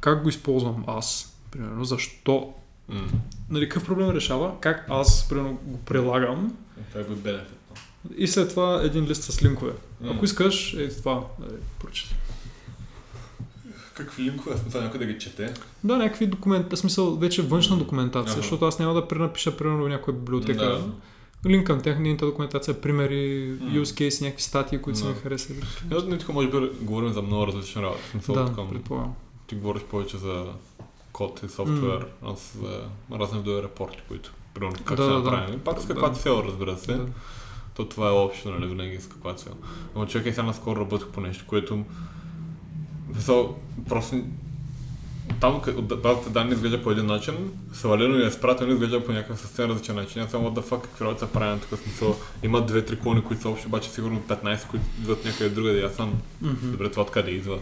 [0.00, 1.36] как го използвам аз?
[1.50, 2.54] Примерно, защо?
[3.50, 4.52] Нали, какъв проблем решава?
[4.60, 6.56] Как аз, примерно, го прилагам?
[6.88, 7.48] Това е бенефит.
[8.16, 9.72] И след това един лист с линкове.
[10.00, 10.12] М.
[10.14, 11.24] Ако искаш, е това.
[11.40, 12.14] Нали, прочети.
[13.94, 14.56] Какви линкове?
[14.56, 15.54] Смисъл някой да ги чете?
[15.84, 18.42] Да, някакви документи, в смисъл вече външна документация, Ага.
[18.42, 20.64] защото аз няма да пренапиша примерно някоя библиотека.
[20.64, 20.80] Да.
[21.48, 23.70] Линк към тяхната документация, примери, М.
[23.70, 25.10] use case, някакви статии, които са Да.
[25.10, 25.60] ми харесали.
[25.96, 28.02] Аз не тук може би говорим за много различни работи.
[28.28, 29.14] Да, предполагам.
[29.46, 30.46] ти говориш повече за
[31.14, 32.80] код и софтуер, аз за
[33.12, 35.30] разни видове репорти, които примерно как Да, са да, да.
[35.30, 35.58] направени.
[35.58, 36.14] Пак с каква Да.
[36.14, 36.94] цел, разбира се.
[36.94, 37.06] Да.
[37.74, 39.52] То това е общо, нали, винаги с каква цел.
[39.96, 41.84] Но човек е сега наскоро работих по нещо, което
[43.16, 43.56] Мисъл,
[43.88, 44.16] просто
[45.40, 47.34] там от базата данни изглежда по един начин,
[47.72, 50.22] свалено и е спратено изглежда по някакъв съвсем различен начин.
[50.22, 52.16] Аз съм what the fuck, какви работи са правени тук смисъл.
[52.42, 55.82] Има две-три клони, които са общо, обаче сигурно 15, които идват някъде другаде.
[55.82, 56.14] Аз съм,
[56.62, 57.58] добре, това откъде идва.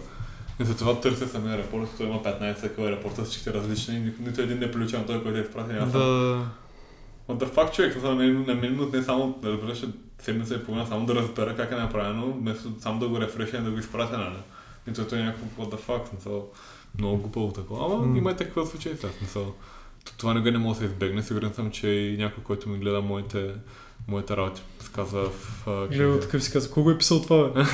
[0.62, 4.40] И за това търся самия репорт, той има 15 такива репорта, всичките различни, ни- нито
[4.40, 5.82] един не е на той, който е изпратен.
[5.82, 5.98] Аз Да,
[7.28, 9.84] What the fuck, човек, на мен, на мен не само да разбереш
[10.18, 13.60] седмица и половина, само да разбера как е направено, вместо само да го рефреша и
[13.60, 14.36] да го изпратя, нали?
[14.86, 16.48] Нито той е някакво what the fuck, смисъл,
[16.98, 17.84] много глупаво такова.
[17.86, 18.18] Ама М.
[18.18, 19.54] има и такива случаи сега, смисъл.
[20.18, 23.00] Това не, не може да се избегне, сигурен съм, че и някой, който ми гледа
[23.00, 23.54] моите,
[24.08, 25.68] моите работи, сказва в...
[25.68, 27.60] а, Гледа, такъв си каза, кого е писал това, бе?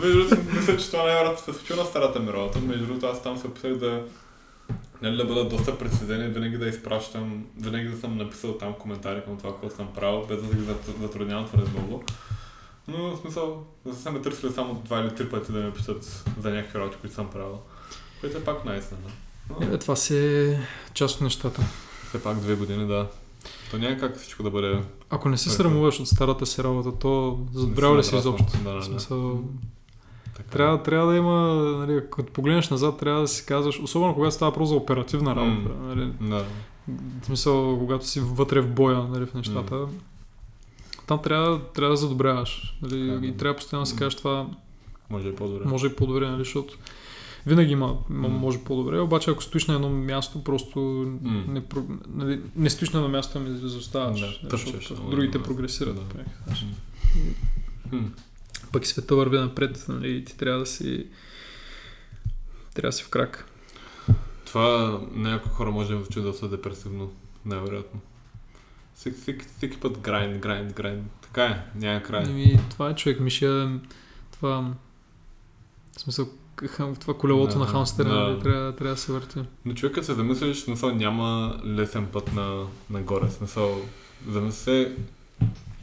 [0.00, 2.58] Между другото, мисля, че това най-вероятно се случи на старата ми работа.
[2.60, 4.04] Между другото, аз там се опитах да,
[5.02, 9.24] нали, да бъда доста прецизен и винаги да изпращам, винаги да съм написал там коментари
[9.24, 12.04] към това, което съм правил, без да ги зат- затруднявам твърде много.
[12.88, 16.24] Но в смисъл, да са ме търсили само два или три пъти да ме питат
[16.40, 17.58] за някакви работи, които съм правил.
[18.20, 18.80] Което е пак най
[19.60, 20.60] Но Е, това си е
[20.94, 21.62] част от нещата.
[22.08, 23.06] все пак две години, да.
[23.72, 24.80] То няма как всичко да бъде...
[25.10, 28.44] Ако не се срамуваш от старата си работа, то задобрява ли си изобщо?
[28.64, 29.40] Да, да, смисъл,
[30.36, 30.48] Така.
[30.50, 31.38] трябва, трябва да има,
[31.78, 35.74] нали, като погледнеш назад, трябва да си казваш, особено когато става просто за оперативна работа.
[35.82, 36.44] Нали, Да.
[37.22, 39.86] в смисъл, когато си вътре в боя нали, в нещата,
[41.06, 42.78] там трябва, трябва да задобряваш.
[42.82, 44.46] Нали, Така, и трябва постоянно да си кажеш това
[45.10, 45.64] Може и по-добре.
[45.64, 46.78] може и по-добре, нали, защото
[47.46, 50.80] винаги има, може по-добре, обаче ако стоиш на едно място, просто
[51.22, 51.44] М.
[51.48, 51.62] не,
[52.08, 54.40] нали, не стоиш на едно място, ами изоставаш.
[54.42, 55.44] Да, тъпчеш, защото другите да.
[55.44, 55.94] прогресират.
[55.96, 56.24] Да.
[57.90, 58.04] Хм.
[58.72, 61.06] Пък и света върви напред, нали, и ти трябва да си
[62.74, 63.46] трябва да си в крак.
[64.46, 67.12] Това някои хора може да звучи доста депресивно,
[67.44, 68.00] най-вероятно.
[68.94, 71.06] Всеки, всеки, всеки път грайнд, грайнд, грайнд.
[71.22, 72.24] Така е, няма край.
[72.24, 73.70] Еми, това е човек, Миша,
[74.32, 74.74] това
[75.96, 76.28] в смисъл,
[77.00, 78.14] това колелото Да, на хамстера, да.
[78.14, 79.38] нали, трябва, трябва да се върти.
[79.64, 83.30] Но човек като се замислиш, в смисъл няма лесен път на, нагоре.
[83.30, 83.80] Смисъл,
[84.28, 84.96] замисли се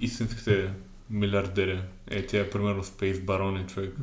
[0.01, 0.73] истинските
[1.09, 1.81] милиардери.
[2.07, 3.95] Е, тия, примерно, Space Барони, човек.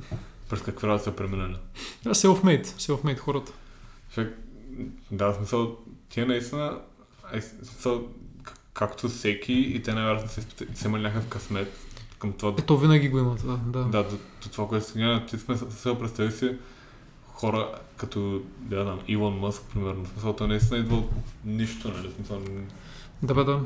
[0.48, 1.56] През работи са преминали.
[2.04, 3.52] Да, self-made, self-made хората.
[4.14, 4.38] Човек,
[5.10, 5.76] да, смисъл,
[6.10, 6.78] тия наистина,
[7.32, 8.08] е, смисъл,
[8.74, 10.42] както всеки и те най-вероятно
[10.74, 11.85] са имали някакъв късмет
[12.18, 13.84] към това да Ето винаги го има това, да.
[13.84, 16.56] Да, до, до това, което сега, ти сме се представи си
[17.36, 20.06] хора като, да знам, Илон Мъск, примерно.
[20.06, 21.10] Смисъл, той наистина идва от
[21.44, 22.12] нищо, нали?
[22.16, 22.40] Смисъл,
[23.22, 23.60] Да, бе, да.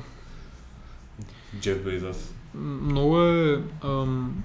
[1.60, 2.34] Джеф Бейзас.
[2.54, 3.64] Много е...
[3.84, 4.42] Ам,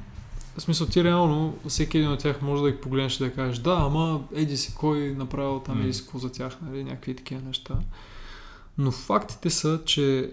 [0.58, 3.58] в смисъл ти реално, всеки един от тях може да ги погледнеш и да кажеш
[3.58, 5.84] да, ама еди си кой направил там М.
[5.84, 7.76] еди си какво за тях, нали, някакви такива неща.
[8.78, 10.32] Но фактите са, че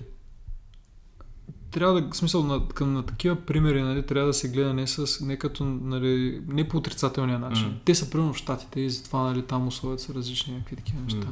[1.73, 5.25] трябва да, смисъл, на, към, на такива примери, нали, трябва да се гледа не, с,
[5.25, 7.67] не като, нали, не по отрицателния начин.
[7.69, 7.75] М.
[7.85, 11.27] Те са примерно в Штатите и затова, нали, там условията са различни, някакви такива неща.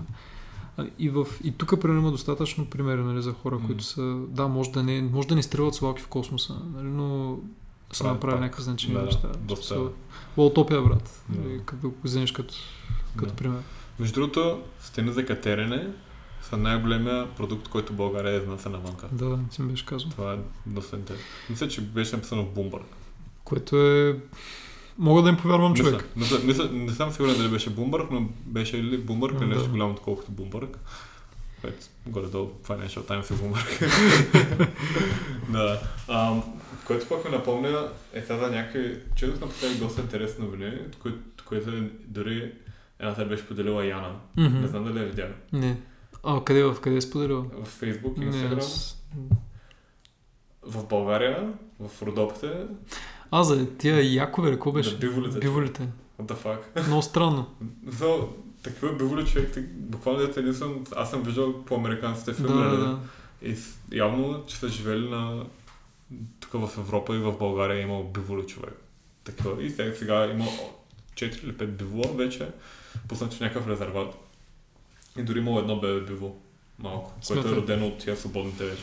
[0.77, 3.67] А, И, в, и тук примерно има достатъчно примери нали, за хора, М.
[3.67, 7.39] които са, да, може да не, може да не стрелват слалки в космоса, нали, но
[7.93, 9.29] са направили някакви значими Да, неща.
[9.39, 9.81] доста.
[10.37, 11.23] Лаутопия, брат.
[11.29, 11.41] Да.
[11.49, 12.55] Нали, като го вземеш като,
[13.17, 13.37] като Да.
[13.37, 13.59] пример.
[13.99, 15.89] Между другото, стени за катерене
[16.51, 19.07] са най-големия продукт, който България е изнася навънка.
[19.13, 20.11] Да, ти ми беше казал.
[20.11, 20.37] Това е
[20.67, 21.27] доста интересно.
[21.51, 22.83] Мисля, че беше написано в Bloomberg.
[23.45, 24.17] Което е...
[24.99, 26.09] Мога да им повярвам, Мисля, човек.
[26.17, 29.47] мисля, мисля, не съм сигурен дали беше Bloomberg, но беше ли Bloomberg или Да.
[29.47, 30.77] нещо голямо, отколкото Bloomberg.
[31.61, 31.77] Което
[32.07, 33.91] горе-долу Financial Times е Bloomberg.
[35.49, 35.81] да.
[36.09, 36.43] Ам,
[36.87, 38.97] което пък ме напомня е сега за някакви...
[39.17, 41.71] Четох напоследък доста интересни новини, които, които
[42.07, 42.53] дори
[42.99, 44.11] едната беше поделила Яна.
[44.37, 44.61] Мгм.
[44.61, 45.31] Не знам дали е видяла.
[45.53, 45.77] Не.
[46.23, 47.43] А, къде, в къде е споделила?
[47.43, 48.59] В Facebook и Instagram.
[48.59, 49.03] аз...
[50.63, 52.67] В България, в Родопите,
[53.31, 54.91] А, за тия якове, какво беше?
[54.91, 55.39] Да, биволите.
[55.39, 55.89] Биволите.
[56.21, 56.87] what the fuck.
[56.87, 57.47] Много странно.
[57.87, 58.19] За
[58.63, 62.69] такива биволи човек, ти- буквално дете единствено, аз съм виждал по американските Да, филми, да,
[62.69, 62.77] нали?
[62.81, 62.99] да.
[63.43, 63.57] И
[63.93, 65.45] явно, че са живели на...
[66.41, 68.83] Тук в Европа и в България е имал биволи човек.
[69.25, 69.63] Такива.
[69.63, 70.45] И сега, сега има
[71.15, 72.49] 4 или 5 бивола вече,
[73.09, 74.15] пуснати в някакъв резерват.
[75.21, 76.37] И дори имало едно бебе биво,
[76.79, 78.83] малко, което е родено от тия свободните вече.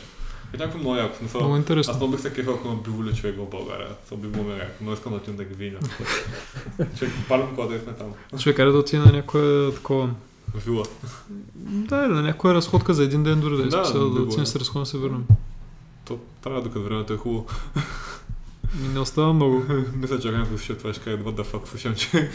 [0.54, 1.16] И някакво много яко.
[1.16, 1.90] Смисъл, Много интересно.
[1.90, 3.88] аз много бих се кефал, ако има биволи човек в България.
[4.04, 4.74] Това би било мега яко.
[4.80, 5.78] Но искам да отидем да ги видя.
[6.98, 8.14] Човек, палим кода да сме там.
[8.40, 10.10] Човек, къде да отиде на някоя такова...
[10.54, 10.84] Вила.
[11.56, 14.44] Да, или на някоя разходка за един ден дори да е Да, да било, отидем
[14.44, 14.46] да.
[14.46, 15.24] се разходим да се върнем.
[16.04, 17.46] То трябва докато времето е хубаво.
[18.74, 19.62] Не остава много.
[20.00, 22.08] Мисля, че някой слуша това ще каже, what the fuck, слушам, че...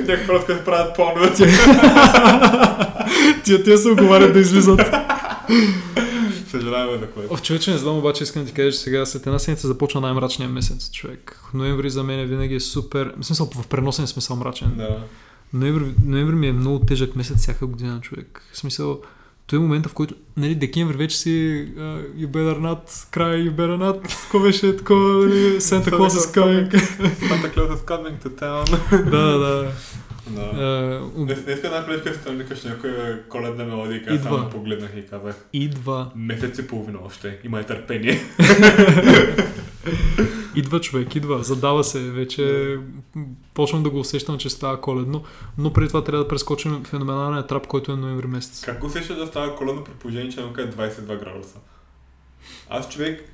[0.00, 1.34] Някакви хора, които правят планове.
[3.44, 4.80] Тия тия се оговарят да излизат.
[6.50, 7.34] Съжаляваме за което.
[7.34, 10.00] О, човече, не знам, обаче искам да ти кажа, че сега след една седмица започва
[10.00, 11.40] най-мрачния месец, човек.
[11.54, 14.72] Ноември за мен винаги е супер, в смисъл в преносен смисъл мрачен.
[14.76, 14.98] Да.
[15.52, 18.42] ноември, ноември ми е много тежък месец всяка година, човек.
[18.52, 19.00] В смисъл,
[19.50, 21.28] той е момента, в който, нали, декември вече си
[21.76, 26.40] uh, you better not cry, you better not, какво беше такова, нали, Santa Claus is
[26.40, 26.70] coming.
[27.30, 28.64] Santa Claus is coming to town.
[29.10, 29.72] да, да.
[30.26, 30.40] Да.
[30.40, 34.22] Uh, Днес днес една плетка ще викаш някоя коледна мелодия, Идва.
[34.22, 38.20] само погледнах и казах, идва, месец и половина още, имай търпение.
[40.54, 42.76] идва човек, идва, задава се, вече
[43.54, 45.24] почвам да го усещам, че става коледно,
[45.58, 48.60] но преди това трябва да прескочим феноменалния трап, който е ноември месец.
[48.64, 51.58] Как го усещаш да става коледно при положение, че е 22 градуса?
[52.70, 53.32] Аз човек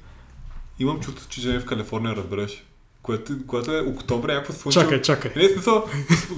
[0.79, 2.65] имам чувство, че живея в Калифорния, разбираш.
[3.03, 4.85] Което, което е октомври, някакво слънчево.
[4.85, 5.33] Чакай, чакай.
[5.37, 5.85] Не, смисъл,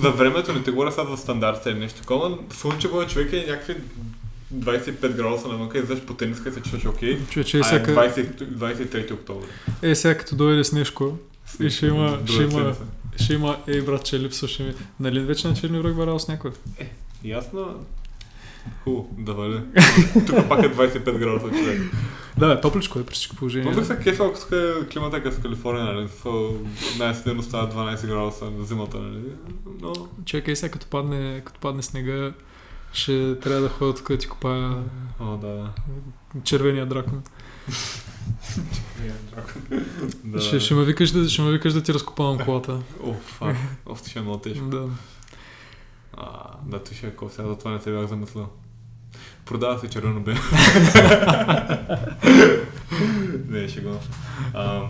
[0.00, 3.46] за времето не те говоря сега за стандарта или нещо такова, слънчево е човек е
[3.48, 3.76] някакви
[4.54, 7.18] 25 градуса навън, и излезеш по тениска и се чувстваш окей.
[7.30, 7.90] Човече, А е е всяка...
[7.94, 9.46] 20, 23 октомври.
[9.82, 11.18] Е, сега като дойде Снежко,
[11.60, 12.74] И ще има- ще има-
[13.16, 14.74] ще има, ей брат, че липсваше ми.
[15.00, 16.50] Нали вече на черни връх барал с някой?
[17.24, 17.84] Ясно.
[18.84, 19.60] Ху, да вали.
[20.26, 21.80] Тук пак е 25 градуса човек.
[22.38, 23.74] Да, бе, топличко е при всички положения.
[23.74, 26.08] Бих се кефа, ако тук е климата е в Калифорния, нали?
[26.08, 26.24] В
[26.98, 29.20] най-силно става 12 градуса на зимата, нали?
[29.80, 29.92] Но...
[30.24, 32.32] Чакай сега, като падне, като падне снега,
[32.92, 34.82] ще трябва да ходя тук да ти купая
[35.20, 35.70] О, да.
[36.44, 37.22] червения дракон.
[40.24, 40.40] да.
[40.40, 42.80] Ще, ще, ме викаш да, ще ме викаш да ти разкопавам колата.
[43.04, 43.56] О, фак.
[43.86, 44.64] Оф, ще е много тежко.
[44.64, 44.88] да.
[46.16, 48.48] А, да, той ще е сега за това не се бях замислил.
[49.44, 50.34] Продава се червено бе.
[53.48, 54.00] не, ще го.
[54.54, 54.88] А,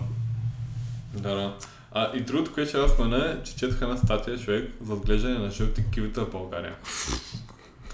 [1.14, 1.56] да, да.
[1.92, 5.38] А, и другото, което ще аз спомена, е, че четох една статия, човек, за отглеждане
[5.38, 6.76] на жълти кивита в България.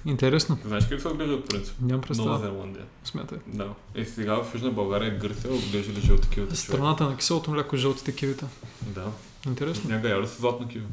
[0.07, 0.59] Интересно.
[0.65, 1.75] Знаеш как се отглеждат, в принцип?
[1.81, 2.39] Нямам Нова представа.
[2.39, 2.85] Зеландия.
[3.05, 3.39] Смятай.
[3.47, 3.69] Да.
[3.95, 6.57] И сега в Южна България Гърция отглеждали жълти кивита, човек.
[6.57, 8.47] Страната на киселото мляко жълтите кивита.
[8.83, 9.07] Да.
[9.47, 9.91] Интересно.
[9.91, 10.85] Някъде яли са златно киви.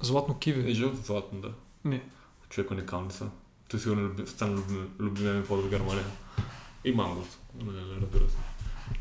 [0.00, 0.74] Златно Е, киви.
[0.74, 1.48] жълто златно, да.
[1.84, 2.02] Не.
[2.50, 3.26] Човек уникални са.
[3.68, 6.04] Той сигурно люби, стана любим, любимия ми плод в Германия.
[6.84, 7.24] И манго.
[7.64, 8.36] Не, не, разбира се.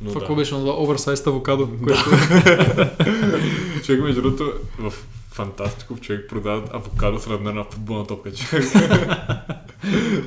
[0.02, 0.36] Но Това да.
[0.36, 2.04] беше това оверсайз авокадо, което
[3.86, 4.94] човек, между другото, в
[5.36, 8.66] Фантастиков човек продават авокадо с размер на футболна топка, човек.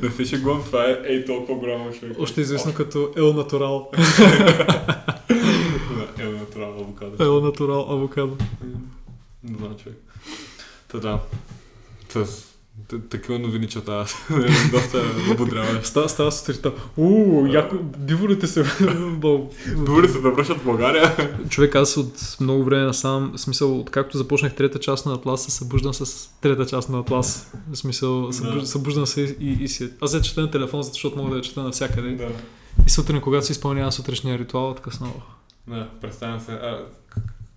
[0.02, 2.16] не се шегувам, това е ей толкова голямо човек.
[2.18, 3.90] още известно като Ел Натурал.
[6.16, 7.24] Да, е натурално авокадо.
[7.24, 8.36] Ел Натурал авокадо.
[9.44, 9.98] Не знам, човек.
[10.88, 11.20] Та да.
[12.09, 12.47] С
[13.11, 14.05] такива новини чета.
[14.72, 15.03] Доста
[15.33, 15.87] ободряваш.
[15.87, 16.72] Става, става сутринта.
[16.97, 18.64] Уу, яко, биворите се.
[19.76, 21.16] Добре се да връщат в България.
[21.49, 25.51] Човек, аз от много време насам, в смисъл, откакто започнах трета част на Атлас, се
[25.51, 27.53] събуждам с трета част на Атлас.
[27.72, 28.66] В смисъл, събуж, Да.
[28.66, 29.91] събуждам се и, и си.
[30.01, 32.11] Аз се чета на телефон, защото мога да я чета навсякъде.
[32.11, 32.29] да.
[32.87, 34.74] И сутрин, когато си изпълнявам сутрешния ритуал.
[35.03, 35.09] «Ох,
[35.66, 36.53] Не, представям се.
[36.53, 36.85] А,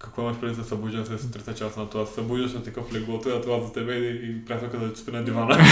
[0.03, 2.05] какво имаш преди да се събуждаш с сутринта част на това?
[2.05, 5.57] Събуждаш на такъв леглото и това за тебе и, и приятелка да спи на дивана.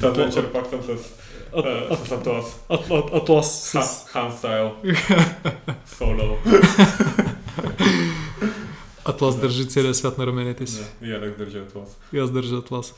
[0.00, 0.86] Тази вечер пак съм с,
[2.06, 2.60] с Атлас.
[2.68, 3.72] Ат- Ат- Атлас с...
[3.72, 4.72] Ха- Хан стайл.
[5.98, 6.36] Соло.
[9.04, 10.84] Атлас държи целия свят на раменете си.
[11.02, 11.98] И Алекс държи Атлас.
[12.12, 12.94] И аз държа Атлас.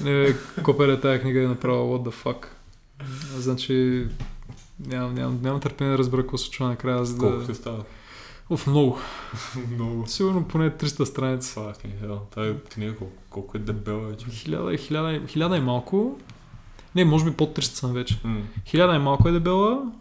[0.00, 2.46] Не, бе, копере тази книга е направила what the fuck.
[3.36, 4.06] Значи,
[4.86, 7.46] нямам, нямам, нямам търпение да разбера какво се случва накрая, за Колко да...
[7.46, 7.84] се става?
[8.50, 8.98] Оф, много.
[9.74, 10.06] Много.
[10.06, 11.54] Сигурно поне 300 страници.
[11.54, 12.18] Fucking hell.
[12.34, 14.26] Тази книга колко, колко е дебела вече.
[14.30, 16.18] Хиляда, хиляда, хиляда и малко.
[16.94, 18.20] Не, може би под 300 съм вече.
[18.24, 19.92] М, Хиляда и малко е дебела,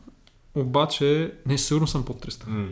[0.55, 1.33] обаче...
[1.45, 2.47] Не, сигурно съм под 300.
[2.47, 2.67] м.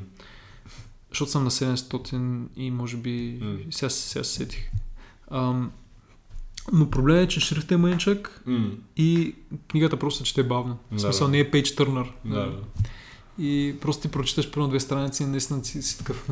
[1.09, 3.39] Защото съм на 700 и може би...
[3.41, 3.57] М.
[3.71, 4.71] Сега, сега се сетих.
[5.31, 5.71] Ам,
[6.73, 9.35] но проблемът е, че шрифтът е мъничък М, и
[9.71, 10.77] книгата просто чете бавно.
[10.91, 11.31] В смисъл да.
[11.31, 12.07] не е page turner.
[12.25, 12.57] Да, да.
[13.39, 16.29] И просто ти прочиташ първо две страници и наистина си, си такъв...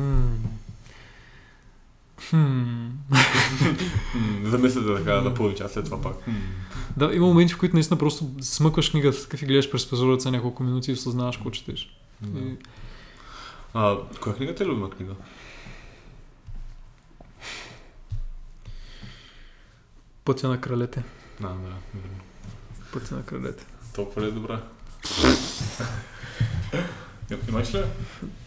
[2.30, 2.86] Хм.
[4.44, 6.16] Замисля да така, да получа след това пак.
[6.96, 10.62] Да, има моменти, в които наистина просто смъкваш книгата такъв и гледаш през прозореца няколко
[10.62, 11.96] минути и осъзнаваш какво четеш.
[12.22, 12.40] Да.
[12.40, 12.56] И,
[13.74, 15.12] А, коя книга ти е любима книга?
[20.26, 21.02] Пътя на кралете.
[21.40, 21.48] Да.
[21.48, 21.56] м.
[22.92, 23.66] Пътя на кралете.
[23.94, 24.60] Толкова ли е добра?
[27.48, 27.82] Имаш ли?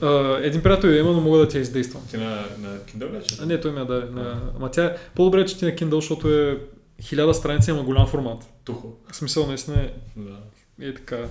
[0.02, 2.04] А, един приятел я има, но мога да ти я издействам.
[2.10, 3.38] Ти на, на Kindle ли?
[3.42, 4.12] А, не, той ми я даде.
[4.12, 4.52] На...
[4.56, 6.60] Ама тя е по-добре, че ти на Kindle, защото е
[7.02, 8.44] хиляда страници, има голям формат.
[8.64, 8.94] Тухо.
[9.12, 10.38] В смисъл, наистина е, Да.
[10.82, 11.16] Е така.
[11.16, 11.28] Е,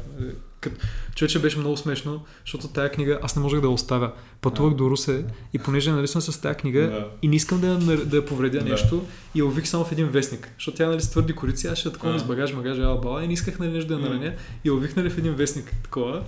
[0.61, 0.73] Кът...
[1.15, 4.13] Човече беше много смешно, защото тая книга аз не можех да я оставя.
[4.41, 4.77] Пътувах А.
[4.77, 7.07] до Русе и понеже нали съм с тази книга Да.
[7.23, 8.65] и не искам да, да я повредя Да.
[8.65, 10.51] нещо и я увих само в един вестник.
[10.59, 12.19] Защото тя нали с твърди корици, аз ще е такова А.
[12.19, 14.35] с багаж, багаж, ала бала и не исках нали нещо да я нараня
[14.65, 16.23] и увих нали в един вестник такова.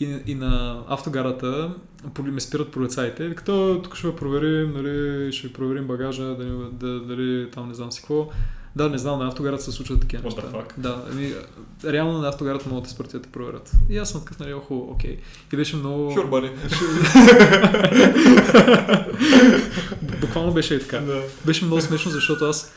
[0.00, 1.74] И, и на автогарата
[2.22, 3.28] ме спират полицаите.
[3.28, 7.74] Викат, «А, тук ще ви проверим, нали, ще проверим багажа, дали, да, дали там не
[7.74, 8.30] знам си какво.
[8.76, 10.42] Да, не знам, на автогарата се случват такива неща.
[10.76, 11.32] Да, ами,
[11.84, 13.72] реално на автогарата могат да спрат и да проверят.
[13.90, 15.18] И аз съм такъв, нали, охо, окей.
[15.52, 16.10] И беше много...
[16.14, 16.50] Buddy.
[20.20, 20.98] Буквално беше и така.
[20.98, 21.22] Да.
[21.46, 22.72] Беше много смешно, защото аз,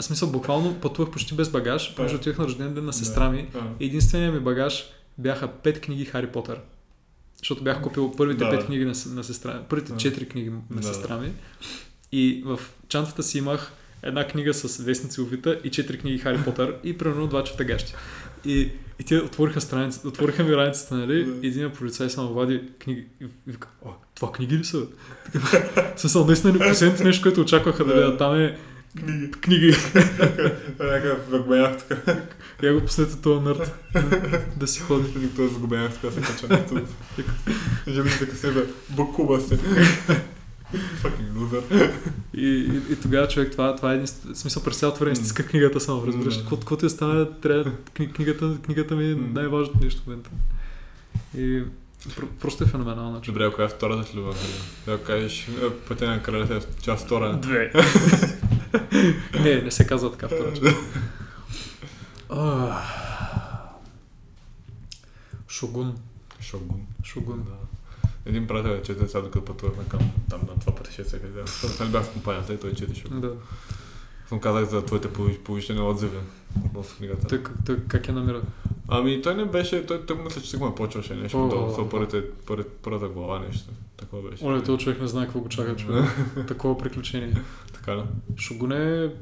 [0.00, 3.48] в смисъл, буквално пътувах почти без багаж, понеже отивах на рожден ден на сестра ми.
[3.54, 3.58] А.
[3.80, 4.84] Единственият ми багаж
[5.18, 6.60] бяха пет книги Хари Потър.
[7.38, 8.50] Защото бях купил първите Да.
[8.50, 10.82] пет книги на, на сестра първите четири книги на Да.
[10.82, 11.32] сестра ми.
[12.12, 13.72] И в чантата си имах
[14.04, 17.94] една книга с вестници Овита и четири книги Хари Потър и примерно два четагащи.
[18.44, 18.70] И,
[19.00, 21.24] и те отвориха страницата, отвориха ми раницата, нали?
[21.24, 21.46] Да.
[21.46, 24.86] И един полицай само вади книги и вика, о, това книги ли са?
[25.96, 27.98] Смисъл, наистина не последното нещо, което очакваха, нали?
[27.98, 28.06] Да.
[28.06, 28.58] А там е
[28.98, 29.30] Книги.
[29.30, 29.76] книги.
[30.80, 32.16] Някакъв загубенях така.
[32.62, 33.74] Я го пуснете този нърд
[34.56, 35.28] да си ходи.
[35.36, 36.62] Той загубенях така се кача.
[37.88, 39.58] Жени така се да букуба се.
[41.02, 41.92] Fucking loser.
[42.34, 45.80] И, и, и тогава човек, това, това е един смисъл през цялото време стиска книгата
[45.80, 46.36] само, разбираш.
[46.36, 47.64] Какво каквото и стане, трябва
[47.94, 50.30] кни- книгата, книгата ми е най-важното нещо в момента.
[51.36, 51.62] И
[52.06, 53.20] про- просто е феноменална.
[53.20, 53.38] човек.
[53.38, 54.36] Добре, коя е втората ти любов?
[54.86, 55.52] Да кажеш, е,
[55.88, 57.36] пътя на кралете е част втора.
[57.36, 57.72] Две.
[59.40, 60.76] не, не се казва така втора част.
[65.48, 65.94] Шогун.
[66.40, 66.80] Шогун.
[67.04, 67.42] Шогун.
[67.42, 67.63] Да.
[68.26, 71.42] Един приятел чете сега докато пътувахме към там на това пътешествие, къде
[71.80, 73.20] Нали бях в компанията и той чете Шогун.
[73.20, 73.32] Да.
[74.28, 75.12] Съм казах за твоите
[75.44, 76.18] положителни отзиви
[76.66, 77.26] относно книгата.
[77.28, 78.42] Той, той как я намира?
[78.88, 81.74] Ами той не беше, той, той мисля, че сега ме почваше нещо О, долу, о,
[81.74, 81.88] са о.
[81.88, 83.70] първите, първите, първата глава нещо.
[83.96, 84.44] Такова беше.
[84.44, 86.04] Оле, този човек не знае какво го чака, човек.
[86.48, 87.36] Такова приключение.
[87.72, 88.06] Така да.
[88.36, 89.12] Шогун е...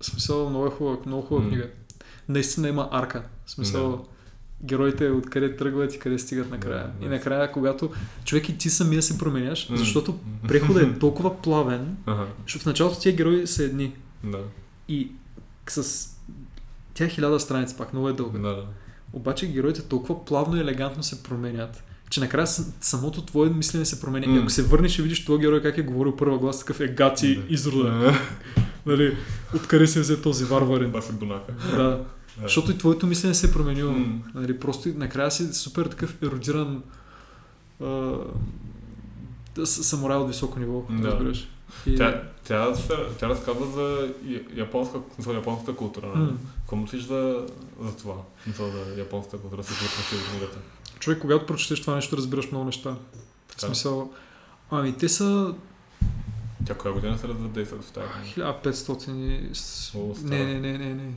[0.00, 1.68] В смисъл, много е хубава, много хубава книга.
[2.28, 3.24] Наистина има арка.
[3.46, 4.06] В смисъл,
[4.62, 6.90] героите откъде тръгват и къде стигат накрая.
[7.00, 7.90] Да, и накрая, когато
[8.24, 9.76] човек и ти самия се променяш, М.
[9.76, 10.18] защото
[10.48, 13.92] преходът е толкова плавен, Ага, защото в началото тия герои са едни.
[14.24, 14.38] да.
[14.88, 15.10] И
[15.68, 16.08] с...
[16.94, 18.38] Тя е хиляда страница, пак много е дълга.
[18.40, 18.64] Да, да.
[19.12, 22.46] Обаче героите толкова плавно и елегантно се променят, че накрая
[22.80, 24.26] самото твое мислене се променя.
[24.26, 24.38] И М.
[24.38, 27.36] ако се върнеш и видиш този герой как е говорил първа глас, такъв е гати
[27.36, 27.42] Да.
[27.48, 28.12] изрода.
[28.86, 29.16] Нали,
[29.54, 30.90] откъде се взе този варварен.
[30.90, 31.52] Баси Дунака.
[31.70, 32.04] Да.
[32.36, 32.42] Да.
[32.42, 33.92] Защото и твоето мислене се е променило.
[33.92, 34.18] М.
[34.34, 36.82] Нали, просто накрая си супер такъв еродиран
[37.82, 38.14] а,
[39.64, 41.08] самурай от високо ниво, Да.
[41.08, 41.48] разбираш.
[41.86, 42.72] И, Тя, тя,
[43.18, 44.12] тя разказва за
[44.54, 46.06] японска, за японската култура.
[46.06, 46.32] М.
[46.58, 47.46] Какво мислиш за,
[47.82, 48.14] за това?
[48.56, 49.88] За да японската култура се случва
[50.18, 50.58] в книгата.
[50.98, 52.90] Човек, когато прочетеш това нещо, разбираш много неща.
[52.90, 52.96] В
[53.48, 53.60] Така.
[53.66, 54.12] смисъл,
[54.70, 55.54] ами те са
[56.66, 58.54] Тя коя година се задейства в тази книга?
[58.64, 59.54] 1500 и...
[59.54, 60.14] с- О.
[60.22, 61.12] Не, не, не, не, не.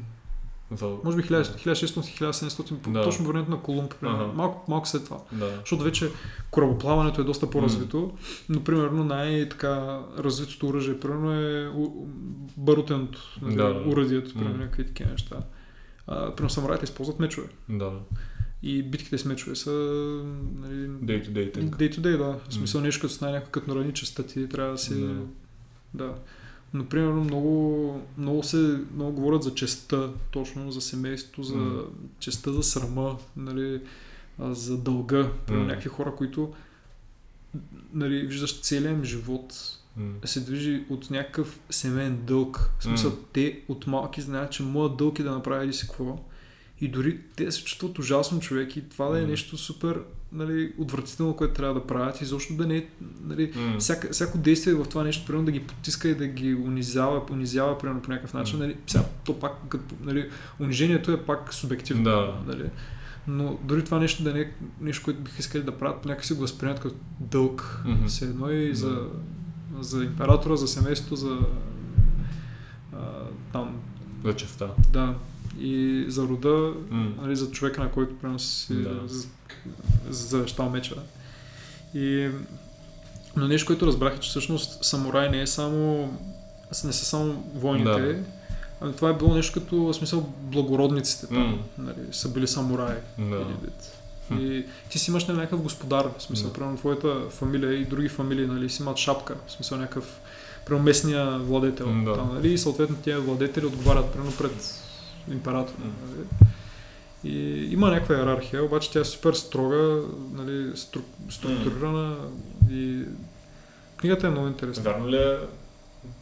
[0.72, 0.98] За...
[1.04, 3.04] Може би 1600-1700, по Да.
[3.04, 4.24] точно времето на Колумб, примерно.
[4.24, 4.34] Ага.
[4.34, 5.18] Малко, малко след това.
[5.32, 5.56] Да.
[5.60, 6.10] Защото вече
[6.52, 8.12] корабоплаването е доста по-развито,
[8.50, 11.72] но примерно най-така развитото оръжие, примерно е
[12.58, 13.90] барутеното, нали, Да, да.
[13.90, 14.64] уръдието, примерно М.
[14.64, 15.38] някакви такива неща.
[16.08, 17.48] А, примерно самураите използват мечове.
[17.70, 17.92] Да.
[18.64, 19.72] И битките с мечове са
[20.56, 22.40] нали, Day to day day to day, да.
[22.50, 24.96] В смисъл нещо като стане някакъв като ранича стати, трябва да се...
[24.96, 25.16] Да.
[25.94, 26.14] Да.
[26.74, 31.84] Но, примерно, много, много, се, много говорят за честа, точно за семейството, за М.
[32.20, 33.82] честа за срама, нали,
[34.40, 35.32] за дълга.
[35.46, 35.70] Примерно, М.
[35.72, 36.54] някакви хора, които
[37.94, 40.14] нали, виждаш целият им живот М.
[40.26, 42.72] се движи от някакъв семейен дълг.
[42.80, 43.18] В смисъл, М.
[43.34, 46.20] те от малки знаят, че моят дълг е да направя си какво.
[46.82, 51.36] И дори те се чувстват ужасно човек и това да е нещо супер нали, отвратително,
[51.36, 52.88] което трябва да правят и защо да не
[53.24, 53.76] нали, М.
[53.80, 57.78] всяка, всяко действие в това нещо, примерно да ги потиска и да ги унизява, унизява
[57.78, 58.64] примерно по някакъв начин, М.
[58.66, 60.30] нали, сега, то пак, като, нали,
[60.60, 62.34] унижението е пак субективно, Да.
[62.48, 62.70] нали,
[63.28, 64.52] но дори това нещо да не е
[64.82, 68.06] нещо, което бих искали да правят, някакси го възприемат като дълг, Мгм.
[68.08, 68.76] все едно и Да.
[68.76, 69.08] за,
[69.80, 71.40] за императора, за семейството, за
[72.94, 72.98] а,
[73.54, 73.76] там,
[74.26, 74.70] За честа.
[74.94, 75.16] да,
[75.60, 77.12] и за рода, М.
[77.22, 79.02] нали, за човека, на който примерно си Да.
[80.10, 80.96] Завещал меча.
[81.94, 82.30] И...
[83.36, 86.08] Но нещо, което разбрах е, че всъщност самурай не е само...
[86.84, 88.24] не са само войните, Да.
[88.82, 91.58] ами това е било нещо като, в смисъл, благородниците там, М.
[91.78, 92.98] нали, са били самураи.
[93.20, 93.92] Или вид.
[94.42, 96.54] И ти си имаш нали, някакъв господар, в смисъл, Да.
[96.54, 100.20] примерно твоята фамилия и други фамилии, нали, си имат шапка, в смисъл някакъв,
[100.66, 102.16] примерно местния владетел, Да.
[102.16, 104.84] там, нали, и съответно тия владетели отговарят, примерно пред
[105.32, 106.26] императора, нали.
[107.24, 110.02] И има някаква иерархия, обаче тя е супер строга,
[110.34, 112.16] нали, стру, структурирана
[112.72, 113.04] и
[113.98, 114.84] книгата е много интересна.
[114.84, 115.38] Вярно ли е,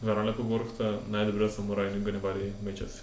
[0.02, 3.00] вярно ли е поговорката най-добрият самурай никога не вади меча си?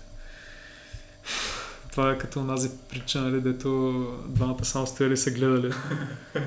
[1.92, 5.74] Това е като онази притча, нали, дето двамата само стояли и се гледали.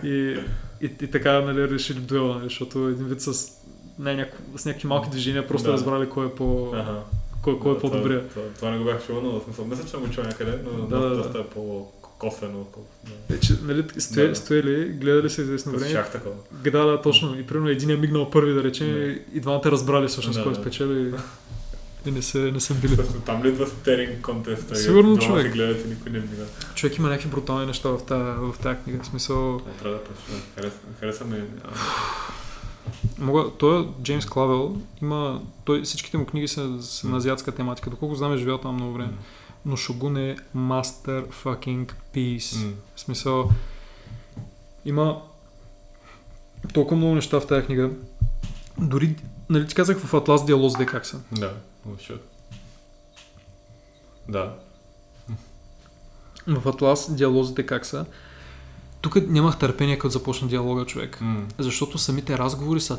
[0.05, 0.37] И,
[0.81, 3.53] и, и така, нали, решили дуела, нали, защото един вид с,
[3.99, 5.73] не, няко, с някакви малки движения просто Да.
[5.73, 6.73] разбрали кой е по...
[6.75, 7.03] Ага.
[7.51, 8.21] Кой, кой е Да, по-добрия.
[8.21, 10.59] Това, това, това не го бях чувал, но смисъл, мисля, че съм го чул някъде,
[10.67, 11.39] но Да, да, да.
[11.39, 12.67] е по-косвено.
[13.29, 13.35] Да.
[13.35, 14.35] Е, че, нали, стоя, Да.
[14.35, 15.89] стояли, гледали се известно време.
[15.89, 16.35] шах такова.
[16.65, 17.39] Да, да, точно.
[17.39, 18.99] И примерно един е мигнал първи, да речем, Да.
[19.35, 20.61] и- двамата разбрали всъщност Да, кой да.
[20.61, 21.13] спечели.
[22.07, 22.97] И не са, не са били.
[23.27, 24.77] Там ли идва стеринг контеста?
[24.77, 25.53] Сигурно, Двамата човек.
[25.53, 26.43] гледат и никой не вдига.
[26.75, 29.03] Човек има някакви брутални неща в тази, в тази книга.
[29.03, 30.33] В смисъл, Не, Трябва да прочета.
[30.57, 31.43] Хареса, хареса ми.
[33.19, 37.91] Мога, той Джеймс Клавел, има, той, всичките му книги са, са на азиатска тематика.
[37.91, 39.13] Доколко знам е живял там много време.
[39.67, 42.65] Но Шогун е master fucking piece.
[42.65, 42.73] м.
[42.95, 43.51] В смисъл,
[44.85, 45.23] има
[46.75, 47.91] толкова много неща в тази книга.
[48.79, 49.17] Дори,
[49.51, 51.21] нали ти казах в Атлас диалозите как са.
[51.33, 51.55] Да,
[51.89, 52.21] oh, shit.
[54.29, 54.55] Да.
[56.47, 58.07] В Атлас диалозите как са.
[59.01, 61.19] Тук нямах търпение, като започна диалога човек.
[61.21, 62.99] М, Защото самите разговори са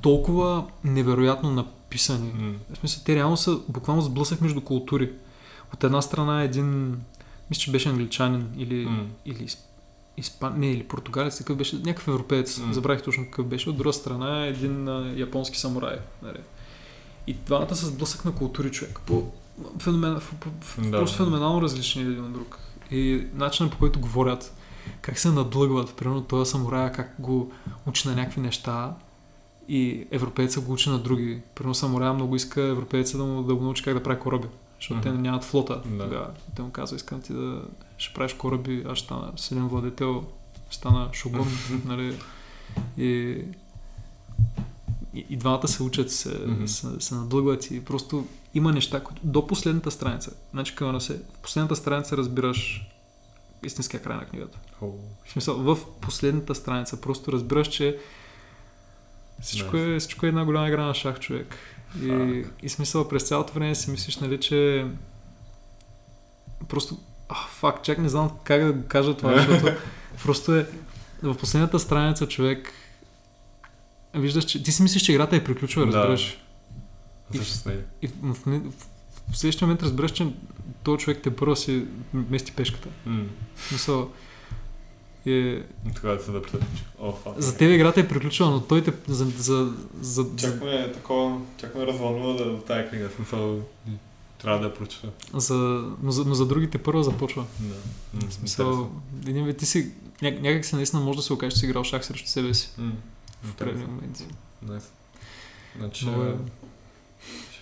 [0.00, 2.32] толкова невероятно написани.
[2.34, 5.12] м, В смисъл, те реално са буквално сблъсък между култури.
[5.74, 6.96] От една страна е един,
[7.50, 9.06] мисля, че беше англичанин или, м.
[9.26, 9.58] или исп...
[10.16, 10.54] испан...
[10.58, 12.72] не, или португалец, такъв беше, някакъв европеец, М.
[12.74, 13.70] забравих точно какъв беше.
[13.70, 15.96] От друга страна е един а, японски самурай.
[16.22, 16.38] Нали.
[17.26, 19.00] И двамата са сблъсък на култури, човек.
[19.06, 19.32] По,
[19.78, 20.98] феномен, в, в, в, Да.
[20.98, 22.58] Просто феноменално различни един от друг.
[22.90, 24.56] И начинът по който говорят,
[25.02, 27.52] как се надлъгват, примерно този самурая, как го
[27.86, 28.94] учи на някакви неща
[29.68, 31.40] и европейца го учи на други.
[31.54, 34.48] Примерно самурая много иска европейца да му, да го научи как да прави кораби,
[34.80, 35.22] защото те Мгм.
[35.22, 35.82] нямат флота.
[35.86, 36.04] Да.
[36.04, 36.30] Тогава.
[36.56, 37.62] Те му казва, искам ти да
[37.98, 40.24] ще правиш кораби, аз ще стана силен владетел,
[40.70, 41.48] ще стана шогун,
[41.84, 42.18] нали?
[42.98, 43.08] И,
[45.14, 46.66] и, и двамата се учат, се, Мгм.
[46.66, 51.38] се, се надлъгват и просто има неща, които до последната страница, значи към се, в
[51.42, 52.90] последната страница разбираш
[53.64, 54.58] истинския край на книгата.
[54.82, 54.86] О,
[55.26, 57.98] В смисъл, в последната страница просто разбираш, че
[59.42, 61.54] всичко, е, всичко е една голяма игра на шах, човек.
[62.02, 62.46] И, Fuck.
[62.62, 64.86] и смисъл, през цялото време си мислиш, нали, че
[66.68, 69.72] просто, а, фак, чак не знам как да го кажа това, защото
[70.24, 70.66] просто е
[71.22, 72.72] в последната страница човек
[74.14, 75.98] виждаш, че ти си мислиш, че играта е приключила, Да.
[75.98, 76.38] разбираш.
[77.36, 77.76] Също не.
[78.02, 78.72] И в, в, в,
[79.32, 80.26] в следващия момент разбираш, че
[80.82, 82.88] този човек те първо си мести пешката.
[83.06, 83.24] М.
[83.54, 84.10] В смисъл,
[85.26, 85.62] е,
[85.96, 86.42] Тогава да се да
[87.24, 87.34] фак.
[87.36, 88.92] За тебе играта е приключила, но той те...
[89.08, 93.08] За, за, за, Чак за, ме е такова, чак ме развълнува да тази книга.
[93.16, 93.60] Смисъл,
[94.38, 95.08] трябва да я прочета.
[95.34, 95.54] за,
[96.02, 97.44] но, за, но за другите първо започва.
[97.60, 98.26] Да.
[98.28, 98.90] В смисъл,
[99.26, 99.92] един вид ти си...
[100.22, 102.70] Ня, някак се наистина може да се окаже, че си играл шах срещу себе си.
[102.78, 102.92] М,
[103.42, 104.24] В определени моменти.
[104.62, 104.92] Найс.
[105.78, 106.34] Значи, Много е...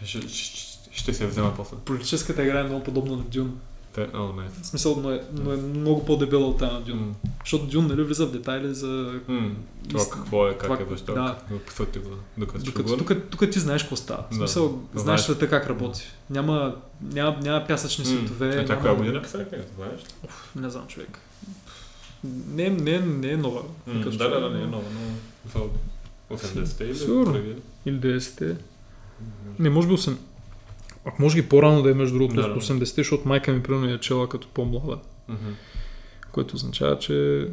[0.04, 0.67] ще, ще, ще,
[0.98, 1.76] ще се взема после.
[1.76, 3.58] Политическата игра е много подобна на Дюн.
[3.94, 4.52] Те, о, найс.
[4.52, 6.98] В смисъл, но е, но е много по-дебела от тази на Дюн.
[6.98, 9.20] М, Защото Дюн нали, влиза в детайли за...
[9.28, 9.50] м,
[9.88, 11.20] Това какво е, как Това- е, защо, да.
[11.48, 11.54] да.
[11.54, 14.24] описвате го, докато Докато тук, тук ти знаеш какво става.
[14.30, 16.02] В смисъл, Да, знаеш света как работи.
[16.30, 18.48] Няма, няма, няма пясъчни светове.
[18.48, 20.00] А тя няма- коя година писали книгата, знаеш?
[20.56, 21.18] Не знам, човек.
[22.48, 23.62] Не, не, не е нова.
[23.86, 24.40] Такъв Да, да, човек.
[24.42, 25.00] да, не е много, но...
[25.44, 25.70] мисъл,
[26.30, 27.32] 80-те или Сигурно.
[27.32, 27.54] преди?
[27.86, 28.56] Или 10-те.
[29.58, 30.16] Не, може би 8.
[31.08, 32.60] Ако може и по-рано да е между другото Да, от да.
[32.60, 34.98] 80-те, защото майка ми примерно я е чела като по-млада.
[35.28, 35.50] Мгм.
[36.32, 37.48] Което означава, че...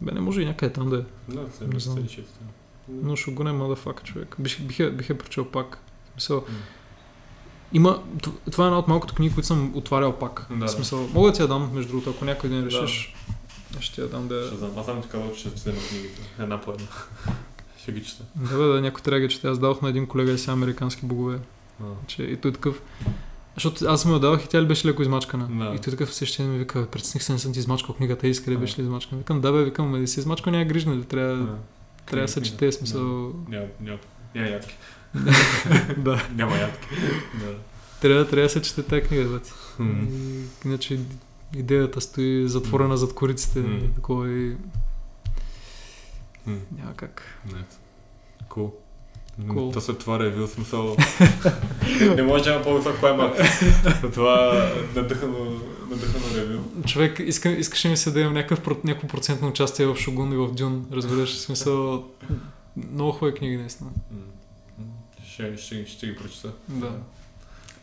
[0.00, 1.32] Бе, не може и някъде там да е.
[1.32, 1.40] Да,
[1.72, 1.96] Не знам.
[1.98, 2.44] 76-те.
[2.88, 4.36] Но Шогун е motherfucker, човек.
[4.38, 5.78] Бих, бих, бих я прочел пак.
[6.12, 6.54] Смисъл, М.
[7.72, 8.02] има...
[8.52, 10.46] Това е една от малкото книги, които съм отварял пак.
[10.50, 10.66] Да, да.
[10.66, 13.14] В смисъл, мога да ти я дам, между другото, ако някой ден решиш.
[13.80, 14.46] Ще ти я дам да...
[14.46, 16.20] Ще знам, аз ти казал, че ще взема книгите.
[16.38, 16.86] Една по една.
[17.82, 18.24] Ще ги чета.
[18.36, 19.48] Да, бе, да, някой трябва да ги чете.
[19.48, 21.38] Аз дадох на един колега си американски богове.
[22.06, 22.82] Че и той такъв...
[23.54, 25.48] Защото аз му я давах и тя ли беше леко измачкана.
[25.50, 25.74] Да.
[25.74, 28.54] И той такъв същия ми вика, прецених се, не съм ти измачкал книгата, иска ли
[28.54, 28.58] А.
[28.58, 29.18] беше ли измачкана.
[29.18, 31.56] Викам, да бе, викам, ме да си измачкал, няма грижна, да трябва, Да.
[32.06, 33.32] трябва да се чете, смисъл.
[33.48, 33.98] Няма, няма,
[34.34, 34.76] няма ядки.
[35.96, 36.28] да.
[36.34, 36.88] Няма ядки.
[37.34, 37.54] Да.
[38.00, 39.38] Трябва, трябва да се чете тази книга, бе.
[39.78, 40.02] М.
[40.02, 41.00] И, Иначе
[41.56, 43.64] идеята стои затворена зад кориците.
[43.94, 44.56] Такова и
[46.46, 47.40] няма как.
[47.52, 47.64] Не.
[48.48, 48.72] Кул.
[49.46, 49.72] Cool.
[49.72, 50.96] То след това ревю смисъл.
[52.16, 53.38] не може да има по-висок клаймакс.
[54.14, 55.60] Това надъхано,
[55.90, 56.58] надъхано ревю.
[56.86, 60.54] Човек, иска, искаше ми се да имам някакъв, някакво процентно участие в Шогун и в
[60.54, 62.04] Дюн, разбираш, смисъл,
[62.92, 63.90] много хубави книги, наистина.
[65.28, 66.52] Ще, ще, ще ги прочета.
[66.68, 66.92] Да.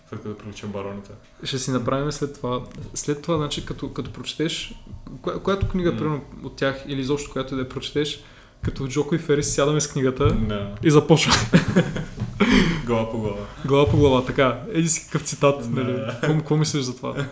[0.10, 1.12] След като приличам бароните.
[1.44, 2.64] Ще си направим след това.
[2.94, 4.74] След това, значи, като, като прочетеш,
[5.22, 8.24] коя, която книга, примерно, от тях, или изобщо която да я прочетеш,
[8.62, 10.76] като Джоко и Ферис сядаме с книгата Да.
[10.84, 11.38] и започваме.
[12.86, 13.46] Глава по глава.
[13.66, 14.62] Глава по глава, така.
[14.74, 15.84] Еди си какъв цитат, Да.
[15.84, 16.12] нали?
[16.22, 17.16] Какво, какво мислиш за това?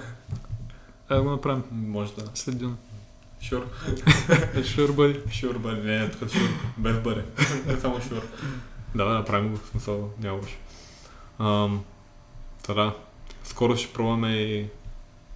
[1.10, 2.24] Айде го направим Може да.
[2.34, 2.78] след дюн.
[3.42, 3.68] Шур.
[4.56, 5.32] Sure, buddy.
[5.32, 5.82] Шур бъде.
[5.82, 6.50] Не, тук шур.
[6.78, 7.24] Без бъде.
[7.68, 8.22] Не само шур.
[8.96, 9.60] Да, да, направим го.
[9.72, 10.56] Смисъл, няма лошо.
[12.68, 12.94] Та да.
[13.44, 14.66] Скоро ще пробваме и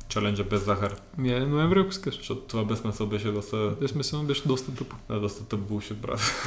[0.10, 0.96] чаленджа без захар.
[1.18, 2.18] Ми е ноември, ако искаш.
[2.18, 4.96] Защото това без месо беше доста, Те смисъл беше доста тъпо.
[5.10, 6.20] да, доста тъп булшит, брат.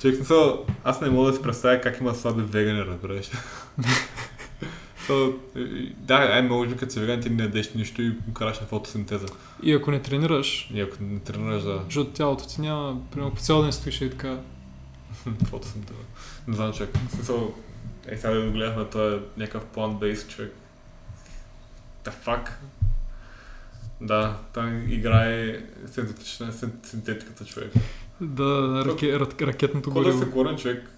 [0.00, 3.30] Човек, смисъл, аз не мога да си представя как има слаби вегани, разбираш.
[5.08, 5.34] So,
[5.96, 9.26] да, ай, може би като си веган ти не ядеш нищо и караш на фотосинтеза.
[9.62, 13.40] И ако не тренираш, И ако не тренираш да защото тялото ти няма, примерно по
[13.40, 14.38] цял ден стоиш и така.
[15.50, 15.98] фотосинтеза.
[16.48, 16.90] Не знам, човек.
[17.14, 17.54] Смисъл,
[18.06, 20.54] е, сега да го гледахме, той е някакъв план-бейс човек.
[22.04, 22.48] The fuck?
[24.00, 27.72] Да, там играе синтетична, син- синтетиката човек.
[28.20, 30.18] Да, раке, рак, ракетното Какво да гориво.
[30.24, 30.90] се горен човек,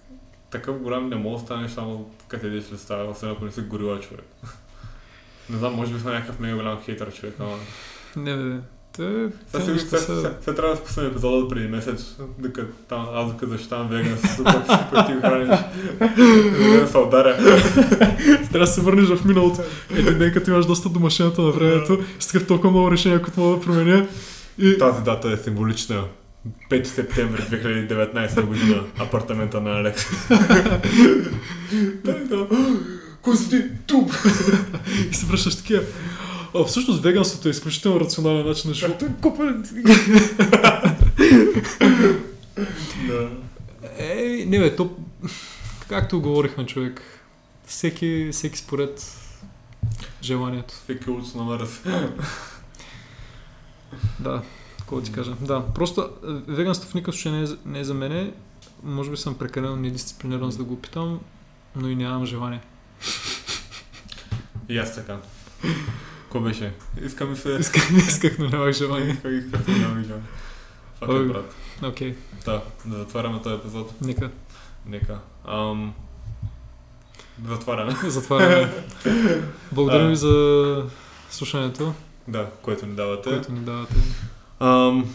[0.50, 4.00] такъв голям не мога да станеш само като ядеш листа, освен ако не си горила
[4.00, 4.24] човек.
[5.50, 7.56] Не знам, може би съм някакъв мега голям хейтър човек, ама...
[8.16, 8.60] Не, бе,
[8.97, 10.16] те, Сега те си неща сега, са...
[10.16, 14.36] сега, сега трябва да спусна епизода преди месец, докато там, аз докато защитавам веган, с
[14.36, 15.59] тук си ти храниш.
[16.81, 17.36] Да се ударя.
[18.52, 19.60] Трябва да се върнеш в миналото.
[19.97, 23.40] Един ден, като имаш доста до машината на времето, с такъв толкова много решения, които
[23.40, 24.06] мога да променя.
[24.59, 26.05] И Тази дата е символична.
[26.70, 30.06] 5 септември 2019 година, апартамента на Алекс.
[33.51, 33.62] Ти?
[33.86, 34.24] Тук!
[35.10, 35.82] И се връщаш такива.
[36.54, 39.08] А, всъщност веганството е изключително рационален начин на живота.
[39.22, 39.54] Копа...
[43.06, 43.30] Да.
[43.98, 44.96] Е, не бе, то...
[45.88, 47.02] Както говорихме, човек.
[47.66, 49.18] Всеки, всеки според
[50.22, 50.74] желанието.
[50.74, 51.66] Всеки улица на.
[54.20, 54.42] Да,
[54.78, 55.32] какво ти кажа.
[55.40, 56.06] Да, просто е,
[56.52, 58.32] веганство в никакъв случай не е, за- не е за мене.
[58.82, 61.20] Може би съм прекалено недисциплиниран за да го опитам,
[61.76, 62.60] но и нямам желание.
[64.68, 65.18] И аз така.
[66.32, 66.72] Ко беше?
[67.02, 67.56] Искам се...
[67.60, 69.10] Исках, исках но нямах желание.
[69.12, 70.26] Исках, исках, нямам желание.
[70.98, 71.54] Фак е, брат.
[71.82, 74.00] Окей, Да, да затваряме този епизод.
[74.00, 74.30] нека.
[74.86, 75.18] Нека.
[75.44, 75.94] Ам...
[77.48, 77.96] Затваряме.
[78.10, 78.72] Затваряме.
[79.72, 80.86] Благодаря ви за
[81.30, 81.94] слушането,
[82.28, 83.30] Да, което ни давате.
[83.30, 83.94] което ни давате.
[84.60, 85.14] Ам,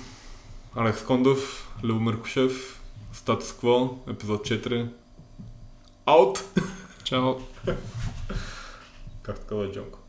[0.76, 2.82] Алекс Кондов, Любомир Кушев,
[3.14, 4.88] Статус Кво, епизод 4.
[6.06, 6.44] Аут!
[7.04, 7.34] Чао!
[9.22, 10.00] Както казва Джонко.